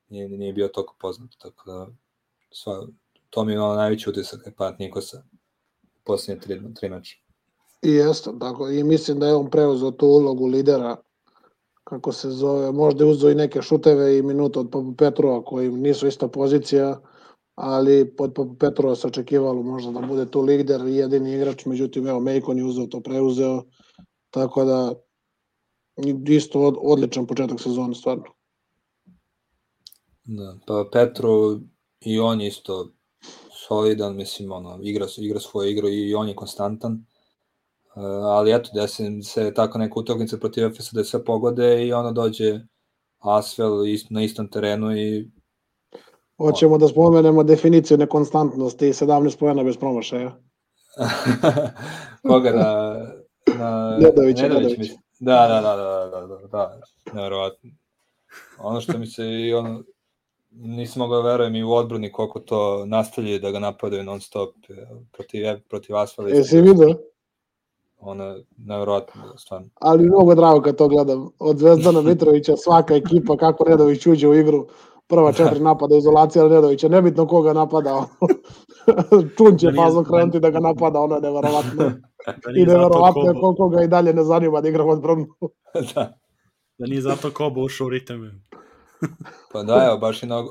[0.09, 1.87] Nije, nije bio toliko poznat, tako da
[2.51, 2.87] sva,
[3.29, 5.23] to mi je ono najveći utisak je Pat Nikosa
[6.03, 7.15] posljednje tri, tri meča.
[7.81, 10.97] I jeste, tako, i mislim da je on preuzeo tu ulogu lidera,
[11.93, 15.71] kako se zove, možda je uzeo i neke šuteve i minuta od Papu Petrova, koji
[15.71, 17.01] nisu ista pozicija,
[17.55, 22.07] ali pod Papu Petrova se očekivalo možda da bude tu lider i jedini igrač, međutim,
[22.07, 23.63] evo, Mejkon je uzeo to, preuzeo,
[24.29, 24.93] tako da
[26.27, 28.33] isto od, odličan početak sezone, stvarno.
[30.23, 31.59] Da, pa Petro
[31.99, 32.91] i on je isto
[33.67, 37.05] solidan, mislim, ono, igra, igra svoju igru i on je konstantan.
[37.95, 42.11] Uh, ali eto, desi se tako neka utakmica protiv Efesa da sve pogode i ono
[42.11, 42.59] dođe
[43.19, 45.31] Asvel ist, na istom terenu i
[46.37, 50.37] Hoćemo da spomenemo definiciju nekonstantnosti, 17 pojena bez promašaja.
[52.27, 52.95] koga na
[53.57, 54.89] na Nedović, Nedović.
[55.19, 56.79] Da, da, da, da, da, da, da,
[57.13, 57.69] nevjerovatno.
[58.59, 59.83] Ono što mi se i ono
[60.51, 64.55] nisam mogao da verujem i u odbrani koliko to nastavljaju da ga napadaju non stop
[65.11, 66.29] protiv protiv Asfala.
[66.29, 66.99] Jesi vidio?
[68.05, 69.67] Ono, nevjerojatno, stvarno.
[69.75, 71.29] Ali mnogo drago kad to gledam.
[71.39, 74.67] Od Zvezdana Mitrovića svaka ekipa, kako Nedović uđe u igru,
[75.07, 78.05] prva četiri napada izolacija Nedovića, nebitno koga napada.
[79.37, 81.83] Čun će Da fazno krenuti da ga napada, ono je neverovatno.
[82.25, 85.25] Da I neverovatno je koliko ga i dalje ne zanima da igra odbranu.
[85.95, 86.13] da.
[86.77, 88.43] da nije zato Kobo ušao u ritam.
[89.51, 90.43] Pa da, evo, baš i na,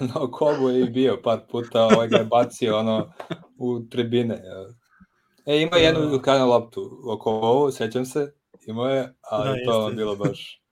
[0.00, 3.06] na kobu je i bio par puta, ovaj ga je bacio ono,
[3.58, 4.34] u tribine.
[4.34, 4.66] evo.
[5.48, 8.32] E, ima jednu ukrajnu loptu oko ovu, sećam se,
[8.66, 9.96] imao je, ali Da, to jeste.
[9.96, 10.62] bilo baš...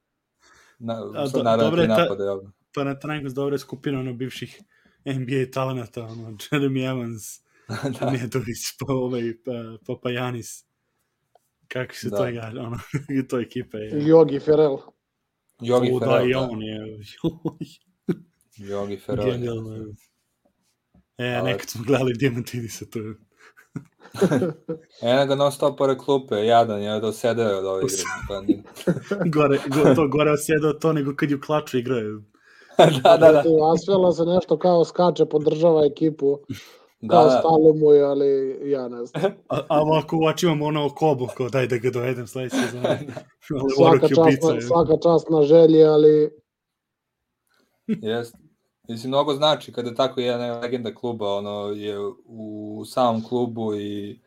[0.78, 2.40] Na, A, do- naravno je ta- napade, jel?
[2.74, 4.60] Pa na Triangles dobra je skupina ono bivših
[5.06, 7.22] NBA talenata, ono, Jeremy Evans,
[8.00, 9.52] da, Nedović, pa ovaj, pa,
[9.86, 10.64] pa, pa Janis.
[11.68, 12.16] Kako se Da.
[12.16, 12.78] to igra, ono,
[13.20, 14.06] i to ekipe je.
[14.06, 14.76] Jogi Ferel.
[15.60, 16.40] Jogi O, da, i da.
[16.40, 16.98] on je.
[18.70, 19.30] Jogi Ferrell.
[19.30, 19.94] Genijalno.
[21.18, 23.14] E, nekad smo gledali Diamantidisa, to je.
[25.02, 28.02] Eno ga non stop pored klupe, jadan je do sedeo od ove igre.
[28.28, 28.42] Pa,
[29.34, 32.22] Gore, go, to gore osjedao to nego kad je u klaču igraju.
[33.02, 33.42] da, da, da.
[33.74, 36.38] Asvela se nešto kao skače, podržava ekipu,
[37.00, 37.30] da, kao da.
[37.30, 39.22] stalo mu je, ali ja ne znam.
[39.48, 43.06] A, a ovako uvači imamo ono kobu, kao daj da ga dovedem sledeće sezone.
[43.60, 46.30] Ali Svaka čast, na, svaka čast na želji, ali
[47.86, 48.38] Jeste.
[48.88, 54.20] Mislim, mnogo znači kada tako jedna legenda kluba ono, je u samom klubu i,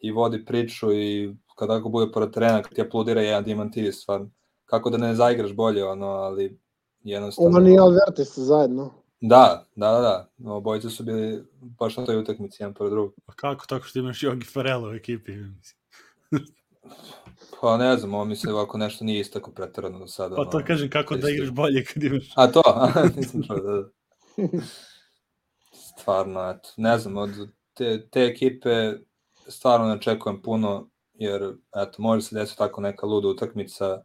[0.00, 4.30] i vodi priču i kada tako bude pored terena, kad ti aplaudira jedan Diamantidis, stvarno.
[4.64, 6.58] Kako da ne zaigraš bolje, ono, ali
[7.02, 7.58] jednostavno...
[7.58, 8.90] on i Alvertis zajedno.
[9.20, 10.52] Da, da, da, da.
[10.52, 13.14] Obojice su bili baš na toj utakmici, jedan pored drugog.
[13.26, 15.32] Pa kako tako što imaš Jogi Farrell u ekipi?
[15.32, 15.78] mislim.
[17.60, 20.36] Pa ne znam, ovo mislim ovako nešto nije istako pretarano do sada.
[20.36, 21.28] Pa ono, to kažem kako da isto.
[21.30, 22.32] igraš bolje kad imaš.
[22.36, 22.62] A to?
[23.16, 23.88] Nisam čuo, da, da.
[25.72, 27.30] Stvarno, eto, ne znam, od
[27.74, 28.92] te, te ekipe
[29.48, 31.42] stvarno ne očekujem puno, jer,
[31.76, 34.02] eto, može se desiti tako neka luda utakmica,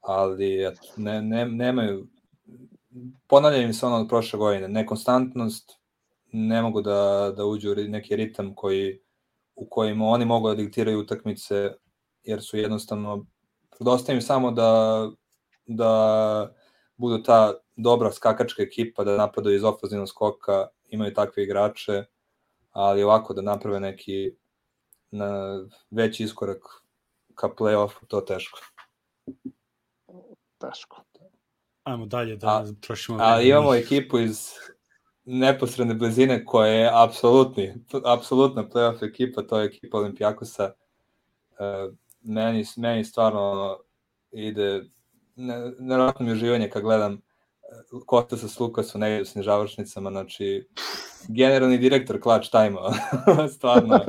[0.00, 2.08] ali, eto, ne, ne, nemaju,
[3.26, 5.80] ponavljaju im se ono od prošle godine, nekonstantnost,
[6.32, 9.00] ne mogu da, da uđu u neki ritam koji,
[9.54, 11.72] u kojima oni mogu da diktiraju utakmice,
[12.22, 13.26] jer su jednostavno,
[13.70, 15.10] predostaje im samo da,
[15.66, 16.54] da
[16.96, 22.04] budu ta dobra skakačka ekipa, da napadaju iz ofenzivnog skoka, imaju takve igrače,
[22.70, 24.32] ali ovako da naprave neki
[25.10, 26.62] na veći iskorak
[27.34, 28.58] ka play-offu, to teško.
[30.58, 31.02] Teško.
[31.82, 33.18] Ajmo dalje da A- trošimo.
[33.20, 34.50] Ali imamo ekipu iz
[35.24, 37.74] neposredne blizine koja je apsolutni,
[38.04, 40.64] apsolutna playoff ekipa, to je ekipa Olimpijakosa.
[40.64, 41.88] E,
[42.20, 43.78] meni, meni stvarno
[44.32, 44.84] ide,
[45.36, 47.20] ne, nevjerojatno mi je uživanje kad gledam
[48.06, 50.68] Kostasa s Lukasom negdje u snižavršnicama, znači
[51.28, 52.92] generalni direktor Clutch Time-a,
[53.56, 54.00] stvarno.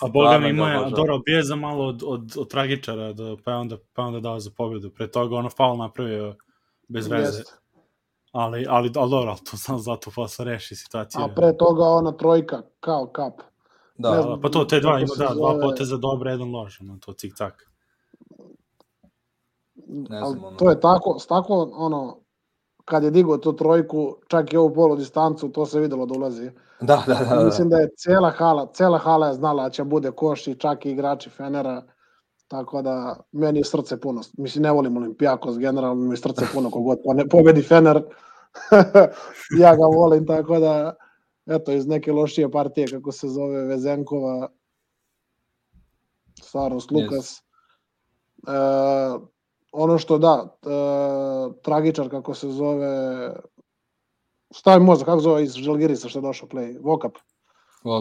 [0.00, 0.90] A boga mi ima je, obožavam.
[0.90, 4.06] dobro, bio je za malo od, od, od tragičara, da, pa, je onda, pa je
[4.06, 4.90] onda dao za pobjedu.
[4.90, 6.36] Pre toga ono faul napravio
[6.88, 7.38] bez veze.
[7.38, 7.52] Jeste.
[8.32, 11.20] Ali, ali, ali dobro, ali to sam zato posle reši situaciju.
[11.24, 13.40] A pre toga ona trojka, kao kap.
[13.98, 16.98] Da, ne znam, pa to, te dva, ima da, dva poteza dobra, jedan loš, ono,
[16.98, 17.71] to cik-cak.
[19.92, 20.56] Ne Ali znam, ono.
[20.56, 22.16] to je tako, s tako, ono,
[22.84, 26.50] kad je digao tu trojku, čak i ovu polu distancu, to se videlo da ulazi.
[26.80, 27.44] da, da, da, da.
[27.44, 30.86] Mislim da je cela hala, cela hala je znala da će bude koš i čak
[30.86, 31.82] i igrači Fenera,
[32.48, 34.20] tako da meni je srce puno.
[34.38, 38.02] Mislim, ne volim Olimpijakos, generalno mi je srce puno kogod ne pobedi Fener.
[39.62, 40.94] ja ga volim, tako da,
[41.46, 44.48] eto, iz neke lošije partije, kako se zove Vezenkova,
[46.42, 47.42] Saros Lukas.
[48.48, 48.52] E,
[49.72, 50.68] ono što da, e,
[51.62, 53.30] tragičar kako se zove,
[54.54, 57.12] stavi mozak, kako zove iz Žalgirisa što je došao play, Vokap.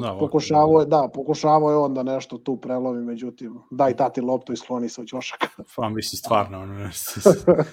[0.02, 4.53] Da, Pokušavao je, da, pokušavao je on da nešto tu prelomi, međutim, daj tati loptu
[4.53, 5.48] i skloni se od ćošaka.
[5.76, 7.22] Pa mislim, stvarno, ono, se,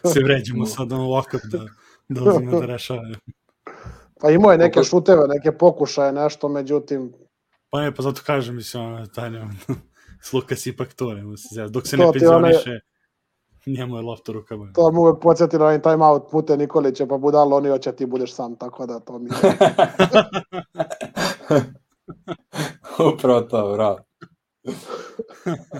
[0.04, 1.64] se vređamo sad ono ovako da,
[2.08, 3.02] da uzimo da rešava.
[4.20, 7.12] Pa imao je neke šuteve, neke pokušaje, nešto, međutim,
[7.70, 9.48] Pa ne, pa zato kažem, mislim, ono, taj ne,
[10.22, 11.72] s Lukas ipak to, ne se zezati.
[11.72, 12.80] Dok se To ne ti onaj- penzioniše,
[13.76, 14.72] njemu je lopta rukama.
[14.74, 18.35] to mu uvek podsjeti na time out Mute Nikolića, pa budalo, oni hoće ti budeš
[18.35, 19.36] sam, tako da to mi je.
[23.14, 23.98] Upravo to, bravo.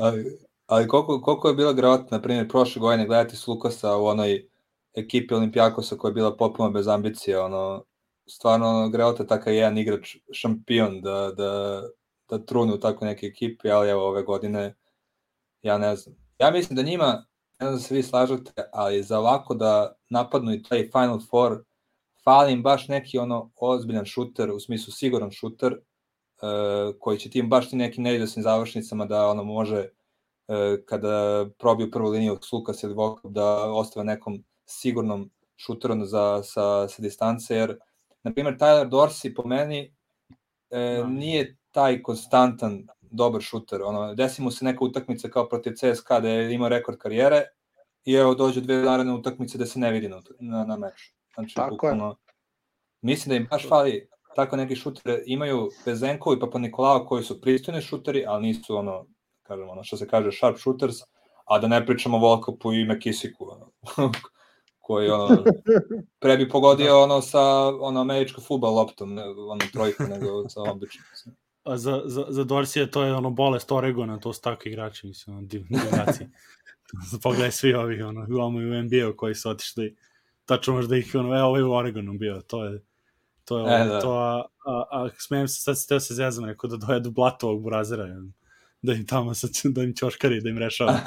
[0.01, 4.07] ali, ali koliko, koliko je bila greota, na primjer, prošle godine gledati s Lukasa u
[4.07, 4.49] onoj
[4.95, 7.85] ekipi Olimpijakosa koja je bila potpuno bez ambicije, ono,
[8.27, 11.83] stvarno ono, greota takav jedan igrač šampion da, da,
[12.31, 14.75] da trune u tako neke ekipi, ali evo ove godine,
[15.63, 16.17] ja ne znam.
[16.39, 17.27] Ja mislim da njima,
[17.61, 21.65] ne znam da se vi slažete, ali za ovako da napadnu i taj Final Four,
[22.25, 25.77] fali im baš neki ono ozbiljan šuter, u smislu siguran šuter,
[26.99, 29.89] koji će tim baš ti nekim neidesnim završnicama da ono može uh,
[30.87, 37.03] kada probiju prvu liniju Slukas ili Vokop da ostave nekom sigurnom šuterom za, sa, sa
[37.03, 37.79] distance, jer
[38.23, 39.95] na primjer Tyler Dorsey po meni
[40.71, 43.83] e, nije taj konstantan dobar šuter.
[43.83, 47.45] Ono, desi mu se neka utakmica kao protiv CSKA da je imao rekord karijere
[48.05, 51.13] i evo dođe dve naredne utakmice da se ne vidi na, na, na meču.
[51.35, 52.15] Znači, Tako bukvalno, je.
[53.03, 55.23] Mislim da im baš fali tako neki šutere.
[55.27, 59.07] Imaju Bezenko i Papa Nikolao koji su pristojni šuteri, ali nisu ono,
[59.43, 60.97] kažemo, ono što se kaže sharp shooters,
[61.45, 63.71] a da ne pričamo o Volkopu i Mekisiku, ono,
[64.87, 65.45] koji ono,
[66.19, 71.05] pre bi pogodio ono sa ono američko futbol loptom, ne, ono trojku, nego sa običnim.
[71.69, 75.37] A za, za, za Dorsija to je ono bolest Oregona, to su takvi igrači, mislim,
[75.37, 76.27] ono, divnaci.
[77.23, 79.97] Pogledaj svi ovi, ono, imamo i u NBA-u koji su otišli,
[80.45, 82.83] tačno možda ih, ono, evo, ovaj u Oregonu bio, to je,
[83.45, 84.01] to je, e, da.
[84.01, 87.63] to, a, a, a smijem se, sad se teo se zezam, rekao da dojedu blatovog
[87.63, 88.07] burazera,
[88.83, 90.93] da im tamo, sad, da im čoškari, da im rešava.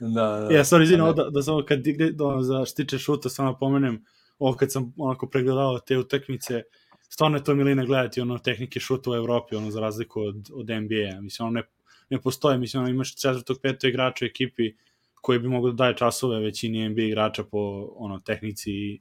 [0.00, 0.48] da, da.
[0.50, 1.78] Ja, sorry, izvino, da, da samo kad
[2.12, 4.04] da, za štiče šuta, samo pomenem,
[4.38, 6.62] ovo kad sam onako pregledao te utakmice,
[7.12, 10.68] stvarno je to milina gledati ono tehnike šuta u Evropi, ono za razliku od, od
[10.68, 11.20] NBA-a.
[11.20, 11.62] Mislim, ono ne,
[12.10, 14.72] ne postoje, mislim, ono imaš četvrtog, petog igrača u ekipi
[15.14, 19.00] koji bi mogo da daje časove većini NBA igrača po ono tehnici i,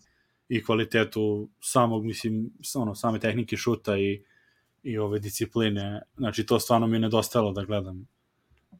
[0.49, 4.23] i kvalitetu samog, mislim, ono, same tehnike šuta i,
[4.83, 6.01] i ove discipline.
[6.17, 8.07] Znači, to stvarno mi je nedostajalo da gledam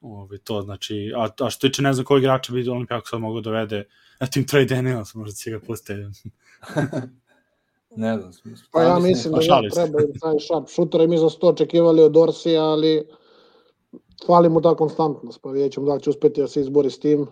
[0.01, 3.41] Ove, to znači, a, a što tiče ne znam kojeg igrača bi Olimpijako sad mogu
[3.41, 3.83] dovede
[4.19, 6.09] na tim Trey Daniels, možda će ga puste.
[7.95, 8.31] ne znam.
[8.71, 12.17] Pa ja mislim da ja treba taj šap šuter i mi za sto očekivali od
[12.17, 13.07] Orsija, ali
[14.25, 17.27] fali mu ta konstantnost, pa vidjet ćemo da će uspeti da se izbori s tim.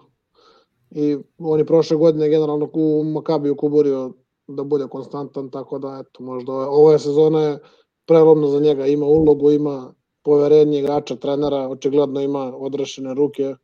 [0.91, 4.11] I on je prošle godine generalno u Makabiju kuburio
[4.47, 7.59] da bude konstantan, tako da eto, možda ove, ove sezone
[8.05, 13.55] prelomno za njega, ima ulogu, ima poverenje igrača, trenera, očigledno ima odrešene ruke,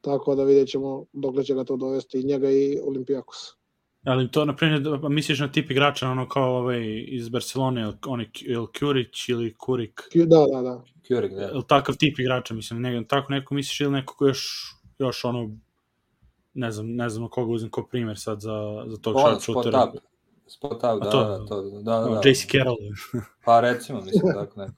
[0.00, 3.63] tako da vidjet ćemo dok će ga to dovesti i njega i Olimpijakos.
[4.04, 8.24] Ali to, na primjer, da, misliš na tip igrača, ono kao ovaj iz Barcelone, on
[8.40, 10.02] ili Kurić ili Kurik?
[10.14, 10.82] Da, da, da.
[11.08, 11.50] Kurik, da.
[11.50, 15.50] Ili takav tip igrača, mislim, ne, tako neko misliš ili neko ko još, još ono,
[16.54, 19.80] ne znam, ne znam koga uzem kao primer sad za, za tog shot shootera.
[19.80, 20.02] Spot up,
[20.46, 22.28] spot up, da, to, da, to, da, da, da.
[22.30, 22.76] JC Carroll.
[23.44, 24.74] pa recimo, mislim, tako neko.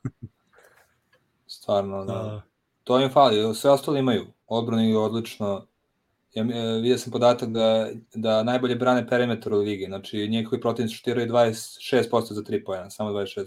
[1.47, 2.13] Stvarno, da.
[2.13, 2.43] da.
[2.85, 4.27] To im fali, sve ostalo imaju.
[4.47, 5.67] Odbrani odlično.
[6.37, 9.85] Ja, e, vidio sam podatak da, da najbolje brane perimetar u ligi.
[9.85, 13.47] Znači, njihovi protivnici šutiraju 26% za 3 pojena, samo 26%.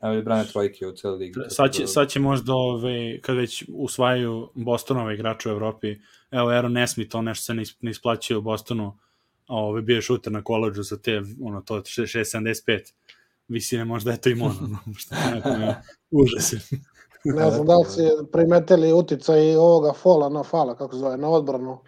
[0.00, 1.34] Najbolje brane trojke u celoj ligi.
[1.48, 1.86] Sad će, da...
[1.86, 5.96] sad će možda, ove, kad već usvajaju Bostonove igrače u Evropi,
[6.30, 8.98] evo Aaron Nesmith, on nešto se ne, ne isplaćuje u Bostonu,
[9.48, 12.92] ove, bio je šuter na koleđu za te, ono, to 6.75
[13.48, 15.76] visine, možda je to i mono, što je
[16.10, 16.54] užas.
[17.24, 18.02] Ne znam da li si
[18.32, 21.78] primetili uticaj ovoga fola na fala, kako se zove, na odbranu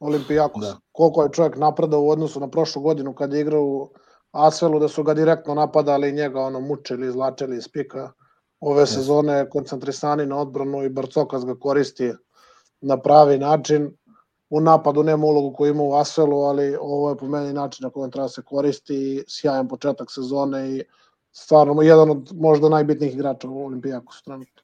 [0.00, 0.64] Olimpijakos.
[0.64, 0.76] Da.
[0.92, 3.90] Koliko je čovjek napredao u odnosu na prošlu godinu kad je igrao u
[4.32, 8.12] Asvelu, da su ga direktno napadali i njega ono mučili, izlačili iz pika.
[8.60, 12.12] Ove sezone koncentrisani na odbranu i Barcokas ga koristi
[12.80, 13.96] na pravi način.
[14.50, 17.90] U napadu nema ulogu koju ima u Asvelu, ali ovo je po meni način na
[17.90, 19.24] kojem treba se koristi.
[19.28, 20.82] Sjajan početak sezone i
[21.32, 24.59] stvarno jedan od možda najbitnijih igrača u Olimpijakosu trenutno.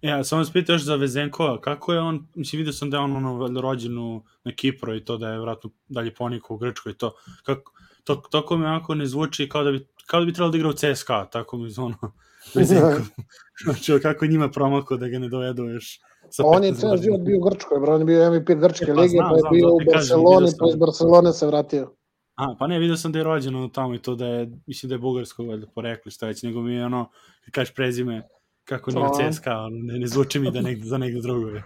[0.00, 3.16] Ja, samo se pitaš za Vezenkova, kako je on, mislim, vidio sam da je on
[3.16, 6.94] ono, rođen u, na Kipru i to da je vratno dalje ponikao u Grčkoj i
[6.94, 7.12] to,
[7.42, 7.72] kako,
[8.04, 10.68] to, tako mi onako ne zvuči kao da bi, kao da bi trebalo da igra
[10.68, 11.96] u CSKA, tako mi ono,
[12.54, 13.06] Vezenkov.
[13.64, 16.00] znači, kako je njima promakao da ga ne dovedu još
[16.30, 18.94] Sa on je ceo život bio u Grčkoj, bro, on je bio MVP Grčke e,
[18.94, 21.92] pa, lige, znam, pa je znam, bio u Barceloni, pa iz Barcelone se vratio.
[22.36, 24.88] A, pa ne, vidio sam da je rođen ono tamo i to da je, mislim
[24.88, 27.10] da je bugarsko valjda porekli, šta već, nego mi je ono,
[27.44, 28.28] kad kažeš prezime,
[28.68, 31.62] kako nije CSKA, ono, ne, ne zvuči mi da nek, za negde drugo je.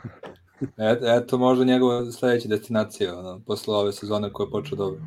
[0.61, 5.01] Et, eto možda njegova sledeća destinacija, ono, posle ove sezone koja je počeo dobro.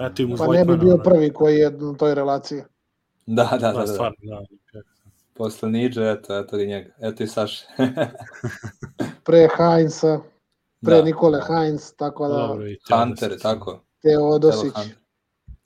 [0.00, 2.62] Eto im pa ne bi bio prvi koji je na toj relaciji.
[3.26, 3.72] Da, da, da.
[3.72, 3.86] da, da.
[3.86, 4.42] Stvarno, da.
[5.34, 6.90] Posle Niđe, eto, eto i njega.
[7.00, 7.66] Eto i Saše.
[9.26, 10.20] pre Heinza,
[10.84, 11.02] pre da.
[11.02, 12.34] Nikole Heinz, tako da...
[12.34, 13.84] Dobro, Hunter, tako.
[14.02, 14.72] Teodosić.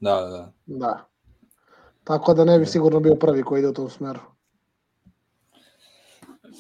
[0.01, 0.53] Da, da, da.
[0.67, 1.07] Da.
[2.05, 4.21] Tako da ne bi sigurno bio prvi koji ide u tom smeru.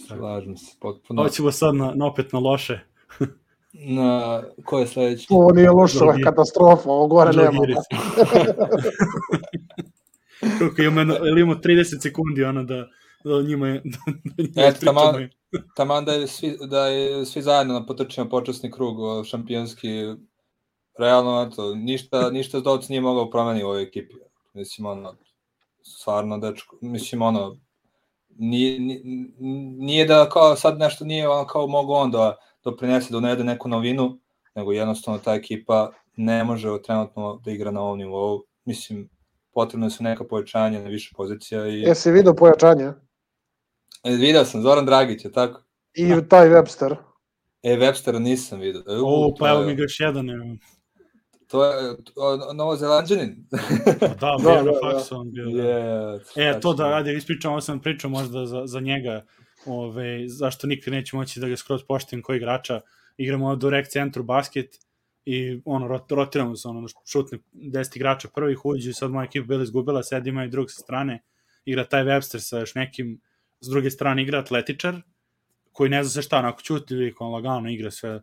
[0.07, 1.23] Slažem se, potpuno.
[1.23, 2.81] Hoćemo sad na, na opet na loše.
[3.97, 5.27] na, ko je sledeći?
[5.31, 7.61] Ovo nije loše, ovo je katastrofa, ovo gore nema.
[10.59, 12.87] Kako imamo, ili imamo 30 sekundi, ono da,
[13.25, 13.83] da njima je...
[14.37, 15.29] Da, da Eto, taman,
[15.77, 18.97] taman da, je svi, da je svi zajedno na potrčimo počasni krug
[19.27, 19.89] šampionski
[20.99, 24.15] realno, eto, ništa, ništa Zdovc nije mogao promeniti u ovoj ekipi.
[24.55, 25.17] Mislim, ono,
[25.83, 27.57] stvarno, dečko, mislim, ono,
[28.39, 28.81] nije,
[29.79, 33.69] nije, da kao sad nešto nije ono kao mogu on da doprinese da unede neku
[33.69, 34.19] novinu,
[34.55, 38.43] nego jednostavno ta ekipa ne može trenutno da igra na ovom nivou.
[38.65, 39.09] Mislim,
[39.53, 41.67] potrebno su neka pojačanja na više pozicija.
[41.67, 41.81] I...
[41.81, 42.95] Jesi vidio pojačanja?
[44.05, 45.63] E, video sam, Zoran Dragić, je tako?
[45.95, 46.97] I taj Webster.
[47.63, 48.81] E, Webstera nisam vidio.
[48.81, 50.31] E, o, pa evo mi ga još jedan.
[50.31, 50.45] Evo.
[51.51, 51.97] To je
[52.55, 53.47] Novozelandjanin.
[54.01, 55.17] da, da, da, da.
[55.17, 55.45] on bio.
[55.45, 55.63] Da.
[56.37, 59.25] Yeah, e, to da, ajde, ispričam, ovo sam pričao možda za, za njega,
[59.67, 62.81] ove, zašto nikad neće moći da ga skroz poštim koji igrača.
[63.17, 64.79] Igramo do rek centru basket
[65.25, 70.03] i ono, rotiramo se, ono, šutne 10 igrača prvih uđe, sad moja ekipa bila izgubila,
[70.03, 71.23] sad ima i drug sa strane,
[71.65, 73.21] igra taj Webster sa još nekim,
[73.61, 75.01] s druge strane igra atletičar,
[75.73, 78.21] koji ne zna se šta, onako čuti, on lagano igra sve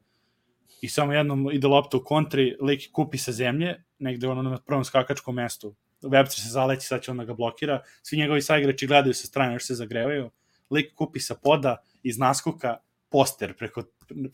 [0.81, 4.83] i samo jednom ide lopta u kontri, lik kupi sa zemlje, negde ono na prvom
[4.83, 5.75] skakačkom mestu.
[6.01, 7.81] Webster se zaleći, sad će on da ga blokira.
[8.03, 10.29] Svi njegovi saigrači gledaju sa strane, još se zagrevaju.
[10.71, 12.77] Lik kupi sa poda, iz naskoka,
[13.09, 13.83] poster preko,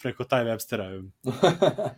[0.01, 1.09] preko taj Webstera.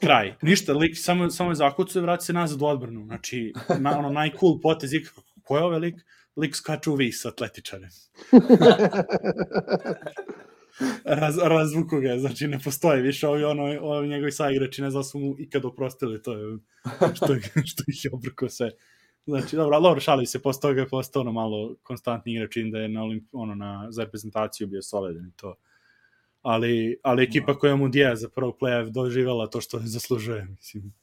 [0.00, 0.34] Kraj.
[0.42, 3.04] Ništa, lik samo, samo je zakucuje, vrati se nazad u odbranu.
[3.04, 5.22] Znači, na, ono, najcool potez ikako.
[5.42, 5.94] Ko je ovaj lik?
[6.36, 7.88] Lik skače u vis atletičare.
[11.04, 15.04] Raz, razvuku ga, znači ne postoje više ovi, ono, ovi njegovi saigrači, ne znam da
[15.04, 16.58] su mu ikad oprostili to, je,
[17.14, 17.26] što,
[17.70, 18.70] što ih je obrko sve.
[19.26, 22.88] Znači, dobro, dobro, šali se, posle toga je postao ono malo konstantni igrač, da je
[22.88, 25.54] na, Olimp, ono, na, za reprezentaciju bio solidan i to.
[26.42, 27.58] Ali, ali ekipa no.
[27.58, 30.94] koja mu dija za prvo play doživela to što zaslužuje, mislim.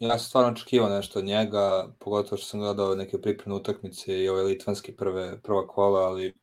[0.00, 4.28] Ja sam stvarno očekivao nešto od njega, pogotovo što sam gledao neke pripremne utakmice i
[4.28, 6.34] ove litvanske prve, prva kola, ali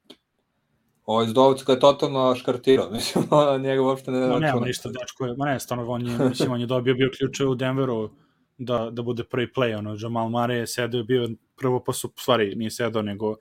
[1.06, 3.24] Ovo iz Dovca je totalno škartirao, mislim,
[3.60, 4.40] njega uopšte ne računa.
[4.40, 7.46] Nema ništa, dečko je, ma ne, stvarno, on je, mislim, on je dobio bio ključe
[7.46, 8.10] u Denveru
[8.58, 12.56] da, da bude prvi play, ono, Jamal Mare je sedeo bio prvo pa su, stvari,
[12.56, 13.36] nije sedeo, nego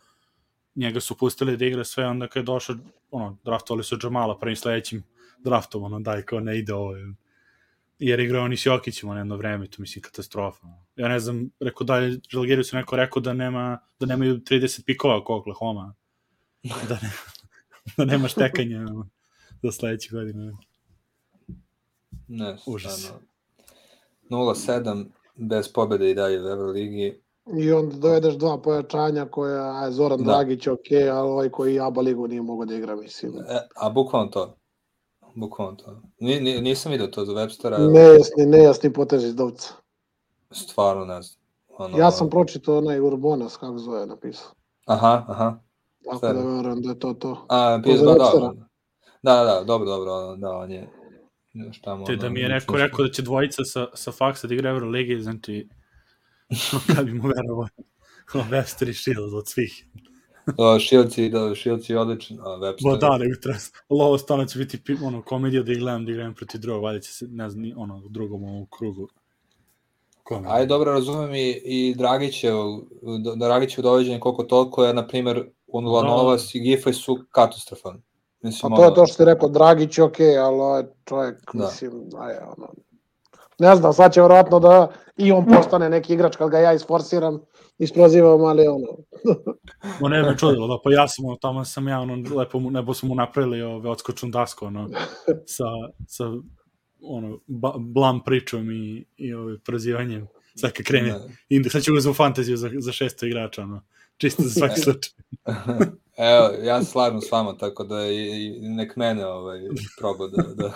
[0.74, 2.76] njega su pustili da igra sve, onda kad je došao,
[3.10, 5.02] ono, draftovali su Jamala prvim sledećim
[5.38, 6.94] draftom, ono, daj, kao ne ide ovo,
[7.98, 10.66] jer igrao oni s Jokićima na jedno vreme, to mislim katastrofa.
[10.96, 14.84] Ja ne znam, rekao da je Žalgiriju se neko rekao da nema da nemaju 30
[14.84, 15.94] pikova oko Oklahoma.
[16.88, 17.10] Da ne,
[17.96, 18.86] da nema štekanja
[19.62, 20.52] za sledeće godine.
[22.28, 23.12] Ne, Užas.
[24.30, 25.06] 0-7
[25.36, 27.22] bez pobede i dalje u Euroligi.
[27.58, 30.24] I onda dovedeš dva pojačanja koja, aj, Zoran da.
[30.24, 33.32] Dragić ok, ali ovaj koji Aba ligu nije mogao da igra, mislim.
[33.48, 34.56] E, a bukvalno to.
[35.34, 36.02] Bukvalno to.
[36.18, 37.92] Ni, ni, nisam vidio to za Webstera.
[37.92, 39.72] Nejasni, nejasni potez iz Dovca.
[40.50, 41.42] Stvarno ne znam.
[41.78, 44.50] Ono, ja sam pročitao onaj Urbonas, kako zove, napisao.
[44.86, 45.58] Aha, aha.
[46.10, 47.46] Tako da verujem da je to to.
[47.48, 48.52] A, pis, da, da,
[49.22, 50.88] da, da, dobro, dobro, da, on je
[51.72, 52.04] šta mu...
[52.04, 55.22] Te da mi je rekao, rekao da će dvojica sa, sa faksa da igra Euroligi,
[55.22, 55.68] znači,
[56.94, 57.68] kad bi mu verovao,
[58.52, 59.86] Webster i Shields od svih.
[60.46, 62.90] Da, Shields i, da, Shields je odličan, a Webster...
[62.90, 63.58] Ba da, nego treba,
[63.88, 67.12] ovo stano će biti ono, komedija da ih gledam, da gledam protiv drugog, valjda će
[67.12, 69.08] se, ne znam, ono, u drugom ovom krugu.
[70.22, 70.54] Komedija.
[70.54, 72.56] Ajde, dobro, razumem i, i Dragićev,
[73.36, 76.02] Dragićev doveđenje koliko toliko je, na primer, Da.
[76.02, 78.02] Novas i Gifaj su katastrofalni.
[78.42, 81.36] Mislim, pa to je to što ti rekao, Dragić je okej, okay, ali ovaj čovjek,
[81.54, 81.64] da.
[81.64, 82.68] mislim, aj, ono,
[83.58, 87.40] ne znam, sad će vjerojatno da i on postane neki igrač kad ga ja isforsiram,
[87.78, 88.86] isprozivam, ali ono.
[90.00, 92.94] Mo ne me čudilo, da, pa ja sam, ono, tamo sam ja, ono, lepo, nebo
[92.94, 94.88] smo mu napravili ove odskočnu dasku, ono,
[95.56, 95.64] sa,
[96.06, 96.24] sa
[97.02, 100.28] ono, ba, blam pričom i, i ove, prozivanjem.
[100.54, 101.14] Sad kad krene,
[101.50, 101.70] ne.
[101.70, 103.82] sad ću uzeti fantaziju za, za šesto igrača, ono
[104.16, 105.12] čisto za svaki slučaj.
[106.16, 109.60] Evo, ja se slažem s vama, tako da i, nek mene ovaj,
[109.98, 110.72] proba da, da,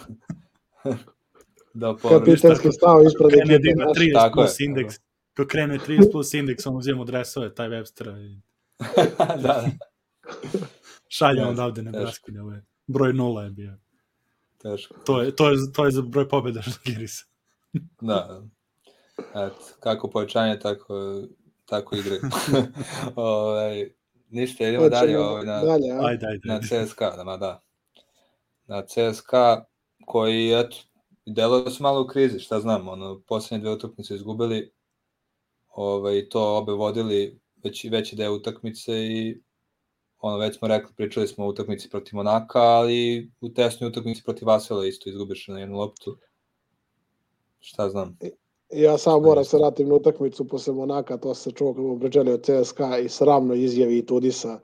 [1.75, 2.25] da površi.
[2.25, 3.59] Kapitanski stav ispred ekipe.
[3.59, 4.95] Da ima 30 plus je, indeks,
[5.37, 8.19] ko krene 30 plus indeks, on uzima dresove, taj Webstera.
[8.19, 8.41] I...
[9.19, 9.65] da, da.
[11.09, 13.79] Šaljamo odavde Nebraska, ovo je broj nula je bio.
[14.59, 14.95] Teško.
[15.05, 17.25] To je, to je, to je za broj pobjeda Žalgirisa.
[18.01, 18.43] da.
[19.19, 21.23] Eto, kako povećanje, tako
[21.67, 22.19] tako igre.
[23.17, 23.91] ovaj,
[24.31, 27.63] ništa, idemo dalje, ovaj, na, dalje, ajde, ajde, na CSKA, da, da.
[28.67, 29.65] Na CSKA
[30.07, 30.77] koji, eto,
[31.27, 34.73] delo da su malo u krizi, šta znam, ono, poslednje dve utakmice izgubili,
[35.69, 39.41] ovaj, to obe vodili već, veći deo utakmice i
[40.19, 44.49] ono, već smo rekli, pričali smo o utakmici protiv Monaka, ali u tesnoj utakmici protiv
[44.49, 46.17] Vasela isto izgubiš na jednu loptu.
[47.61, 48.19] Šta znam.
[48.73, 52.43] Ja sam moram se vratim na utakmicu posle Monaka, to se čuo kako pričali od
[52.43, 54.61] CSKA i sramno izjavi i Tudisa.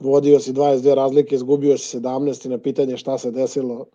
[0.00, 3.86] Vodio si 22 razlike, izgubio si 17 i na pitanje šta se desilo,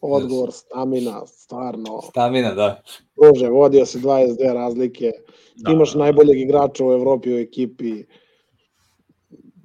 [0.00, 2.02] odgovor stamina, stvarno.
[2.02, 2.82] Stamina, da.
[3.22, 5.12] Druže, vodio si 22 razlike,
[5.56, 8.04] Da, imaš da, najboljeg igrača u Evropi u ekipi.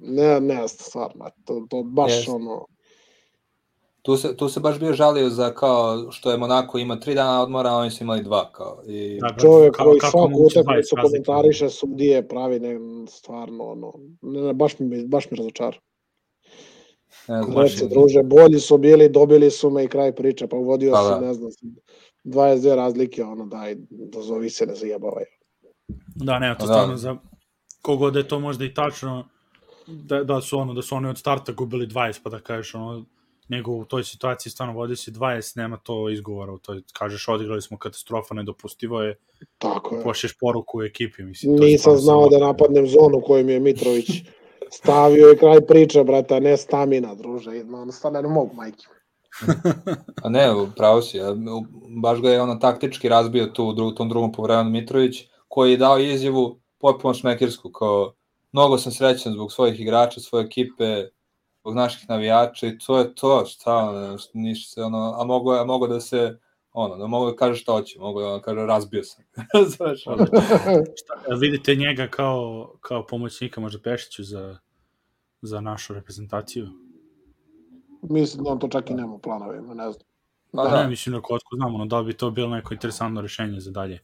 [0.00, 2.30] Ne, ne, stvarno, to, to baš Jeste.
[2.30, 2.66] ono...
[4.06, 7.42] Tu se, tu se baš bio žalio za kao što je Monako ima tri dana
[7.42, 8.82] odmora, a oni su imali dva kao.
[8.86, 12.78] I, Da, Čovjek Kako- koji svaku moguće 20 utakmicu komentariše sudije pravi ne,
[13.08, 13.92] stvarno ono,
[14.22, 15.76] ne, ne, baš mi, baš mi razočara.
[17.28, 20.46] ne znam, baš Reci, im- druže, bolji su bili, dobili su me i kraj priče,
[20.46, 21.20] pa vodio Pa si, da.
[21.20, 21.50] ne znam,
[22.24, 25.24] 22 razlike, ono, daj, dozovi se, ne zajebavaj.
[26.06, 26.66] Da, ne, to Da.
[26.66, 27.16] stvarno za
[27.82, 29.28] kogod da je to možda i tačno
[29.86, 33.04] da, da su ono da su oni od starta gubili 20 pa da kažeš ono
[33.48, 37.62] nego u toj situaciji stvarno vodi si 20 nema to izgovora u toj kažeš odigrali
[37.62, 39.18] smo katastrofa nedopustivo je
[39.58, 40.02] Tako je.
[40.02, 43.60] pošlješ poruku u ekipi mislim to je Nisam znao da napadnem zonu koju mi je
[43.60, 44.10] Mitrović
[44.70, 47.64] stavio i kraj priče, brate, a ne stamina, druže.
[47.64, 48.86] No, stvarno ne mogu, majke.
[50.24, 51.18] A ne, pravo si,
[52.02, 55.76] baš ga je ono taktički razbio tu u dru, tom drugom povremenu Mitrović, koji je
[55.76, 58.14] dao izjavu potpuno šmekirsku, kao
[58.52, 61.04] mnogo sam srećan zbog svojih igrača, svoje ekipe,
[61.66, 63.92] zbog naših navijača i to je to, šta,
[64.32, 66.38] ništa se, ono, a mogo, a mogo da se,
[66.72, 69.24] ono, da mogu da kaže šta hoće, mogu da kaže razbio sam.
[69.76, 70.26] Znaš, ono,
[70.96, 74.58] Šta, vidite njega kao, kao pomoćnika možda Pešiću za,
[75.42, 76.68] za našu reprezentaciju
[78.02, 80.06] Mislim da on to čak i nema u planovima, ne znam.
[80.52, 80.70] pa da.
[80.70, 83.70] da, ne mislim da kotko znamo no, da bi to bilo neko interesantno rešenje za
[83.70, 84.00] dalje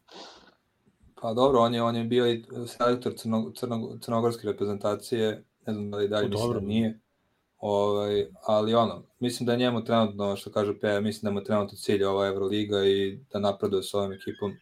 [1.21, 5.91] pa dobro, on je, on je bio i selektor crno, crno, crnogorske reprezentacije, ne znam
[5.91, 6.61] da li dalje, Pa mislim da dobro.
[6.61, 7.01] nije.
[7.63, 11.45] Ovaj, ali ono, mislim da je njemu trenutno, što kaže Peja, mislim da mu je
[11.45, 14.53] trenutno cilj ova Euroliga i da napreduje s ovom ekipom.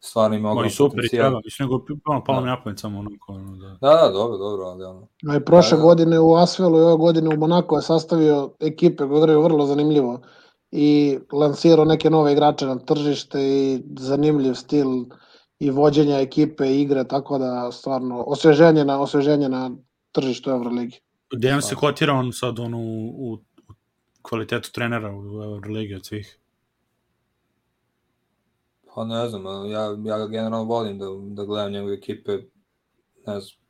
[0.00, 1.30] Stvarno ima Ma i ogroman super i potencijal.
[1.30, 2.44] treba mislim nego ono, palo Da.
[2.44, 5.08] mi na pamet samo onako ono, da Da, da, dobro, dobro, ali ono.
[5.28, 5.82] A i prošle Da, da.
[5.82, 10.20] godine u Asvelu i ove godine u Monako je sastavio ekipe koje igraju vrlo zanimljivo
[10.70, 14.86] i lansirao neke nove igrače na tržište i zanimljiv stil
[15.58, 19.70] i vođenja ekipe i igre, tako da stvarno osveženje na, osveženje na
[20.12, 21.00] tržištu Euroligi.
[21.32, 21.80] Gde on se Pa.
[21.80, 23.74] kotira on sad ono u, u, u
[24.22, 26.38] kvalitetu trenera u Euroligi od svih?
[28.94, 32.32] Pa ne znam, ja, ja ga generalno volim da, da gledam njegove ekipe,
[33.26, 33.62] ne znam,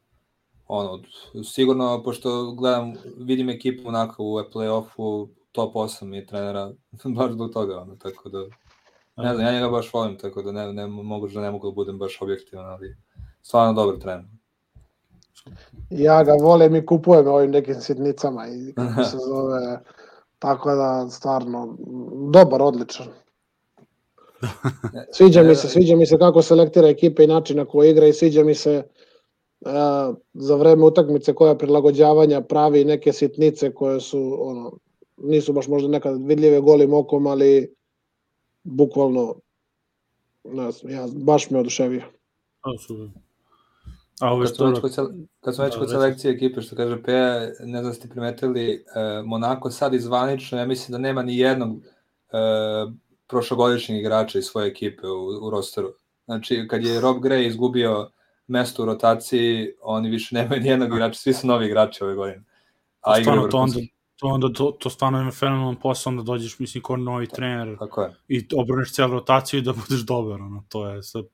[0.66, 1.02] ono,
[1.44, 6.72] sigurno, pošto gledam, vidim ekipu onako u play-offu, top 8 je trenera,
[7.16, 8.38] baš zbog toga, ono, tako da,
[9.16, 11.74] ne znam, ja njega baš volim, tako da ne, ne mogu da ne mogu da
[11.74, 12.96] budem baš objektivan, ali
[13.42, 14.24] stvarno dobar trener.
[15.90, 19.80] Ja ga volim i kupujem ovim nekim sitnicama i kako se zove,
[20.38, 21.76] tako da stvarno
[22.32, 23.06] dobar, odličan.
[25.16, 28.12] Sviđa mi se, sviđa mi se kako selektira ekipe i način na koji igra i
[28.12, 28.82] sviđa mi se
[29.60, 29.70] uh,
[30.34, 34.72] za vreme utakmice koja prilagođavanja pravi neke sitnice koje su ono
[35.16, 37.74] nisu baš možda nekad vidljive golim okom, ali
[38.62, 39.34] bukvalno
[40.44, 42.02] ne znam, ja baš me oduševio.
[42.60, 43.08] A, super.
[44.22, 44.92] A ovo Kad smo već kod,
[45.40, 48.72] kad smo već Da, kod selekcije ekipe, što kaže Peja, ne znam da ste primetili,
[48.72, 51.82] e, Monako sad izvanično, ja mislim da nema ni jednog e,
[53.26, 55.94] prošlogodišnjeg igrača iz svoje ekipe u, u rosteru.
[56.24, 58.10] Znači, kad je Rob Gray izgubio
[58.46, 62.44] mesto u rotaciji, oni više nemaju ni jednog igrača, svi su novi igrači ove godine.
[63.00, 63.80] A igraju stvarno to onda,
[64.16, 68.02] to onda to, to stvarno ima fenomenalan posao, onda dođeš, mislim, ko novi trener Tako
[68.02, 68.14] je.
[68.28, 71.24] i obrneš celu rotaciju i da budeš dobar, ono, to je sad,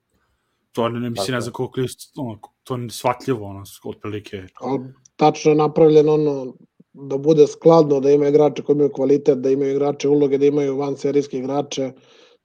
[0.78, 1.86] to ne, ne mislim, ne znam koliko je,
[2.16, 4.42] ono, to je shvatljivo, ono, otprilike.
[4.60, 4.80] Ali
[5.16, 6.54] tačno je napravljeno ono
[6.92, 10.76] da bude skladno, da ima igrače koji imaju kvalitet, da imaju igrače uloge, da imaju
[10.76, 11.92] van serijske igrače,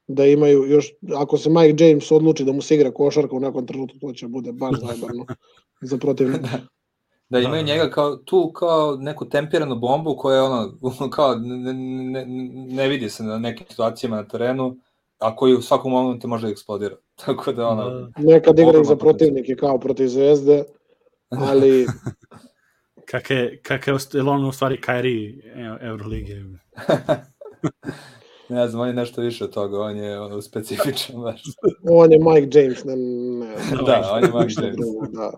[0.08, 3.68] da imaju još, ako se Mike James odluči da mu se igra košarka u nekom
[3.68, 5.26] trenutku, to će bude baš zajebano
[5.82, 6.60] za protivnika.
[7.30, 11.36] Da imaju Da, da, njega kao, tu kao neku tempiranu bombu koja je ono, kao
[11.36, 12.26] ne, ne,
[12.70, 14.78] ne vidi se na nekim situacijama na terenu,
[15.24, 16.96] a koji u svakom momentu može da eksplodira.
[17.16, 18.10] Tako da ono, Da.
[18.18, 20.64] Nekad igra i Ogroman za protivnike kao protiv Zvezde,
[21.30, 21.86] ali
[23.06, 25.42] Kak je, kak je, je u stvari Kairi
[25.82, 26.36] Eurolige?
[28.50, 31.42] ne znam, on je nešto više od toga, on je ono, specifičan baš.
[31.84, 33.56] on je Mike James, ne, ne,
[33.86, 34.76] Da, on je Mike James.
[34.76, 35.32] drugo, da.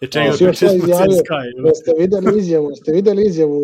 [0.00, 1.34] Je čega još smo izjavio- CSKA?
[1.66, 3.60] Jeste videli izjavu, jeste videli izjavu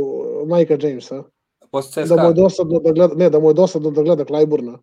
[0.46, 1.22] Majka Jamesa?
[1.70, 2.32] Posle Da mu je CSKA.
[2.34, 4.78] dosadno da gleda, ne, da mu je dosadno da gleda Klajburna.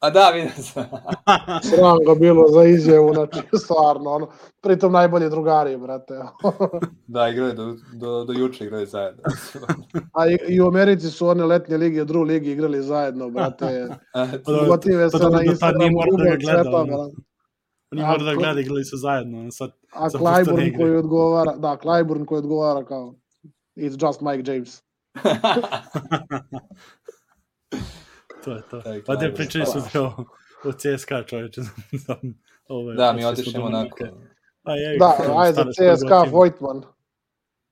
[0.00, 0.84] A da, vidim sam.
[1.68, 4.28] Sram ga bilo za izjavu, znači, stvarno, ono,
[4.60, 6.14] pritom najbolji drugari, brate.
[7.06, 9.22] da, igraju do, do, do juče igraju zajedno.
[10.18, 13.88] A i, i u Americi su one letnje lige, dru ligi igrali zajedno, brate.
[14.14, 14.26] A,
[14.68, 15.98] Gotive to se na Instagramu,
[16.44, 16.86] cveta, ono.
[16.86, 17.16] brate.
[17.92, 21.76] Oni A, mora da ko- gleda igrali su zajedno, sad A Clyburn koji odgovara, da,
[21.82, 23.14] Clyburn koji odgovara kao
[23.76, 24.82] It's just Mike James.
[28.44, 28.82] To je to.
[29.06, 30.04] Pa da pričali su bio
[30.64, 31.60] o CSKA čovječe.
[32.68, 33.96] Ove, Da, mi otišemo onako.
[34.00, 34.12] neke-
[34.62, 36.22] A je, Da, ajde, CSKA.
[36.22, 36.82] Vojtman,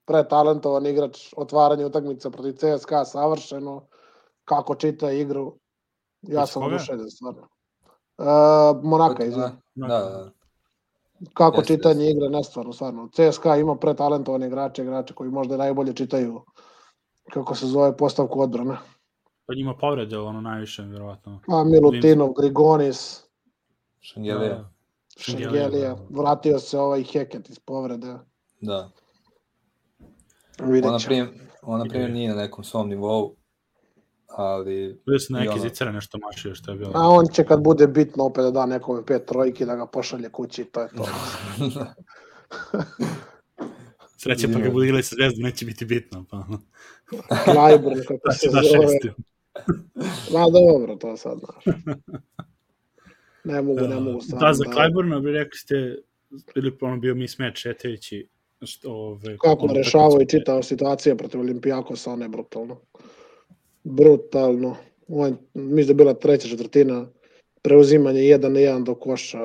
[0.07, 3.87] pretalentovan igrač, otvaranje utakmica protiv CSKA savršeno,
[4.45, 5.59] kako čita igru,
[6.23, 7.49] ja sam oduševljen stvarno.
[8.19, 8.27] Uh,
[8.85, 9.49] Monaka, Da, izvini.
[9.75, 10.31] da, da.
[11.35, 12.11] Kako Jeste, čitanje jeste.
[12.11, 13.09] igre, nestvarno, stvarno.
[13.09, 16.43] CSKA ima pretalentovane igrače, igrače koji možda najbolje čitaju
[17.33, 18.77] kako se zove postavku odbrane.
[19.49, 21.41] Pa njima povrede ono najviše, vjerovatno.
[21.49, 23.23] A Milutinov, Grigonis,
[24.01, 24.55] Šengelija.
[24.55, 24.71] Da.
[25.19, 25.97] Šengelija, da.
[26.11, 28.15] vratio se ovaj Heket iz povrede.
[28.61, 28.91] Da.
[30.63, 31.09] Vidjet On, na ćemo.
[31.09, 31.29] primjer,
[31.63, 33.37] on, na primjer, nije na nekom svom nivou,
[34.27, 35.01] ali...
[35.07, 36.93] Bili su i neki ono- zicere nešto mašio što je bilo.
[36.95, 40.29] A on će kad bude bitno opet da da nekome pet trojki da ga pošalje
[40.29, 41.05] kući, to je to.
[44.17, 46.25] Sreće pa ga bude igrali sa zvezdom, neće biti bitno.
[46.31, 46.45] Pa,
[47.45, 49.15] Klajburn, kako se se da zove.
[50.33, 51.77] Ma dobro, to sad, znaš.
[53.45, 54.47] Ne mogu, ne mogu stvarno.
[54.49, 55.97] Da, za Klajburna bi rekli ste,
[56.55, 58.29] bili ono bio mi smet šetajući
[58.63, 62.81] što, ove, Kako ono, rešavao i čitao situacije protiv Olimpijakosa, on je brutalno.
[63.85, 64.77] Brutalno.
[65.09, 67.07] On, mislim da je bila treća četvrtina,
[67.63, 69.43] preuzimanje jedan na jedan do koša.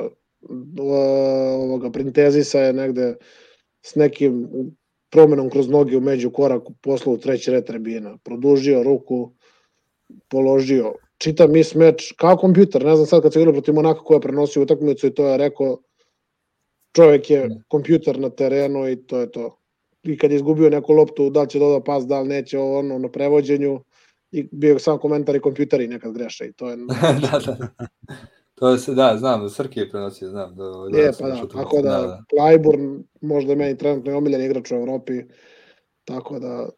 [0.79, 3.15] O- Ovoga Printezisa je negde
[3.81, 4.47] s nekim
[5.09, 8.17] promenom kroz noge u među koraku poslao u treći red trebina.
[8.23, 9.31] Produžio ruku,
[10.29, 10.93] položio.
[11.17, 12.85] Čita mis meč kao kompjuter.
[12.85, 15.77] Ne znam sad kad se igrao protiv Monaka koja prenosi utakmicu i to je rekao
[16.95, 19.57] čovjek je kompjuter na terenu i to je to.
[20.03, 22.99] I kad je izgubio neku loptu, da li će doda pas, da li neće, ono,
[22.99, 23.79] na prevođenju,
[24.31, 26.77] i bio je sam komentar i kompjuteri nekad greše i to je...
[27.31, 27.67] da, da.
[28.55, 30.55] To se, da, znam, da Srki je prenosio, znam.
[30.55, 31.47] Da, da, je, sam pa da, to.
[31.47, 35.23] tako da, Clyburn možda je meni trenutno i omiljen igrač u Evropi,
[36.05, 36.69] tako da,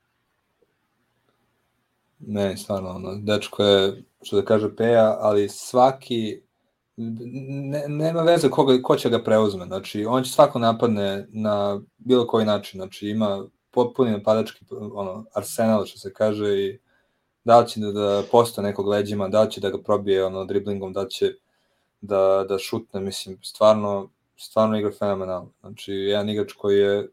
[2.27, 6.41] Ne, stvarno, ono, dečko je, što da kaže, peja, ali svaki,
[6.97, 12.27] ne, nema veze koga, ko će ga preuzme, znači, on će svako napadne na bilo
[12.27, 16.80] koji način, znači, ima potpuni napadački, ono, arsenal, što se kaže, i
[17.43, 20.45] da li će da, da postoje nekog leđima, da li će da ga probije, ono,
[20.45, 21.34] driblingom, da će
[22.02, 27.07] da, da šutne, mislim, stvarno, stvarno igra fenomenalno, znači, jedan igrač koji je,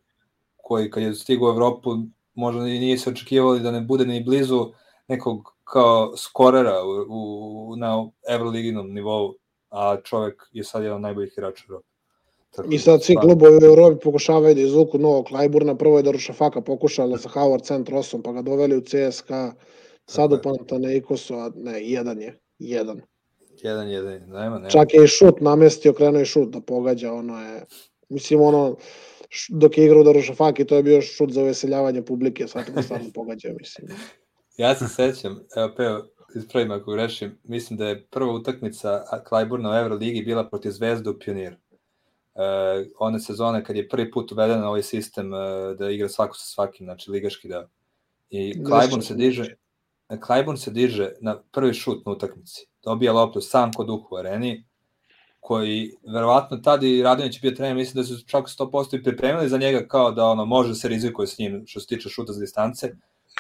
[0.57, 1.91] koji kad je stigao u Evropu,
[2.35, 4.73] možda i nije se očekivali da ne bude ni blizu
[5.09, 9.35] nekog kao skorera u, u, na Euroliginom nivou,
[9.71, 11.87] a čovek je sad jedan od najboljih igrača Evrope.
[12.51, 15.97] Tako i da, sad svi stvarno, klubovi u Evropi pokušavaju da izvuku novog Clyburna, prvo
[15.97, 19.53] je da Rušafaka pokušala sa Howard Centrosom, pa ga doveli u CSKA,
[20.07, 20.39] sad u.
[20.43, 23.01] Panathinaikosu, a ne, jedan je, jedan.
[23.63, 24.69] Jedan, jedan, nema, nema.
[24.69, 27.65] Čak je i šut namestio, krenuo i šut da pogađa, ono je,
[28.09, 28.77] mislim ono,
[29.49, 33.11] dok je igrao u Darušafaki, to je bio šut za uveseljavanje publike, sad ga stvarno
[33.15, 33.89] pogađa, mislim.
[34.57, 36.05] Ja se sećam, evo peo,
[36.35, 41.19] ispravim ako grešim, mislim da je prva utakmica Klajburna u Euroligi bila protiv Zvezde u
[41.19, 41.57] Pioniru.
[42.35, 42.41] E,
[42.99, 45.39] one sezone kad je prvi put uveden na ovaj sistem e,
[45.79, 47.69] da igra svako sa svakim, znači ligaški deo.
[48.31, 49.55] I Klajburn se diže,
[50.21, 52.67] Klajburn se diže na prvi šut na utakmici.
[52.85, 54.65] Dobija loptu sam kod duhu u areni,
[55.41, 59.59] koji verovatno tad i Radonjić bio trener, mislim da su čak 100% i pripremili za
[59.59, 62.41] njega kao da ono može da se rizikuje s njim što se tiče šuta za
[62.41, 62.93] distance.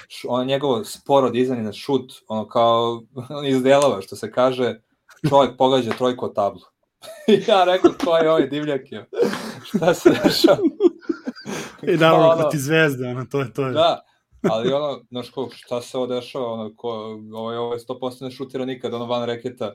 [0.08, 4.80] Š- On njegovo sporo dizanje na šut, ono kao on iz delova, što se kaže,
[5.28, 6.60] čovjek pogađa trojku o tablu.
[7.28, 9.08] I ja rekao, ko je ovaj divljak je?
[9.64, 10.58] Šta se dešava?
[11.84, 13.62] I dobro, ono- proti zvezde, ono, to je to.
[13.62, 13.72] Je.
[13.72, 14.00] Da,
[14.42, 16.88] ali ono, znaš ko, šta se ovo dešava, ono, ko,
[17.32, 19.74] ovo je, ovo je 100% ne šutira nikad, ono van reketa,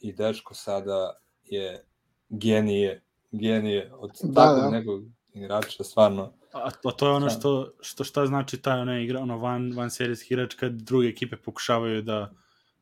[0.00, 1.84] i dečko sada je
[2.28, 3.02] genije,
[3.32, 4.70] genije od Da, takvog da.
[4.70, 5.02] nekog
[5.34, 6.32] igrača, stvarno.
[6.54, 7.30] A, a to je ono Da.
[7.32, 11.36] što, što šta znači taj ona igra, ono van, van serijski igrač kad druge ekipe
[11.36, 12.32] pokušavaju da,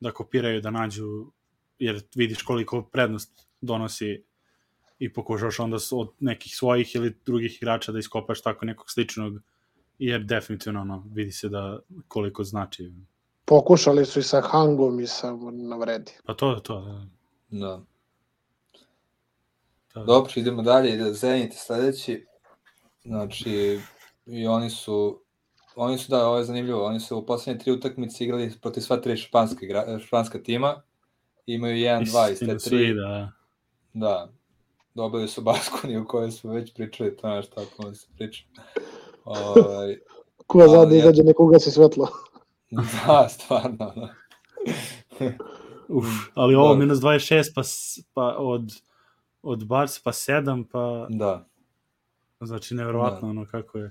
[0.01, 1.27] da kopiraju, da nađu,
[1.79, 4.25] jer vidiš koliko prednost donosi
[4.99, 9.41] i pokušaš onda od nekih svojih ili drugih igrača da iskopaš tako nekog sličnog,
[9.99, 11.79] jer definitivno ono, vidi se da
[12.09, 12.93] koliko znači.
[13.45, 16.13] Pokušali su i sa Hangom i sa Navredi.
[16.25, 16.81] Pa to je to.
[16.81, 17.07] Da,
[17.51, 17.83] Da.
[19.95, 20.05] da.
[20.05, 22.27] Dobro, idemo dalje, Zenit je sledeći,
[23.05, 23.81] znači,
[24.27, 25.21] i oni su,
[25.77, 28.97] oni su, da, ovo je zanimljivo, oni su u poslednje tri utakmice igrali protiv sva
[28.97, 30.83] tri španska, igra, španska tima,
[31.47, 33.33] imaju 1-2 iz te Istina su tri, da,
[33.93, 34.29] Da,
[34.95, 38.45] dobili su Baskoni u kojoj smo već pričali, to je nešto tako da se priča.
[39.25, 39.99] Ovaj,
[40.47, 42.09] Ko zadnji ja- izađe, nekoga se svetlo.
[43.07, 43.77] da, stvarno.
[43.97, 44.15] Da.
[45.89, 46.05] Uf,
[46.35, 46.79] ali ovo Da.
[46.79, 47.63] minus 26 pa,
[48.15, 48.73] pa od,
[49.43, 51.49] od Barca pa 7 pa da.
[52.47, 53.91] Znači, nevjerovatno ono kako je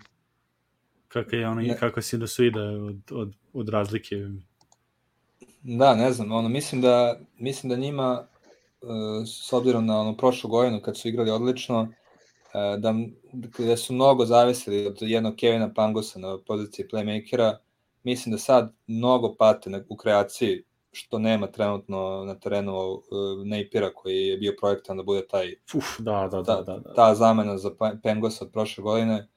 [1.07, 1.77] kako je ono, Ne.
[1.77, 4.15] kako je sinusoida od, od, od razlike.
[5.61, 8.27] Da, ne znam, ono, mislim da, mislim da njima,
[8.81, 8.89] uh,
[9.27, 11.89] s obzirom na ono prošlu godinu kad su igrali odlično, uh,
[12.79, 12.95] da,
[13.57, 17.57] da su mnogo zavisili od jednog Kevina Pangosa na poziciji playmakera,
[18.03, 23.01] mislim da sad mnogo pate na, u kreaciji, što nema trenutno na terenu uh,
[23.45, 26.93] Napira koji je bio projektan da bude taj Uf, da, da, ta, da, da, da.
[26.93, 27.72] ta zamena za
[28.03, 29.27] Pengosa od prošle godine.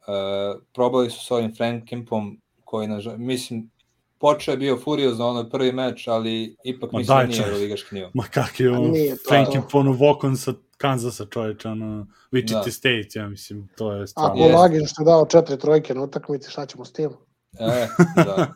[0.00, 3.70] Uh, probali su s ovim Frank Kimpom koji, na, mislim,
[4.18, 7.50] počeo je bio furiozno onaj prvi meč, ali ipak Ma mislim da daj, nije čovječe.
[7.52, 8.10] Euroligaški nivo.
[8.14, 12.64] Ma kak je A on, nije to- Frankie Ponu Vokon sa Kansasa čoveče, ono, Wichita
[12.64, 12.70] Da.
[12.70, 14.42] State, ja mislim, to je Ako stvarno.
[14.42, 14.56] Jeste.
[14.56, 17.10] Lagin što je dao četiri trojke na utakmici, šta ćemo s tim?
[17.54, 18.52] E, da.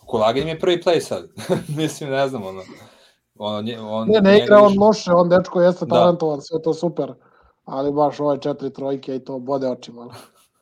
[0.00, 1.28] Kulagin je prvi play sad.
[1.78, 2.62] mislim, ne znam, ono.
[3.34, 5.94] ono nje- on, Ne, ne igra on više- loše, on dečko jeste Da.
[5.94, 7.12] talentovan, sve to super,
[7.64, 10.08] ali baš ove četiri trojke i to bode očima.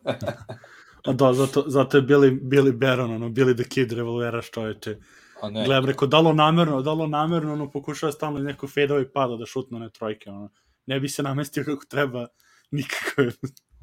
[1.07, 4.97] A da, zato, zato je Billy, Billy Baron, ono, Billy the Kid revolveraš čoveče.
[5.43, 8.39] A ne, Gledam, rekao, da li on namerno, da li on namerno, ono, pokušava stalno
[8.39, 10.49] nekog fedova i pada da šutne one trojke, ono.
[10.87, 12.27] Ne bi se namestio kako treba,
[12.71, 13.33] nikako je.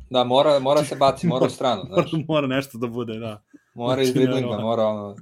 [0.09, 2.11] da, mora, mora se baci, mora u stranu, znaš.
[2.27, 3.41] Mora nešto da bude, da.
[3.73, 4.65] Mora iz Znači, driblinga, nevjerovatno.
[4.65, 5.15] mora ono...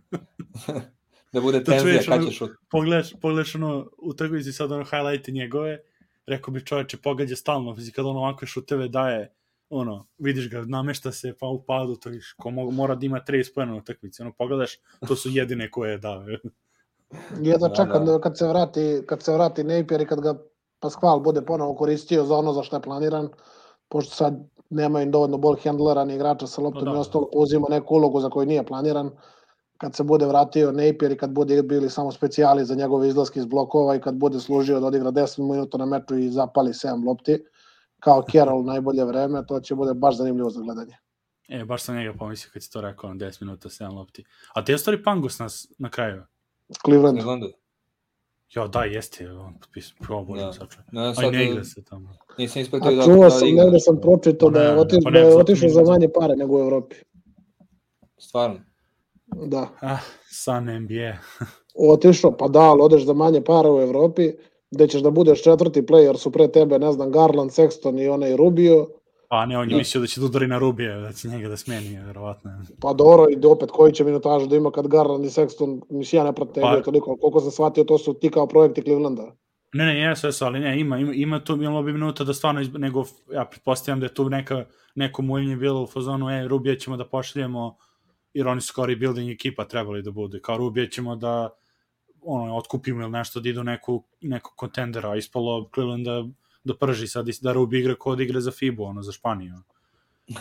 [1.34, 2.52] da bude Da tenzija kad ono- će šut.
[2.70, 5.80] Pogledaš, pogledaš ono, utakmici sad ono highlighte njegove,
[6.26, 9.34] rekao bi čoveče, pogađa stalno, znači kad on ovakve šuteve daje,
[9.70, 13.20] ono, vidiš ga, namešta se, pa u padu, to viš, ko mo- mora da ima
[13.28, 14.72] 30 pojena u utakmici, ono, pogledaš,
[15.08, 16.24] to su jedine koje je dao.
[17.42, 18.12] Jedno Da, čekam da.
[18.12, 20.36] da, kad se vrati, kad se vrati Napier i kad ga
[20.82, 23.30] Pasquale bude ponovo koristio za ono za što je planiran,
[23.90, 24.34] pošto sad
[24.70, 27.00] nema im dovoljno ball handlera ni igrača sa loptom da, i da.
[27.00, 29.12] ostalo, pa uzima neku ulogu za koju nije planiran.
[29.78, 33.46] Kad se bude vratio Napier i kad bude bili samo specijali za njegove izlaske iz
[33.46, 37.44] blokova i kad bude služio da odigra 10 minuta na meču i zapali 7 lopti,
[38.00, 40.98] kao Carroll najbolje vreme, to će bude baš zanimljivo za gledanje.
[41.50, 44.24] E, baš sam njega pomislio kad si to rekao, ono, 10 minuta, 7 lopti.
[44.56, 46.24] A te je stvari Pangos nas na kraju?
[46.86, 47.18] Cleveland.
[47.18, 47.48] Clevelandu.
[48.56, 50.46] Ja, da, jeste, on potpisao, probao Da.
[50.46, 50.54] da.
[50.54, 50.86] sačuvaj.
[50.92, 52.10] Ne, Aj, sad, ne igra se tamo.
[52.38, 53.64] nisam A ispratio da čuo da sam, igra.
[53.64, 56.60] negde sam pročitao Pa da je pa da je otišao za manje pare nego u
[56.60, 56.96] Evropi.
[58.18, 58.60] Stvarno.
[59.28, 59.68] Da.
[59.82, 61.18] Ah, san NBA.
[61.94, 64.32] Otišao, pa da, ali odeš za manje para u Evropi,
[64.72, 68.36] gde ćeš da budeš četvrti player, su pre tebe, ne znam, Garland, Sexton i onaj
[68.36, 68.88] Rubio,
[69.30, 69.78] Pa ne, on je Da.
[69.78, 72.52] mislio da će da udari na Rubije, da će njega da smeni, verovatno.
[72.82, 76.24] pa dobro, i opet koji će minutažu da ima kad Garland i Sexton, mislim, ja
[76.24, 79.36] ne pratim Pa- toliko, koliko sam shvatio, to su ti kao projekti Clevelanda.
[79.74, 82.62] Ne, ne, jesu, jesu, ali ne, ima, ima, ima tu bilo bi minuta da stvarno,
[82.62, 82.78] izb...
[82.78, 84.66] nego, ja pretpostavljam da je tu neka,
[84.96, 87.78] neko muljenje bilo u fazonu, e, Rubija ćemo da pošaljemo,
[88.34, 91.50] jer oni su kao rebuilding ekipa trebali da bude, kao Rubija ćemo da
[92.22, 96.26] ono, otkupimo ili nešto da idu neku, neku kontendera, ispalo Cleveland da,
[96.64, 99.54] da prži sad, i da Rubi igra kod igra za FIBU, ono, za Španiju.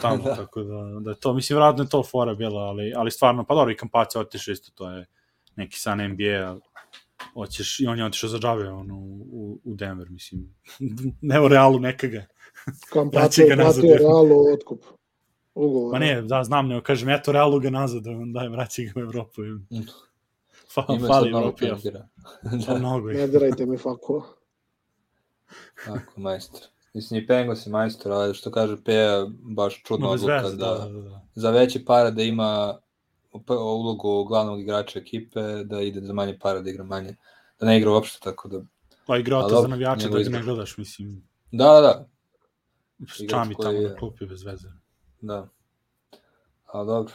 [0.02, 0.36] Tamo, Da.
[0.36, 3.54] tako da, da je to, mislim, vjerojatno je to fora bila, ali, ali stvarno, pa
[3.54, 5.06] dobro, i Kampaca otišao isto, to je
[5.56, 6.58] neki san NBA,
[7.34, 10.54] hoćeš, i on je otišao za džabe ono, u, u Denver, mislim.
[11.20, 12.26] ne u Realu nekaga.
[12.92, 13.98] Kampaco Vraća je ga nazad, platio je.
[13.98, 14.84] Realu otkup.
[15.54, 15.92] Ugovor.
[15.92, 19.02] Pa ne, da, znam, nego kažem, eto Realu ga nazad, da daj, vraći ga u
[19.02, 19.42] Evropu.
[20.74, 21.70] Fa, Ima fali sad malo Evropi, ja.
[21.70, 22.08] penzira.
[22.42, 23.26] Pa da, mnogo Ne je.
[23.26, 24.22] dirajte mi faku.
[25.84, 26.60] Tako, majstor.
[26.94, 30.66] Mislim, i Pengos je majstor, ali što kaže Peja, baš čudna No, odluka veze, da,
[30.68, 31.20] da, da, da.
[31.34, 32.78] za veće pare da ima
[33.48, 37.16] ulogu glavnog igrača ekipe, da ide za manje para, da igra manje,
[37.60, 38.60] da ne igra uopšte, tako da...
[39.06, 39.78] Pa igrao A to za njegov
[40.18, 41.28] da ga ne gledaš, mislim.
[41.52, 42.06] Da, da, da,
[43.28, 44.68] Čami tamo je- na klupi bez veze.
[45.20, 45.48] da.
[46.66, 47.14] Ali dobro.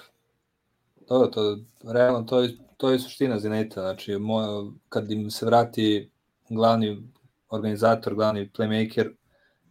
[1.10, 4.42] Dobro, to, realno, to je, to je suština Zenita, znači, mo,
[4.90, 6.10] kad im se vrati
[6.50, 7.08] glavni
[7.54, 9.12] organizator, glavni playmaker,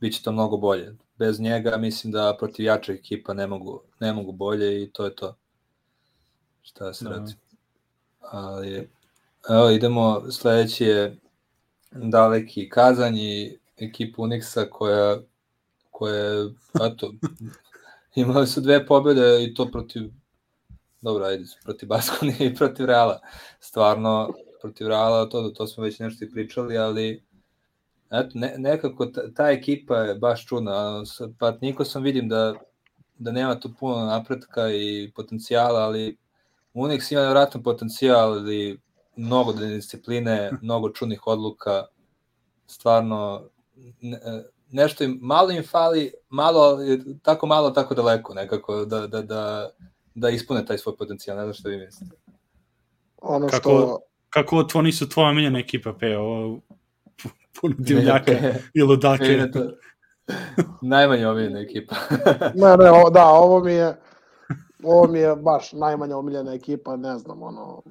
[0.01, 0.97] bit će to mnogo bolje.
[1.19, 5.17] Bez njega mislim da protiv jačih ekipa ne mogu, ne mogu bolje i to je
[5.17, 5.37] to.
[6.63, 7.11] Šta se Da.
[7.11, 7.35] radi.
[8.21, 8.89] Ali,
[9.51, 11.17] evo, idemo, sledeći je
[11.91, 15.19] daleki Kazanj i ekipa Unixa koja,
[15.91, 16.51] koja je,
[16.83, 17.13] eto,
[18.15, 20.03] imali su dve pobjede i to protiv,
[21.01, 23.21] dobro, ajde, protiv Baskonije i protiv Reala.
[23.61, 27.23] Stvarno, protiv Reala, to, to smo već nešto i pričali, ali
[28.13, 31.07] eto, ne, nekako ta, ta ekipa je baš čudna.
[31.07, 32.55] Sa Patnikosom vidim da,
[33.19, 36.17] da nema tu puno napretka i potencijala, ali
[36.75, 38.81] Unix ima nevratno potencijal, ali
[39.17, 41.85] mnogo discipline, mnogo čudnih odluka,
[42.67, 43.49] stvarno
[44.01, 44.19] ne,
[44.71, 46.79] nešto im, malo im fali, malo,
[47.23, 49.71] tako malo, tako daleko nekako, da, da, da,
[50.15, 52.17] da ispune taj svoj potencijal, ne znam što vi mislite.
[53.23, 53.99] Ono Kako- što...
[54.31, 56.61] Kako to nisu tvoja miljena ekipa, pe, ovo,
[57.61, 58.33] puno divljaka
[58.75, 59.37] i ludake.
[59.37, 59.71] Da
[60.83, 61.95] najmanje omiljena ekipa.
[62.55, 63.97] Ne, ne, o, da, ovo mi je
[64.83, 67.83] ovo mi je baš najmanja omiljena ekipa, ne znam, ono,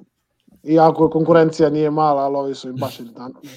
[0.64, 3.50] Iako konkurencija nije mala, ali ovi su im baš iritantni.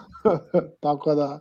[0.80, 1.40] Tako da,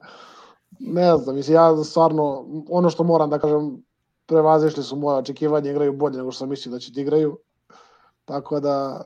[0.80, 3.84] ne znam, mislim, ja stvarno, ono što moram da kažem,
[4.26, 7.38] prevazišli su moje očekivanje, igraju bolje nego što sam mislio da će ti igraju.
[8.26, 9.04] Tako da,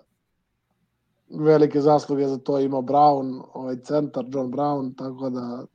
[1.30, 5.66] velike zasluge za to ima Brown, ovaj centar, John Brown, tako da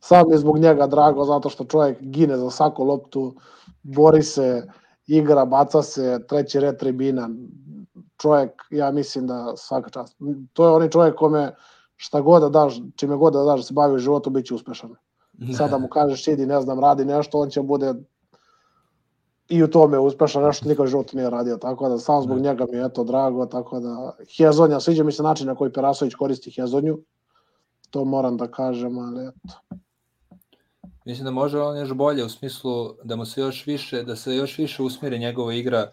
[0.00, 3.34] sam je zbog njega drago, zato što čovjek gine za svaku loptu,
[3.82, 4.68] bori se,
[5.06, 7.28] igra, baca se, treći red tribina.
[8.20, 10.16] Čovjek, ja mislim da svaka čast.
[10.52, 11.54] To je onaj čovjek kome
[11.96, 14.54] šta god da daš, čime god da daš da se bavi u životu, bit će
[14.54, 14.94] uspešan.
[15.58, 17.94] Sada mu kažeš, idi, ne znam, radi nešto, on će bude
[19.48, 22.66] i u tome uspešan, nešto nikad u životu nije radio, tako da samo zbog njega
[22.70, 26.50] mi je to drago, tako da Hezonja, sviđa mi se način na koji Perasović koristi
[26.50, 26.98] Hezonju,
[27.90, 29.78] to moram da kažem, ali eto.
[31.04, 34.36] Mislim da može on još bolje u smislu da mu se još više, da se
[34.36, 35.92] još više usmiri njegova igra,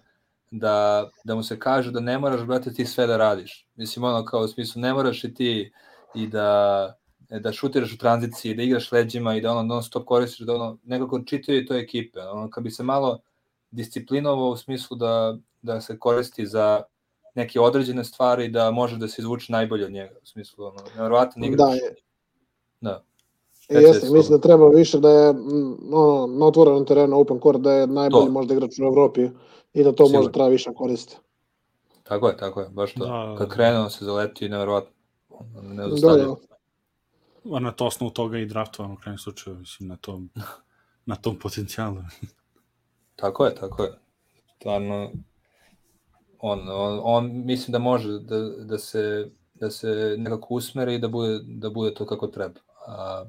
[0.51, 3.67] da, da mu se kaže da ne moraš, brate, ti sve da radiš.
[3.75, 5.71] Mislim, ono kao u smislu, ne moraš i ti
[6.15, 6.99] i da
[7.29, 10.77] da šutiraš u tranziciji, da igraš leđima i da ono non stop koristiš, da ono
[10.83, 12.19] nekako čitaju to ekipe.
[12.19, 13.19] Ono, kad bi se malo
[13.71, 16.83] disciplinovao u smislu da, da se koristi za
[17.35, 20.15] neke određene stvari da može da se izvuče najbolje od njega.
[20.23, 21.57] U smislu, ono, nevjerovatan igrač.
[21.59, 21.95] Da, je.
[22.81, 23.03] Da.
[23.69, 25.33] E, jeste, mislim da treba više da je
[25.81, 28.31] no, na otvorenom terenu open court da je najbolji to.
[28.31, 29.29] možda igrač u Evropi
[29.73, 30.19] i da to Sigur.
[30.19, 31.21] može treba više koristiti.
[32.03, 33.05] Tako je, tako je, baš to.
[33.05, 34.91] Da, Kad krenuo se zaleti i nevjerovatno.
[35.61, 36.35] Ne da, da.
[37.55, 40.29] A na to osnovu toga i draftovan u krajnjem slučaju, mislim, na tom,
[41.05, 41.97] na tom potencijalu.
[43.19, 43.91] Tako je, tako je.
[44.55, 45.11] Stvarno,
[46.39, 49.29] on, on, on mislim da može da, da se
[49.59, 52.59] da se nekako usmeri i da bude, da bude to kako treba.
[52.87, 53.25] A,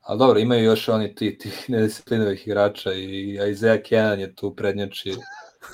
[0.00, 5.14] ali dobro, imaju još oni ti, ti nedisciplinovih igrača i Isaiah Kenan je tu prednjači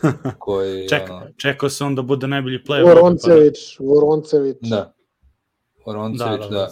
[0.39, 0.89] koji...
[0.89, 1.27] Ček, ono...
[1.36, 2.85] Čekao se on da bude najbolji player.
[2.85, 4.56] Voroncević, Voroncević.
[4.60, 4.94] Da.
[5.86, 6.48] Voroncević, da.
[6.48, 6.56] da.
[6.56, 6.68] da.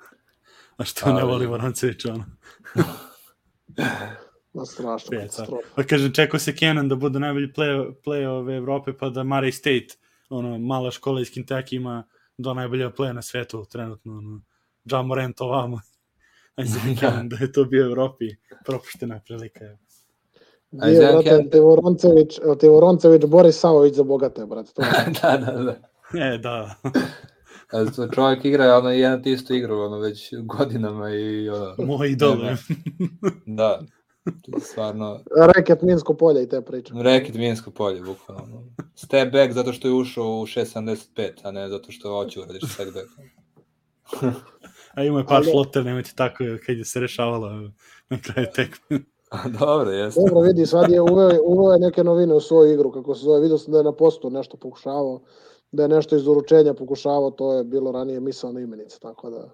[0.76, 1.14] A što ali...
[1.14, 2.24] ne voli Voroncević, ono?
[4.52, 5.18] Ma strašno
[5.76, 9.50] Pa kaže, čekao se Kenan da bude najbolji play, play ove Evrope, pa da Murray
[9.50, 9.98] State,
[10.28, 12.04] ono, mala škola iz Kentucky ima
[12.38, 14.40] do najbolja playa na svetu trenutno, ono,
[14.84, 15.80] Ja Morant ovamo.
[16.64, 18.24] Isaiah Kenan da je to bio Evropi,
[18.64, 19.64] propuštena prilika.
[19.64, 19.78] Je.
[20.70, 24.72] Nije, brate, te Voroncević, te Voroncević Boris Savović za bogate, brate.
[24.74, 24.82] To
[25.22, 25.76] da, da, da.
[26.18, 26.74] E, da.
[28.14, 31.74] čovjek igra ono jedan ti isto igru ono već godinama i ono.
[31.78, 32.36] Moj idol.
[33.46, 33.80] da.
[34.62, 35.20] Stvarno.
[35.56, 36.92] Reket Minsko polje i te priče.
[37.02, 38.64] Reket Minsko polje, bukvalno.
[38.94, 42.88] Step back zato što je ušao u 6.75, a ne zato što hoće uradiš step
[42.94, 43.08] back.
[44.94, 45.50] a ima je par Ali...
[45.50, 47.70] floter, nemojte tako kad je se rešavala
[48.10, 49.00] na kraju tekme.
[49.30, 50.20] A dobro, jeste.
[50.20, 53.58] Dobro, vidi, sad je uveo, uveo neke novine u svoju igru, kako se zove, vidio
[53.58, 55.20] sam da je na postu nešto pokušavao
[55.72, 59.50] da je nešto iz uručenja pokušavao, to je bilo ranije misalna imenica, tako da...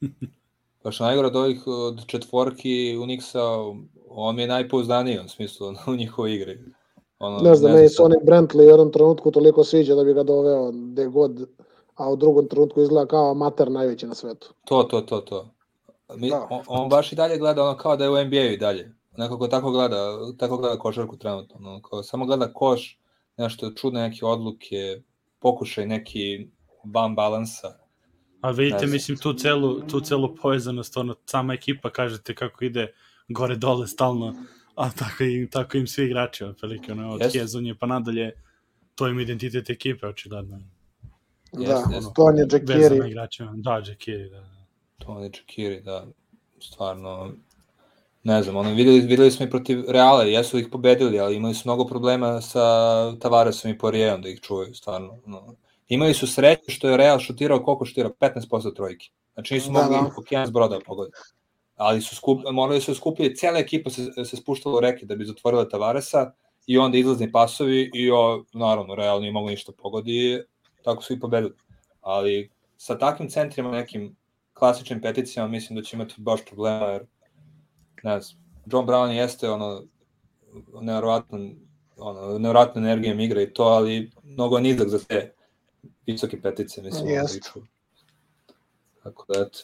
[0.84, 3.74] Pa što najgore od ovih od četvorki Unixa,
[4.08, 6.58] on je najpouzdaniji u smislu u njihovoj igri.
[7.18, 10.72] Ono, ne znam, meni Sonic Brantley u jednom trenutku toliko sviđa da bi ga doveo
[10.72, 11.48] gde god,
[11.94, 14.54] a u drugom trenutku izgleda kao amater najveći na svetu.
[14.64, 15.48] To, to, to, to.
[16.16, 16.46] Mi, da.
[16.50, 18.92] on, on, baš i dalje gleda ono kao da je u NBA-u i dalje.
[19.16, 21.56] Nekako tako gleda, tako gleda košarku trenutno.
[21.58, 22.98] Ono, kao, samo gleda koš,
[23.36, 25.02] nešto čudne neke odluke,
[25.38, 26.48] pokušaj neki
[26.84, 27.83] van balansa.
[28.44, 32.92] A vidite, mislim, tu celu, tu celu povezanost, ono, sama ekipa, kažete kako ide
[33.28, 34.34] gore dole stalno,
[34.74, 37.32] a tako im, tako im svi igrači, otprilike, ono, od yes.
[37.32, 38.32] Kezonje pa nadalje,
[38.94, 40.60] to im identitet ekipe, očigledno.
[41.52, 43.14] Da, ono, to on je Jakiri.
[43.54, 44.44] Da, Jakiri, da.
[44.98, 46.06] To on je Jakiri, da,
[46.60, 47.32] stvarno,
[48.22, 51.62] ne znam, ono, videli, videli smo i protiv Reala, jesu ih pobedili, ali imali su
[51.64, 52.60] mnogo problema sa
[53.18, 55.18] Tavaresom i Porijevom da ih čuvaju, stvarno.
[55.26, 55.56] No.
[55.88, 59.06] Imali su sreće što je Real šutirao koliko šutirao, 15% trojke.
[59.34, 60.10] Znači nisu da, mogli da.
[60.18, 61.18] Okean s broda pogoditi.
[61.76, 65.24] Ali su skup, morali su skupiti, cela ekipa se, se spuštala u reke da bi
[65.24, 66.32] zatvorila Tavaresa
[66.66, 70.44] i onda izlazni pasovi i o, naravno, Real nije mogo ništa pogodi
[70.84, 71.54] tako su i pobedili.
[72.00, 74.16] Ali sa takvim centrima, nekim
[74.52, 77.06] klasičnim peticijama, mislim da će imati baš problema, jer
[78.02, 79.82] ne znam, John Brown jeste ono,
[80.80, 81.38] nevjerovatno,
[81.96, 85.34] ono, nevjerovatna energija igra i to, ali mnogo nizak za te
[86.06, 87.06] visoke petice, mislim.
[87.06, 87.60] Yes.
[89.02, 89.58] Tako da, eto.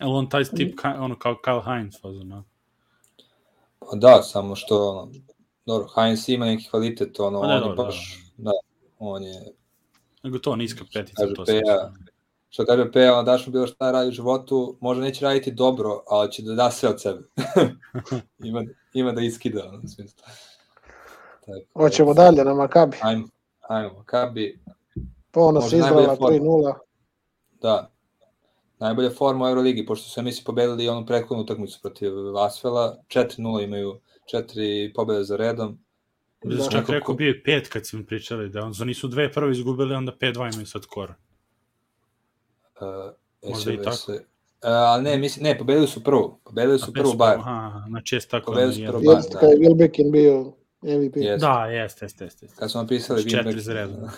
[0.00, 2.44] Jel on taj tip, ka, ono, kao Kyle Heinz, fazno?
[3.78, 5.12] Pa da, samo što, ono,
[5.66, 8.44] dobro, Heinz ima neki kvalitet, ono, pa ne, on je baš, da.
[8.44, 8.52] da,
[8.98, 9.52] on je...
[10.22, 11.60] Nego to niska petica, to se
[12.50, 16.02] što kaže Peja, ono daš mu bilo šta radi u životu, možda neće raditi dobro,
[16.06, 17.20] ali će da da sve od sebe.
[18.48, 20.24] ima, ima da iskida, ono, smislu.
[21.46, 22.96] Tako, Hoćemo dalje na Makabi.
[23.02, 23.28] Ajmo,
[23.68, 24.60] ajmo, Makabi.
[25.30, 26.16] Pa ona se forma.
[26.16, 26.74] 3-0.
[27.62, 27.90] Da.
[28.78, 33.64] Najbolja forma u Euroligi, pošto su misli pobedili i onu prethodnu utakmicu protiv Asfela, 4-0
[33.64, 34.00] imaju
[34.30, 35.78] četiri pobede za redom.
[36.44, 36.68] Da, Da.
[36.70, 40.12] čak rekao bio je pet kad smo pričali, da on, nisu dve prve izgubili, onda
[40.20, 41.14] 5-2 imaju sad skoro.
[42.80, 43.96] Uh, Možda i tako.
[43.96, 44.18] Se, uh,
[44.62, 46.40] ali ne, mislim, ne, pobedili su prvu.
[46.44, 47.40] Pobedili su prvu Bayern.
[47.40, 48.52] Aha, znači jest tako.
[48.52, 49.16] Pobedili su prvu Bayern.
[49.16, 49.40] Jeste da.
[49.40, 50.52] kad je Wilbekin bio
[50.82, 51.16] MVP.
[51.16, 51.46] Jeste.
[51.46, 52.44] Da, jeste, jeste, jeste.
[52.46, 52.60] jeste.
[52.60, 53.96] Kad smo napisali Četiri Winback- za redom.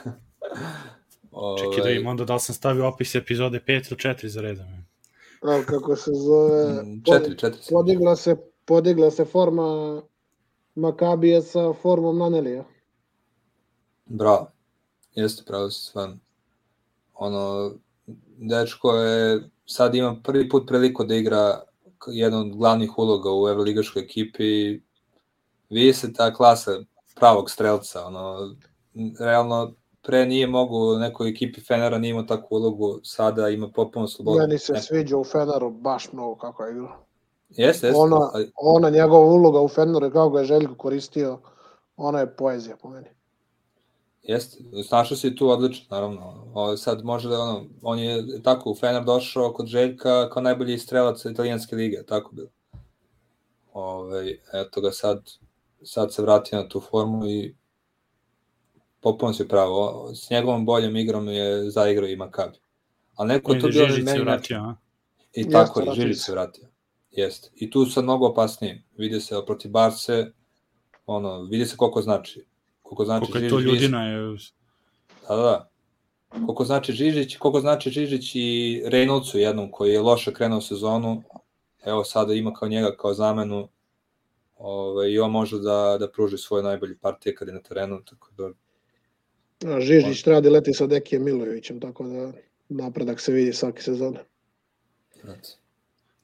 [1.33, 4.41] Ovaj, Čekaj da im onda da li sam stavio opis epizode 5 ili 4 za
[4.41, 4.67] redom.
[5.43, 6.83] Ali kako se zove...
[6.83, 7.63] mm, Četiri, četiri.
[7.63, 7.75] sam.
[7.75, 10.03] Podigla se, podigla se forma
[10.75, 12.65] Makabije sa formom Nanelija.
[14.07, 14.51] Bravo.
[15.15, 16.19] Jeste pravo si stvarno.
[17.15, 17.73] Ono,
[18.37, 21.63] dečko je, sad ima prvi put priliku da igra
[22.07, 24.81] jedan od glavnih uloga u Euroligaškoj ekipi.
[25.71, 26.71] Vidi se ta klasa
[27.15, 28.07] pravog strelca.
[28.07, 28.57] Ono,
[29.21, 34.09] realno, pre nije mogu u nekoj ekipi Fenera nije imao takvu ulogu, sada ima potpuno
[34.09, 34.39] slobodu.
[34.39, 37.05] Meni se sviđa u Feneru baš mnogo kako je igrao.
[37.49, 38.01] Jeste, jeste.
[38.01, 41.39] Ona, ona njegova uloga u Feneru, kako ga je Željko koristio,
[41.97, 43.09] ona je poezija po meni.
[44.23, 44.59] Jeste,
[44.89, 46.47] snašao se tu odlično, naravno.
[46.55, 50.79] O, sad može da, ono, on je tako u Fener došao kod Željka kao najbolji
[50.79, 52.49] strelac italijanske lige, tako bilo.
[53.73, 55.31] Ove, eto ga sad,
[55.83, 57.55] sad se vratio na tu formu i
[59.03, 60.11] popuno si pravo.
[60.15, 62.59] S njegovom boljom igrom je zaigrao i Makabi.
[63.15, 64.75] Ali neko je tu je bio meni vratio, a?
[65.35, 66.33] I Jeste, tako je, Žižić se.
[66.33, 66.69] vratio.
[67.11, 67.51] Jeste.
[67.55, 68.83] I tu sad mnogo opasnije.
[68.97, 70.33] Vidi se protiv Barse,
[71.07, 72.47] ono, vidi se koliko znači.
[72.83, 74.37] Koliko znači Koliko je to Žižić, vidi se- ljudina je...
[75.29, 75.69] Da, da, da.
[76.47, 81.23] Koliko znači Žižić, koliko znači Žižić i Reynoldsu jednom koji je loše krenuo sezonu,
[81.85, 83.69] evo sada ima kao njega kao zamenu
[84.59, 88.29] ovaj, i on može da, da pruži svoje najbolje partije kad je na terenu, tako
[88.37, 88.51] da
[89.67, 92.33] A Žižić da leti sa Dekijem Milojevićem, tako da
[92.69, 94.19] napredak se vidi svake sezone.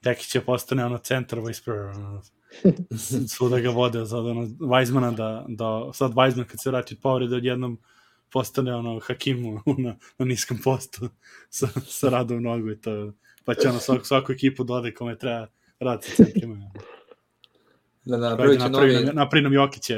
[0.02, 2.22] Tekić će postane ono centar whisperer, ono,
[3.36, 7.36] svuda ga vode sad ono Weizmana da, da sad Weizman kad se vrati od povrede
[7.36, 7.78] odjednom
[8.32, 11.08] postane ono Hakimu na, na niskom postu
[11.50, 13.12] sa, sa radom nogu i to
[13.44, 15.46] pa će ono svaku, svaku ekipu dode kome treba
[15.80, 16.70] rad sa centrima.
[18.04, 19.94] Da, da, Pravi napravit će napravi, novi, napravi nam Jokiće.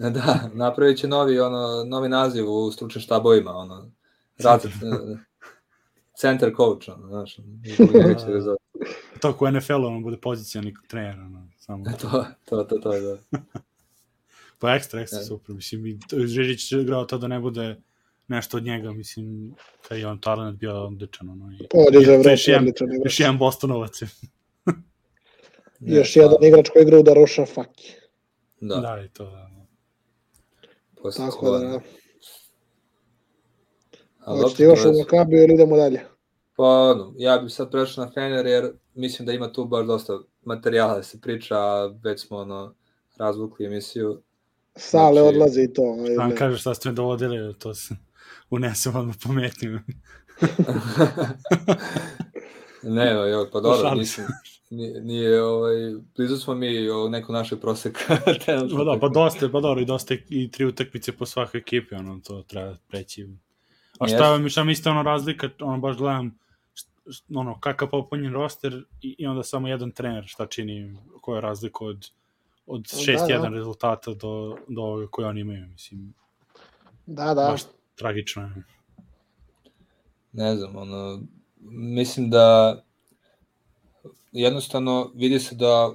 [0.10, 3.90] da, napravit će novi, ono, novi naziv u stručnim štabovima, ono,
[4.38, 4.62] rad,
[6.20, 7.36] center coach, ono, znaš,
[8.26, 8.56] ga zove.
[9.20, 11.18] To ko NFL ono bude pozicijani trener.
[11.18, 11.84] Ono, samo.
[12.00, 13.40] to, to, to, to, da.
[14.58, 15.24] Pa ekstra, ekstra Da.
[15.24, 15.54] super.
[15.54, 17.80] Mislim, Žižić je igrao to da ne bude
[18.28, 19.54] nešto od njega, mislim,
[19.88, 21.28] kad je on talent bio odličan.
[21.28, 22.66] Ono, i, Pođe za i- Evropu, još jedan,
[23.04, 24.08] još jedan Bostonovac je.
[25.80, 27.92] Još jedan igrač koji igra u Daroša Faki.
[28.60, 29.50] Da, Da, da i to, da.
[31.02, 31.80] Posle Tako da, Cibona.
[34.18, 36.00] A hoćete još u Makabiju ili idemo dalje?
[36.56, 40.18] Pa, ono, ja bih sad prešao na Fener jer mislim da ima tu baš dosta
[40.44, 42.74] materijala da se priča, a već smo ono,
[43.18, 44.22] razvukli emisiju.
[44.76, 45.82] Sale Znači- odlazi i to.
[45.82, 46.36] ovaj, Šta vam ne.
[46.36, 47.94] kažeš, šta ste me dovodili, to se
[48.50, 49.80] unesem odmah pametniju.
[52.82, 54.24] ne, no, jo, pa dobro, nisam,
[54.70, 55.74] nije, nije ovaj,
[56.16, 58.16] blizu smo mi o neku našoj proseka.
[58.44, 61.94] trenutno, Pa da, pa dosta, pa dobro, i dosta i tri utakmice po svakoj ekipi,
[61.94, 63.28] ono, to treba preći.
[63.98, 66.38] A šta, vam, šta mislite, ono, razlika, ono, baš gledam,
[67.34, 71.84] ono, kakav popunjen roster i, i onda samo jedan trener, šta čini, koja je razlika
[71.84, 72.06] od,
[72.66, 73.48] od 6-1 Da, da.
[73.48, 76.14] rezultata do, do ovoga koje oni imaju, mislim,
[77.06, 77.48] Da, da.
[77.50, 77.62] baš
[77.94, 78.64] tragično je.
[80.32, 81.20] ne znam, ono,
[81.62, 82.76] mislim da
[84.32, 85.92] jednostavno vidi se da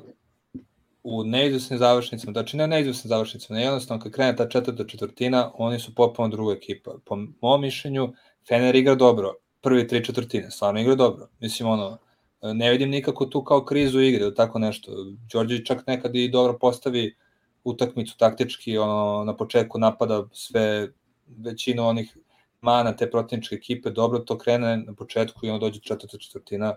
[1.04, 5.80] u neizvesnim završnicama, znači ne neizvesnim završnicama, ne jednostavno kad krene ta četvrta četvrtina, oni
[5.80, 6.92] su potpuno druga ekipa.
[7.06, 8.14] Po mom mišljenju,
[8.48, 11.28] Fener igra dobro, prvi tri četvrtine, stvarno igra dobro.
[11.40, 11.98] Mislim, ono,
[12.42, 14.92] ne vidim nikako tu kao krizu igre ili tako nešto.
[15.34, 17.16] Đorđević čak nekad i dobro postavi
[17.64, 20.90] utakmicu taktički, ono, na početku napada sve,
[21.28, 22.18] većinu onih
[22.66, 26.74] mana te protivničke ekipe, dobro to krene na početku i onda dođe četvrta četvrtina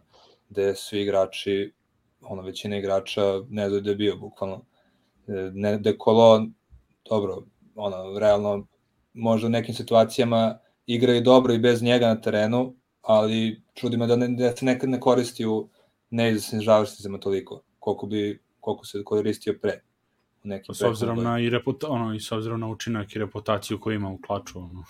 [0.48, 1.72] gde svi igrači,
[2.20, 4.64] ono, većina igrača ne zna da je bio, bukvalno.
[5.28, 6.46] E, Ne, de Kolo,
[7.08, 7.42] dobro,
[7.74, 8.66] ono, realno,
[9.14, 14.06] možda u nekim situacijama igra i dobro i bez njega na terenu, ali čudi me
[14.06, 15.68] da, ne, da se nekad ne koristi u
[16.10, 19.80] neizvesnim završnicama toliko, koliko bi koliko se koristio pre.
[20.44, 23.18] U nekim Pa s obzirom na i reputa, ono i s obzirom na učinak i
[23.18, 24.84] reputaciju koju ima u klaču, ono.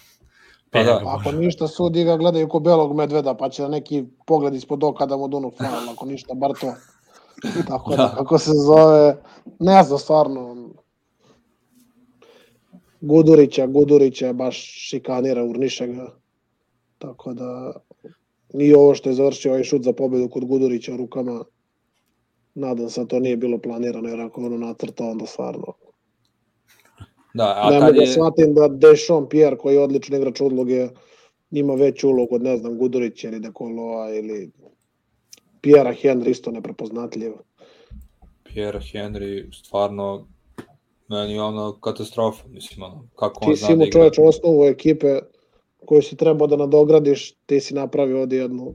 [0.70, 1.02] Pa da.
[1.06, 5.16] Ako ništa, sudi ga gledaju ko belog medveda, pa će neki pogled ispod oka da
[5.16, 6.74] mu dunu faul, ako ništa, bar to.
[7.68, 8.14] Tako da, Da.
[8.16, 9.22] kako se zove,
[9.58, 10.68] ne znam, stvarno,
[13.00, 14.56] Gudurića, Gudurića baš
[14.88, 16.12] šikanira Urnišega.
[16.98, 17.72] Tako da
[18.54, 21.44] i ovo što je završio ovaj šut za pobedu kod Gudurića rukama,
[22.54, 25.72] nadam se da to nije bilo planirano, jer ako ono nacrta, onda stvarno
[27.38, 30.88] Da, a ne mogu da je, shvatim da Dešon Pierre, koji je odličan igrač udloge,
[31.50, 34.50] ima veću ulogu od, ne znam, Gudurića ili Dekoloa ili
[35.60, 37.32] Pierre Henry isto neprepoznatljiv.
[38.44, 40.26] Pierre Henry stvarno
[41.08, 44.00] meni je ono katastrofa, mislim, ono, kako on Ti zna si da imao igra.
[44.00, 45.18] čoveč osnovu ekipe
[45.86, 48.74] koju si trebao da nadogradiš, ti si napravio ovdje jednu,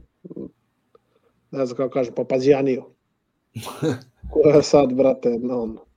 [1.51, 2.83] ne znam kako kažem, papazijaniju.
[4.33, 5.92] koja sad, brate, na ono.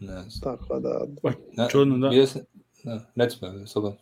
[0.00, 0.58] Ne znam.
[0.58, 1.06] Tako da,
[1.56, 2.08] Ne, Čudno, da.
[2.08, 2.42] Bio sam,
[2.84, 3.98] ne, recimo, slobodno.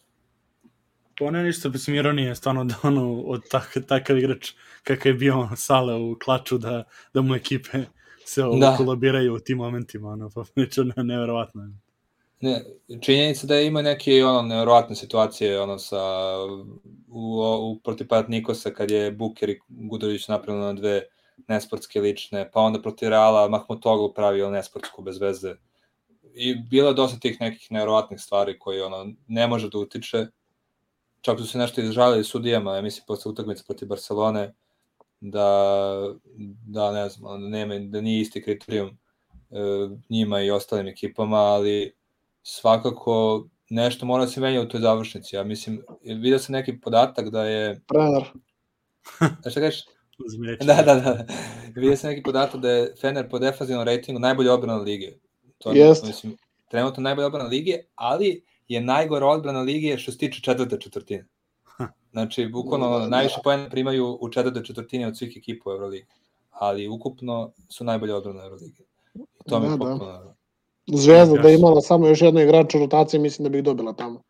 [1.19, 4.53] Pa ne ništa, mislim, ironije, stvarno da ono, od tak, takav igrač
[4.85, 6.85] kakav je bio Sale u klaču, da,
[7.15, 7.79] da mu ekipe
[8.25, 8.77] se ovo, Da.
[8.77, 11.63] kolabiraju u tim momentima, ono, pa neče, ne, neverovatno.
[11.63, 11.71] je.
[12.41, 12.65] Ne,
[13.01, 15.99] činjenica da ima neke ono nevjerovatne situacije ono sa
[17.09, 21.03] u, u protiv Nikosa kad je Buker i Gudović napravili na dve
[21.49, 25.55] nesportske lične, pa onda protiv Reala Mahmutoglu pravio nesportsku bez veze.
[26.39, 30.27] I bilo je dosta tih nekih nevjerovatnih stvari koje ono ne može da utiče.
[31.21, 34.55] Čak su se nešto izžalili sudijama, ja mislim posle utakmice protiv Barcelone
[35.21, 36.15] da
[36.67, 39.59] da ne znam, ono, da nema da nije isti kriterijum e,
[40.09, 41.93] njima i ostalim ekipama, ali
[42.43, 45.37] svakako nešto mora da se menja u toj završnici.
[45.37, 48.25] Ja mislim, vidio sam neki podatak da je, trener,
[49.45, 49.85] da šta kažeš?
[50.27, 50.65] Zmeće.
[50.65, 51.27] Da, da, da.
[51.75, 55.13] Vidio sam neki podatak da je Fener po defanzivnom ratingu najbolja odbrana lige.
[55.59, 56.07] To je, Jest.
[56.07, 56.37] mislim,
[56.71, 61.27] trenutno najbolja odbrana lige, ali je najgora odbrana lige što se tiče četvrte četvrtine.
[62.13, 63.09] Znači, bukvalno Da, da.
[63.09, 66.07] najviše pojene primaju u četvrte četvrtini od svih ekipa u Euroligi.
[66.51, 68.83] Ali ukupno su najbolje odbrane Euroligi.
[69.15, 69.85] I to mi je Da, da.
[69.85, 70.35] potpuno...
[70.87, 73.93] Zvezda da je imala samo još jedno igrača u rotaciji, mislim da bi ih dobila
[73.93, 74.23] tamo.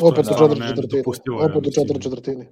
[0.00, 1.02] Opet u stvarno četiri četvrtini.
[1.40, 2.46] Opet u četiri četvrtini.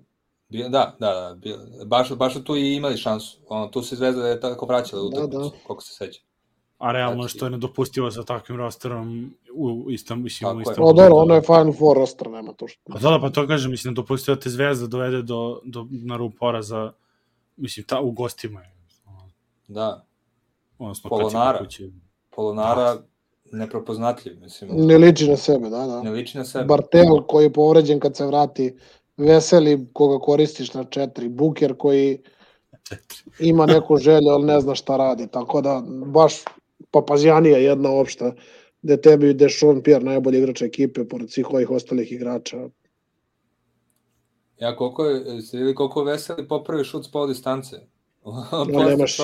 [0.48, 1.36] Da, da, da.
[1.84, 3.38] Baš, baš su tu i imali šansu.
[3.48, 5.64] Ono, tu se Zvezda je tako vraćala u Da, utakmicu, da.
[5.66, 6.20] koliko se seća.
[6.78, 10.84] A realno Znači- što je nedopustivo sa takvim rosterom u istom, mislim, u istom.
[10.84, 12.92] O, dobro, ono je Final Four roster, nema tu što.
[12.92, 16.16] Pa da, da, pa to kažem, mislim, dopustio da te Zvezda dovede do, do, na
[16.16, 16.92] rub poraza,
[17.56, 18.74] mislim, ta, u gostima je.
[19.68, 20.04] Da,
[20.78, 21.58] Odnosno, Polonara.
[21.58, 21.84] kuće.
[22.30, 22.96] Polonara
[23.52, 24.70] neprepoznatljiv, mislim.
[24.86, 26.02] Ne liči na sebe, da, da.
[26.02, 26.64] Ne liči na sebe.
[26.64, 28.76] Bartel koji je povređen kad se vrati,
[29.16, 32.18] Veseli koga koristiš na četiri, Buker koji
[33.40, 36.34] ima neku želju, ali ne zna šta radi, tako da baš
[36.90, 38.32] papazjanija jedna opšta,
[38.82, 42.68] gde tebi Dešon Pierre najbolji igrač ekipe, pored svih ovih ostalih igrača.
[44.58, 47.76] Ja koliko je, ste vidjeli koliko veseli popravi šut s pol distance?
[48.52, 49.16] On, nemaš.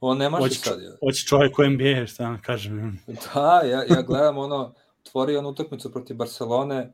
[0.00, 0.82] On nemaš i Hoće, sad.
[0.82, 0.90] Ja.
[1.00, 2.98] hoće čovjek u NBA, šta vam kažem.
[3.06, 4.74] Da, ja, ja gledam ono,
[5.06, 6.92] otvorio on utakmicu protiv Barcelone,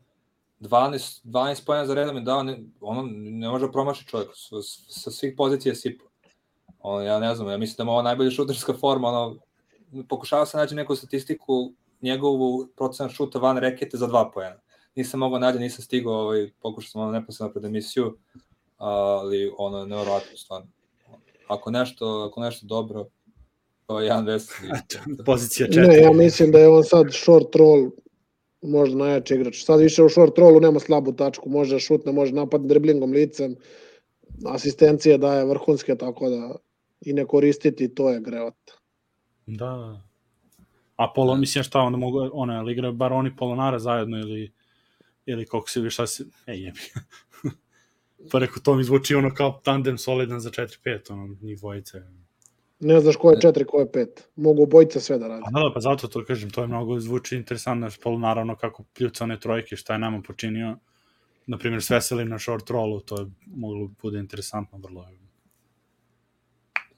[0.60, 4.56] 12, 12 pojena za redom je dao, ne, ono ne može promaši čovjek, sa,
[4.88, 6.08] sa svih pozicija je sipao.
[6.78, 9.36] Ono, ja ne znam, ja mislim da mu ovo najbolja šuterska forma, ono,
[10.08, 14.60] pokušava se naći neku statistiku njegovu procenat šuta van rekete za dva pojena.
[14.94, 18.18] Nisam mogao nađe, nisam stigao, ovaj, pokušao sam ono neposredno pred emisiju,
[18.76, 20.68] ali ono, nevjerojatno stvarno.
[21.48, 23.06] Ako nešto, ako nešto dobro,
[23.86, 24.70] to je jedan veseli.
[25.26, 26.02] Pozicija Ne, četiri.
[26.02, 27.90] ja mislim da je on sad short roll
[28.62, 29.64] možda najjači igrač.
[29.64, 33.56] Sad više u short rollu nema slabu tačku, može da šutne, može napad driblingom licem,
[34.44, 36.56] asistencije daje vrhunske, tako da
[37.00, 38.54] i ne koristiti, to je greot.
[39.46, 40.02] Da, da.
[40.96, 44.52] A Polo, mislim šta, onda mogu, ona, ili igraju bar oni Polonara zajedno ili,
[45.26, 46.80] ili koliko se, šta se, ej jebi.
[48.32, 52.02] pa rekao, to mi zvuči ono kao tandem solidan za 4-5, ono, njih dvojice.
[52.80, 54.28] Ne znaš ko je četiri, ko je pet.
[54.36, 55.42] Mogu obojica sve da radi.
[55.44, 58.84] Pa da, da, pa zato to kažem, to je mnogo zvuči interesantno, Polo naravno kako
[58.94, 60.78] pljuca one trojke, šta je nama počinio,
[61.46, 65.08] na primjer s Veselim na short rollu, to je moglo bude interesantno vrlo.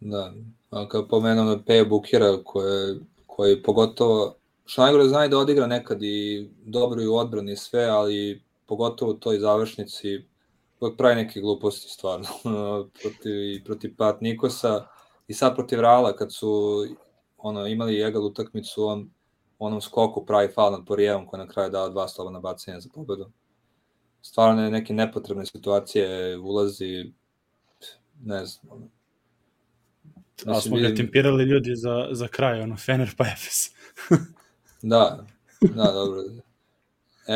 [0.01, 0.33] Da,
[0.71, 4.35] a kad pomenem na Peja Bukira, koje, koji pogotovo,
[4.65, 9.15] što najgore zna da odigra nekad i dobro i u odbrani sve, ali pogotovo u
[9.15, 10.25] toj završnici
[10.81, 12.27] uvek pravi neke gluposti stvarno.
[13.03, 14.87] protiv, protiv Pat Nikosa
[15.29, 16.85] i sad protiv Reala kad su
[17.39, 19.11] ono, imali egal utakmicu, on
[19.59, 23.31] onom skoku pravi faul nad Porijevom koji na kraju dao dva slobodna bacanja za pobedu.
[24.23, 27.13] Stvarno je neke nepotrebne situacije, ulazi,
[28.23, 28.91] ne znam,
[30.47, 33.71] ono, A Mislim, smo ga tempirali ljudi za, za kraj, ono, Fener pa Efes.
[34.83, 35.27] Da,
[35.61, 36.23] da, dobro.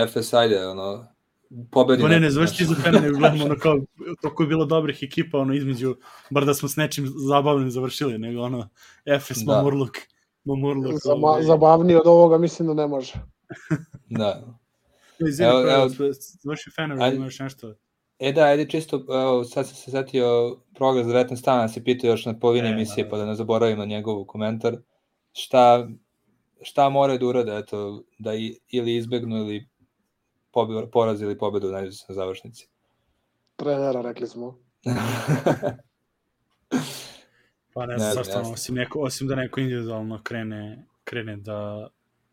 [0.09, 1.07] FS, ajde, ono,
[1.70, 2.03] pobedi.
[2.03, 2.79] Pa ne, ne, završi ti znaš.
[2.79, 3.81] za Fener, nego gledamo ono kao,
[4.23, 5.97] toliko je bilo dobrih ekipa, ono, između,
[6.31, 8.69] bar da smo s nečim zabavnim završili, nego ono,
[9.05, 9.53] Efes, Da.
[9.53, 9.99] Mamurluk,
[10.45, 10.93] Mamurluk.
[11.03, 11.43] Zama, ovaj.
[11.43, 13.12] zabavnije od ovoga mislim da ne može.
[14.11, 14.43] Da.
[15.29, 15.89] Izvini, Evo, evo.
[16.43, 17.16] završi Fener, Ajde.
[17.16, 17.74] imaš nešto.
[18.23, 20.27] E da, ajde čisto, evo, sad sam se setio
[20.74, 23.11] progres 19 stana, se pitao još na polovini E, emisije, da, da.
[23.11, 24.77] pa da ne zaboravim na njegov komentar.
[25.32, 25.89] Šta,
[26.62, 29.69] šta moraju da urade, eto, da i, ili izbegnu ili
[30.53, 32.69] pobe, poraz ili pobedu u najzvisnoj završnici.
[33.57, 34.59] Trenera, rekli smo.
[37.74, 41.89] Pa ne Ne znam zašto, osim, neko, osim da neko individualno krene, krene da,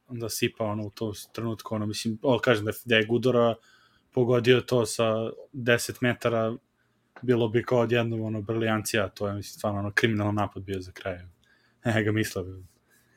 [0.10, 3.56] da sipa ono, u to trenutku, ono, mislim, o, kažem da, je- da je Gudora
[4.20, 6.56] pogodio to sa 10 metara,
[7.22, 10.92] bilo bi kao odjednom ono, brilijancija, to je, mislim, stvarno ono, kriminalan napad bio za
[10.92, 11.18] kraj.
[11.86, 12.46] Ne ga mislio.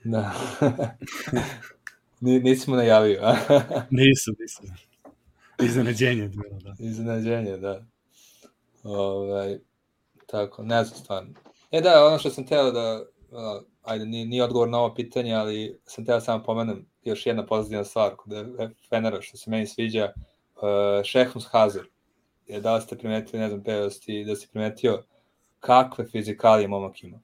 [0.05, 0.33] da.
[2.20, 3.37] Ni, nisi mu najavio, a?
[4.01, 4.66] Nisam, nisam.
[5.62, 6.74] Iznenađenje je bilo, da.
[6.79, 7.85] Iznenađenje, da.
[8.83, 9.59] Ovaj,
[10.27, 11.31] tako, ne znam stvarno.
[11.70, 13.05] E da, ono što sam teo da,
[13.83, 17.85] ajde, nije, nije odgovor na ovo pitanje, ali sam teo samo pomenem još jedna pozitivna
[17.85, 18.33] stvar kod
[18.89, 20.12] Fenera, što se meni sviđa,
[20.63, 21.89] uh, Šehmus Hazard.
[22.47, 25.03] Je, da li ste primetili, ne znam, Peo, da da si primetio
[25.61, 27.21] kakve fizikalije momak ima.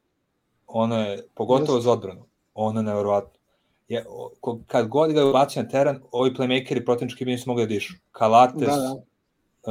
[0.66, 2.24] Ono je, pogotovo za odbranu,
[2.54, 3.38] ono je nevjerovatno.
[3.88, 4.04] Je,
[4.66, 7.94] kad god ga ubacio na teren, ovi playmakeri protivnički bi nisu mogli da dišu.
[8.12, 8.94] Kalates, Da, da.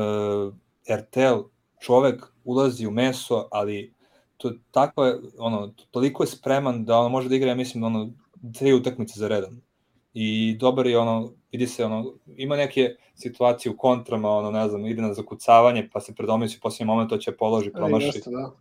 [0.01, 0.53] uh,
[0.99, 1.39] RTL,
[1.79, 3.93] čovek ulazi u meso, ali
[4.37, 8.09] to tako je, ono, toliko je spreman da ono može da igra, ja mislim, ono,
[8.57, 9.61] tri utakmice za redom.
[10.19, 14.85] I dobar je, ono, vidi se, ono, ima neke situacije u kontrama, ono, ne znam,
[14.85, 18.51] ide na zakucavanje, pa se predomisli u posljednjem momentu, to će položi, promaši, Jeste, da.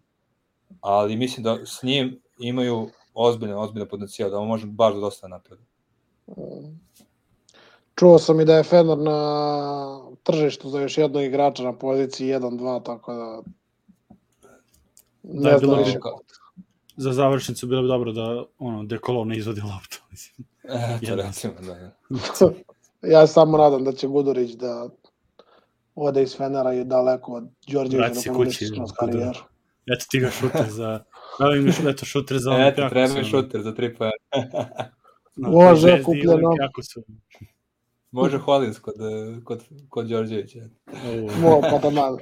[0.81, 5.29] ali mislim da s njim imaju ozbiljno, ozbiljno potencijal, da on može baš da dosta
[5.29, 5.63] napreda.
[7.95, 12.83] Čuo sam i da je Fener na tržištu za još jednog igrača na poziciji 1-2,
[12.83, 13.43] tako da...
[15.23, 16.01] Da, Ne je znam bilo više.
[16.01, 16.21] Kao-
[16.97, 20.03] Za završnicu bilo bi dobro da ono, Dekolov ne izvodi loptu.
[20.11, 20.47] Mislim.
[20.65, 21.27] Eto, Jedan.
[21.27, 22.53] recimo, da, da.
[23.15, 24.89] ja samo nadam da će Gudurić da
[25.95, 29.41] ode iz Fenera i daleko od Đorđevića da kući, kroz karijeru.
[29.87, 31.05] Eto ti ga šuter za...
[31.59, 32.91] Im još eto šuter za Eto, Olimpijakos.
[32.91, 34.13] treba mi šuter za tri pojena.
[35.37, 36.51] Na, Može, kupljeno.
[38.11, 38.95] Može Hollins kod,
[39.45, 40.61] kod, kod Đorđevića.
[41.41, 42.19] Mo, pa da malo.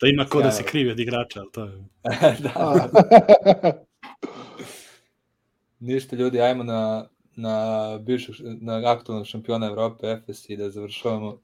[0.00, 0.06] Eto.
[0.06, 1.84] Da ima ko da se krivi od igrača, ali to je...
[2.42, 2.88] da.
[5.80, 11.40] Ništa ljudi, ajmo na, na bivšeg, na aktualnog šampiona Evrope, Efes i da završavamo.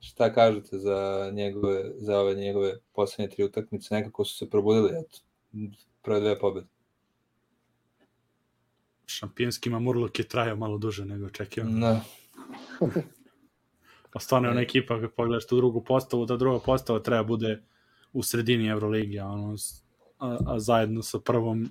[0.00, 3.94] Šta kažete za njegove, za ove njegove poslednje tri utakmice?
[3.94, 5.18] Nekako su se probudili, eto,
[6.02, 6.66] prve dve pobede.
[9.06, 11.78] Šampionski Mamurluk je trajao malo duže nego očekivano.
[11.78, 12.00] No,
[14.18, 17.62] Pa stvarno je ona ekipa, kad pogledaš tu drugu postavu, ta druga postava treba bude
[18.12, 19.56] u sredini Euroligi, ono,
[20.18, 21.68] a, a zajedno sa prvom,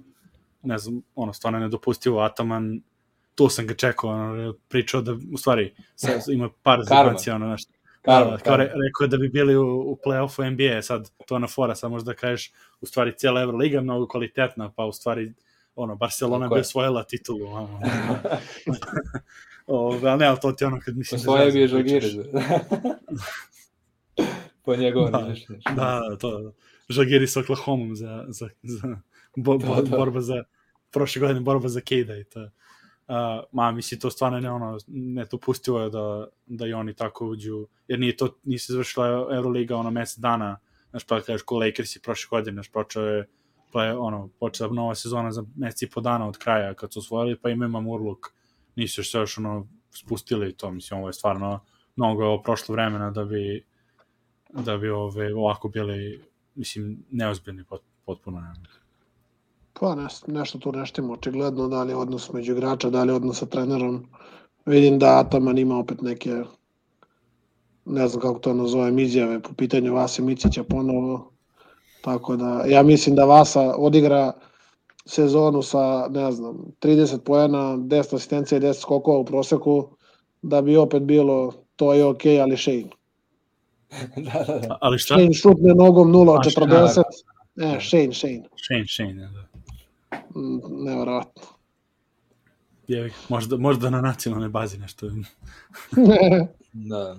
[0.64, 2.82] ne znam, ono, stvarno je nedopustivo, Ataman,
[3.36, 7.64] tu sam ga čekao, ono, pričao da, u stvari, sa, ima par zemancija, ono, znaš,
[8.02, 11.12] Karma, da, da, kao re, rekao je da bi bili u, u play-offu NBA, sad
[11.26, 12.52] to na fora, sad možda kažeš,
[12.82, 15.34] u stvari cijela Euroliga je mnogo kvalitetna, pa u stvari,
[15.76, 17.80] ono, Barcelona bi osvojila titulu, ono,
[19.68, 21.20] Ove, ali ne, ali to ti je ono kad mislim...
[21.20, 21.68] Svoje bi je.
[21.68, 22.10] Žagiri.
[24.66, 25.62] po njegovom Da, razmišljanju.
[25.76, 26.54] Da, da, to.
[26.90, 28.98] Žagiri s Oklahomom za, za, za
[29.36, 29.98] bo, bo, Da, da.
[29.98, 30.44] borba za,
[30.92, 32.50] prošle godine borba za Kejda i to.
[33.08, 33.14] Uh,
[33.52, 38.00] ma, misli, to stvarno ne ono, nedopustivo je da, da i oni tako uđu, jer
[38.00, 42.02] nije to, nije se završila Euroliga ono mesec dana, znaš, pa kažeš ko Lakers i
[42.02, 43.28] prošle godine, znaš, počeo je,
[43.72, 47.00] pa je, ono, počela nova sezona za mesec i po dana od kraja kad su
[47.00, 48.34] osvojili, pa ima Mamurluk,
[48.78, 51.60] nisu se još ono spustili to, mislim, ovo je stvarno
[51.96, 53.66] mnogo je prošlo vremena da bi
[54.54, 56.22] da bi ove, ovako bili,
[56.56, 58.42] mislim, neozbiljni pot, potpuno.
[58.42, 58.54] Ne.
[59.80, 63.16] Pa nešto, nešto tu neštimo očigledno, da li je odnos među igrača, da li je
[63.16, 64.06] odnos sa trenerom.
[64.66, 66.44] Vidim da Ataman ima opet neke,
[67.86, 71.32] ne znam kako to nazovem, izjave po pitanju Vase Micića ponovo.
[72.02, 74.34] Tako da, ja mislim da Vasa odigra
[75.08, 79.90] sezonu sa, ne znam, 30 poena, 10 asistencija i 10 skokova u proseku,
[80.42, 82.90] da bi opet bilo to je okej, okay, ali Shane.
[84.34, 84.78] da, da, da.
[84.82, 85.14] Ali šta?
[85.14, 86.62] Shane šutne nogom 0 od A, šta?
[86.62, 87.02] 40.
[87.56, 88.44] Ne, Shane, Shane.
[88.66, 89.48] Shane, Shane, da.
[90.40, 91.42] Mm, Nevjerojatno.
[92.88, 95.08] Je, možda, možda na nacionalnoj bazi nešto.
[96.74, 97.18] Da.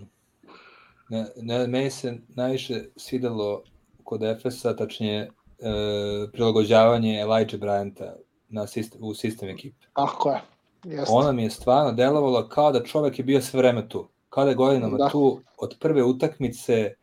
[1.09, 3.63] Ne, ne, meni se najviše svidelo
[4.05, 8.13] kod Efesa, tačnije e, prilagođavanje Elijah Bryanta
[8.49, 9.87] na sistem, u sistem ekipe.
[9.93, 10.41] Tako je.
[10.85, 11.13] Jeste.
[11.15, 14.09] Ona mi je stvarno delovalo kao da čovek je bio sve vreme tu.
[14.29, 15.09] Kao da je godinama Da.
[15.09, 16.95] tu od prve utakmice, e,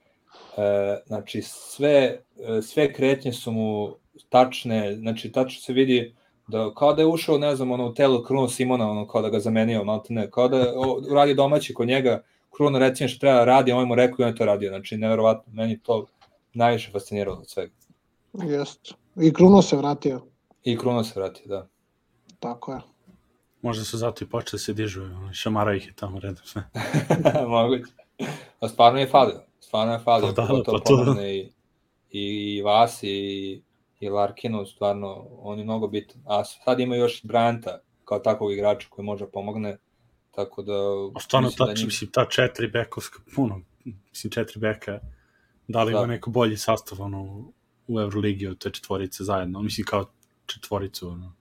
[1.07, 3.89] znači sve, e, sve kretnje su mu
[4.29, 6.15] tačne, znači tačno se vidi
[6.47, 9.29] Da, kao da je ušao, ne znam, ono, u telo Kruno Simona, ono, kao da
[9.29, 10.73] ga zamenio, malo ne, kao da
[11.13, 12.21] radio domaći kod njega,
[12.51, 14.97] Kruno recimo što treba da radi, on mu rekao i on je to radio, znači,
[14.97, 16.05] neverovatno, meni to
[16.53, 17.71] najviše fasciniralo od svega.
[18.39, 18.93] Jest.
[19.17, 20.25] I Kruno se vratio.
[20.63, 21.67] I Kruno se vratio, da.
[22.39, 22.79] Tako je.
[23.61, 25.01] Možda su zato i počeli da se dižu,
[25.33, 26.63] šamara ih je tamo redom sve.
[27.47, 27.91] Moguće.
[28.59, 31.27] A stvarno je falio, stvarno je falio, Pa da, pa, to pa da.
[31.27, 31.39] i,
[32.11, 32.21] i,
[32.57, 33.61] i Vasi i,
[33.99, 36.21] i Larkinu, stvarno, on je mnogo bitan.
[36.25, 39.77] A sad ima još Branta kao takvog igrača koji može da pomogne,
[40.31, 40.73] tako da...
[41.15, 43.61] A stvarno, mislim ta, njim- mislim, ta četiri bekovska, puno,
[44.09, 44.99] mislim, četiri beka,
[45.67, 46.05] da li ima Da.
[46.07, 47.43] neko bolji sastav, ono,
[47.87, 50.05] u Euroligi od te četvorice zajedno, mislim, kao
[50.45, 51.33] četvoricu, ono.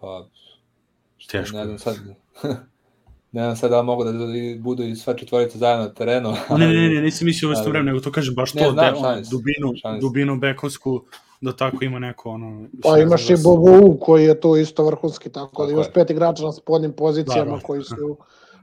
[0.00, 0.26] Pa,
[1.18, 1.56] što, Teško.
[1.56, 1.96] Ne znam sad,
[3.32, 4.12] ne znam sad da mogu da
[4.60, 6.30] budu i sva četvorica zajedno na terenu.
[6.50, 8.62] Ne, ne, ne, ne, nisam mislio u isto ali- vreme, nego to kažem baš Ne,
[8.62, 11.02] to, znam, da, ono, šalim se, dubinu, dubinu bekovsku,
[11.40, 12.68] da tako ima neko, ono...
[12.82, 15.72] Pa ne imaš znam i da Bogu koji je tu isto vrhunski, tako, Tako da
[15.72, 15.92] imaš je.
[15.92, 17.62] pet igrača na spodnjim pozicijama Da, da.
[17.62, 18.16] koji su,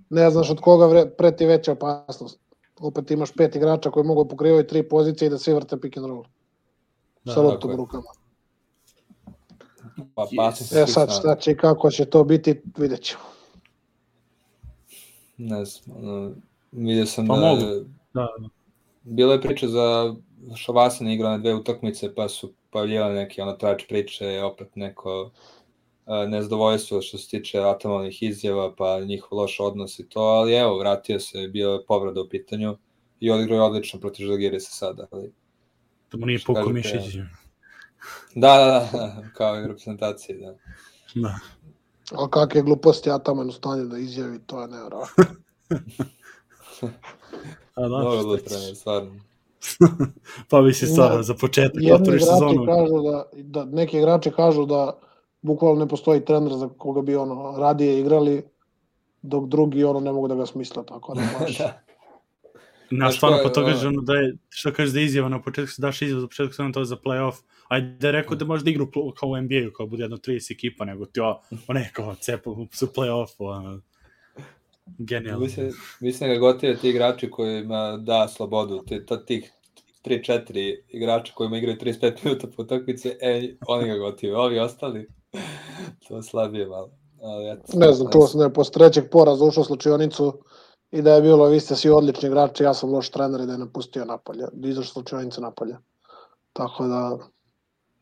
[0.10, 2.40] ne znaš od koga vre, preti veća opasnost.
[2.80, 5.98] Opet imaš pet igrača koji mogu da pokrivaju tri pozicije i da svi vrte pick
[5.98, 6.24] and roll.
[7.24, 8.04] Da, sa loptom u rukama.
[10.16, 10.36] Pa, Yes.
[10.38, 13.22] pasim se E sad sa- šta će kako će to biti, vidjet ćemo.
[15.38, 16.32] Ne znam, ono,
[16.72, 17.42] vidio sam Pa da...
[17.42, 17.62] mogu.
[18.14, 18.50] Da, da.
[19.04, 20.16] Bilo je priča za
[20.56, 25.32] Šavasina igra na dve utakmice, pa su pavljivali neke ono trač priče, opet neko
[26.06, 30.78] a, nezadovoljstvo što se tiče atamalnih izjava, pa njihov loš odnos i to, ali evo,
[30.78, 32.78] vratio se, bio je povreda u pitanju
[33.20, 35.08] i odigrao je odlično protiv Žalgirisa sada.
[35.12, 35.32] Ali...
[36.12, 37.16] Da mu nije pukao mišić.
[38.36, 40.56] Da, da, da, kao i u reprezentaciji, da.
[41.16, 41.40] Da.
[42.12, 45.24] Ali kakve gluposti Ataman u stanju da izjavi, to je nevjerojatno.
[47.76, 48.46] A, da, Dobro bilo ćeš?
[48.48, 49.16] trener, stvarno.
[50.50, 52.66] pa bi se stvarno za početak Jedni otvoriš sezonu.
[52.66, 54.98] kažu da, da, neki igrači kažu da
[55.42, 58.44] bukvalno ne postoji trener za koga bi ono radije igrali,
[59.22, 61.58] dok drugi ono ne mogu da ga smisle, tako da baš.
[61.58, 61.82] da.
[62.92, 65.42] Na Znaš stvarno, pa to kaže ono- da je, što kaže da je izjava na
[65.42, 67.36] početku, se daš izjavu za početku samo to za playoff,
[67.68, 70.04] ajde da je rekao da može da igra u pl- kao u NBA-u, kao bude
[70.04, 73.82] jedno 30 ekipa, nego ti o, o ne, kao cepa su playoff, ono,
[74.88, 75.40] genijalno.
[75.40, 79.52] Mislim, mislim da gotive ti igrači kojima da slobodu, ti, to, tih
[80.06, 85.08] 3-4 igrača kojima igraju 35 minuta po utakmici, e, oni ga gotive, ovi ostali,
[86.08, 86.92] to slabije malo.
[87.22, 90.40] Ali, eto, Ne znam, čuo sam da je posle trećeg poraza ušao u slučionicu
[90.92, 93.52] i da je bilo, vi ste svi odlični igrači, ja sam loš trener i da
[93.52, 95.78] je napustio napolje, da je izašao slučionice napolje.
[96.54, 97.18] Tako da,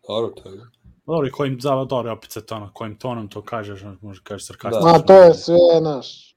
[0.08, 0.62] Dobro, to je.
[1.06, 4.48] Dobro, i kojim zava dobro, opet se to ono, kojim tonom to kažeš, može kažeš
[4.48, 4.92] sarkastično.
[4.92, 6.36] ma to je sve naš,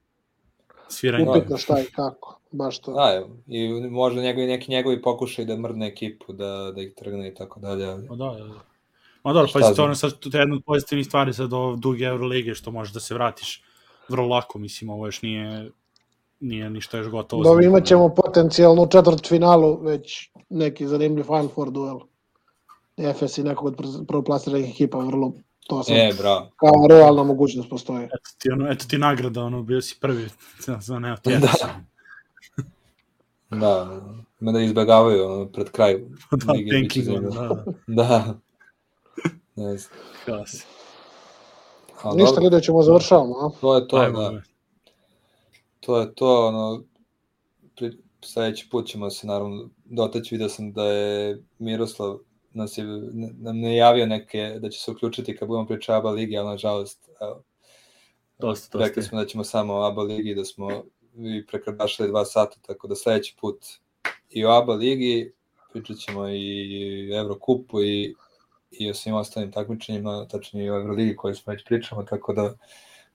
[0.88, 1.30] Sviranje.
[1.30, 2.92] upitno šta i kako, baš to.
[2.92, 7.34] Da, i možda njegovi, neki njegovi pokušaj da mrdne ekipu, da, da ih trgne i
[7.34, 7.86] tako dalje.
[7.86, 8.54] ali- Ma da, da, da.
[9.24, 12.04] Ma dobro, pa to ono sad to je jedna od pozitivnih stvari sad do duge
[12.04, 13.62] Eurolige, što možeš da se vratiš
[14.08, 15.70] vrlo lako, mislim, ovo još nije
[16.40, 17.42] nije ništa još gotovo.
[17.42, 21.98] Dobro, imat ćemo potencijalno u četvrt finalu već neki zanimljiv Final Four duel.
[22.96, 25.32] Efes i nekog od pr- prvoplasiranih ekipa, vrlo
[25.66, 26.50] to sam, E, bravo.
[26.56, 28.04] kao realna mogućnost postoji.
[28.04, 30.28] Eto ti, ono, eto ti nagrada, ono, bio si prvi
[30.66, 31.80] za, za ne, ti Da.
[33.50, 34.00] Da,
[34.40, 35.98] ima da izbegavaju ono, pred kraj.
[36.30, 38.34] da, tanking, da, da, Da.
[39.56, 40.44] Ne znam.
[42.16, 43.50] Ništa, ljudi, ćemo završavamo, a?
[43.60, 44.42] To je to, Ajmo, da.
[45.80, 46.84] To je to, ono,
[47.76, 47.92] pri,
[48.24, 52.18] sledeći put ćemo se naravno dotaći, vidio sam da je Miroslav
[52.52, 52.84] nas je,
[53.38, 56.48] nam ne javio neke, da će se uključiti kad budemo pričati o ABA ligi, ali
[56.48, 57.42] nažalost, evo,
[58.38, 58.88] Dosta, dosta.
[58.88, 60.84] rekli smo da ćemo samo o ABA ligi, da smo
[61.14, 63.66] vi prekrdašili dva sata, tako da sledeći put
[64.30, 65.32] i o ABA ligi,
[65.72, 68.14] pričat ćemo i Evrokupu i,
[68.70, 72.54] i o svim ostalim takmičenjima, tačnije i o Euroligi koji smo već pričamo, tako da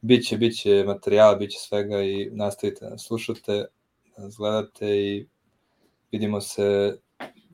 [0.06, 3.66] biće, biće materijala, biće svega i nastavite da nas slušate,
[4.18, 5.28] da nas gledate i
[6.12, 6.98] vidimo se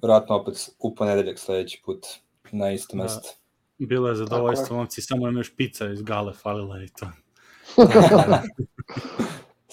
[0.02, 2.06] vjerojatno opet u ponedeljak sledeći put
[2.52, 3.04] na isto Da.
[3.04, 3.30] mesto.
[3.78, 7.06] Bilo je zadovoljstvo, momci, samo im još pizza iz gale falila i to.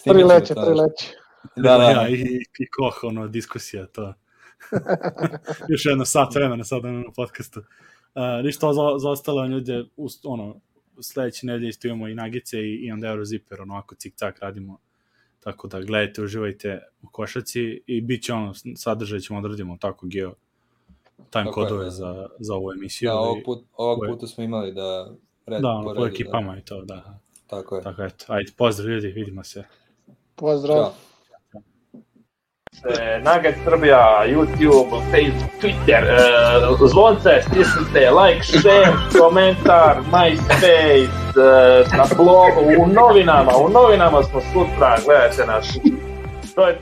[0.00, 0.82] Snimit Tri ćemo leće, to tri nešto.
[0.82, 1.14] leće.
[1.56, 4.14] Da, da, Ja, i, i koh, ono, diskusija, to.
[5.70, 7.60] još jedno sat vremena sad na podcastu.
[7.60, 9.84] Uh, ništa za, za ostale ljude,
[10.24, 10.60] ono,
[11.00, 14.78] sledeće nedelje isto imamo i nagice i, i onda Eurozipper, ono, ako cik-cak radimo.
[15.40, 20.34] Tako da gledajte, uživajte u košaci i bit će ono, sadržaj ćemo odradimo tako geo
[21.16, 21.90] time Tako kodove da.
[21.90, 23.06] za, za ovu emisiju.
[23.06, 25.10] Da, i- ovog, put, ovog koje- puta smo imali da
[25.46, 26.94] red da, ono, po po redu, ekipama i to, da.
[26.94, 27.82] Da, tako je.
[27.82, 29.64] Tako eto, ajde, pozdrav ljudi, vidimo se.
[30.34, 30.76] Pozdrav.
[30.76, 30.94] Ćao.
[32.72, 42.04] Se, Nugget Srbija, YouTube, Facebook, Twitter, uh, zvonce, stisnite, like, share, komentar, MySpace, uh, na
[42.16, 45.78] blogu, u novinama, u novinama smo sutra, gledajte nas.
[46.54, 46.76] To je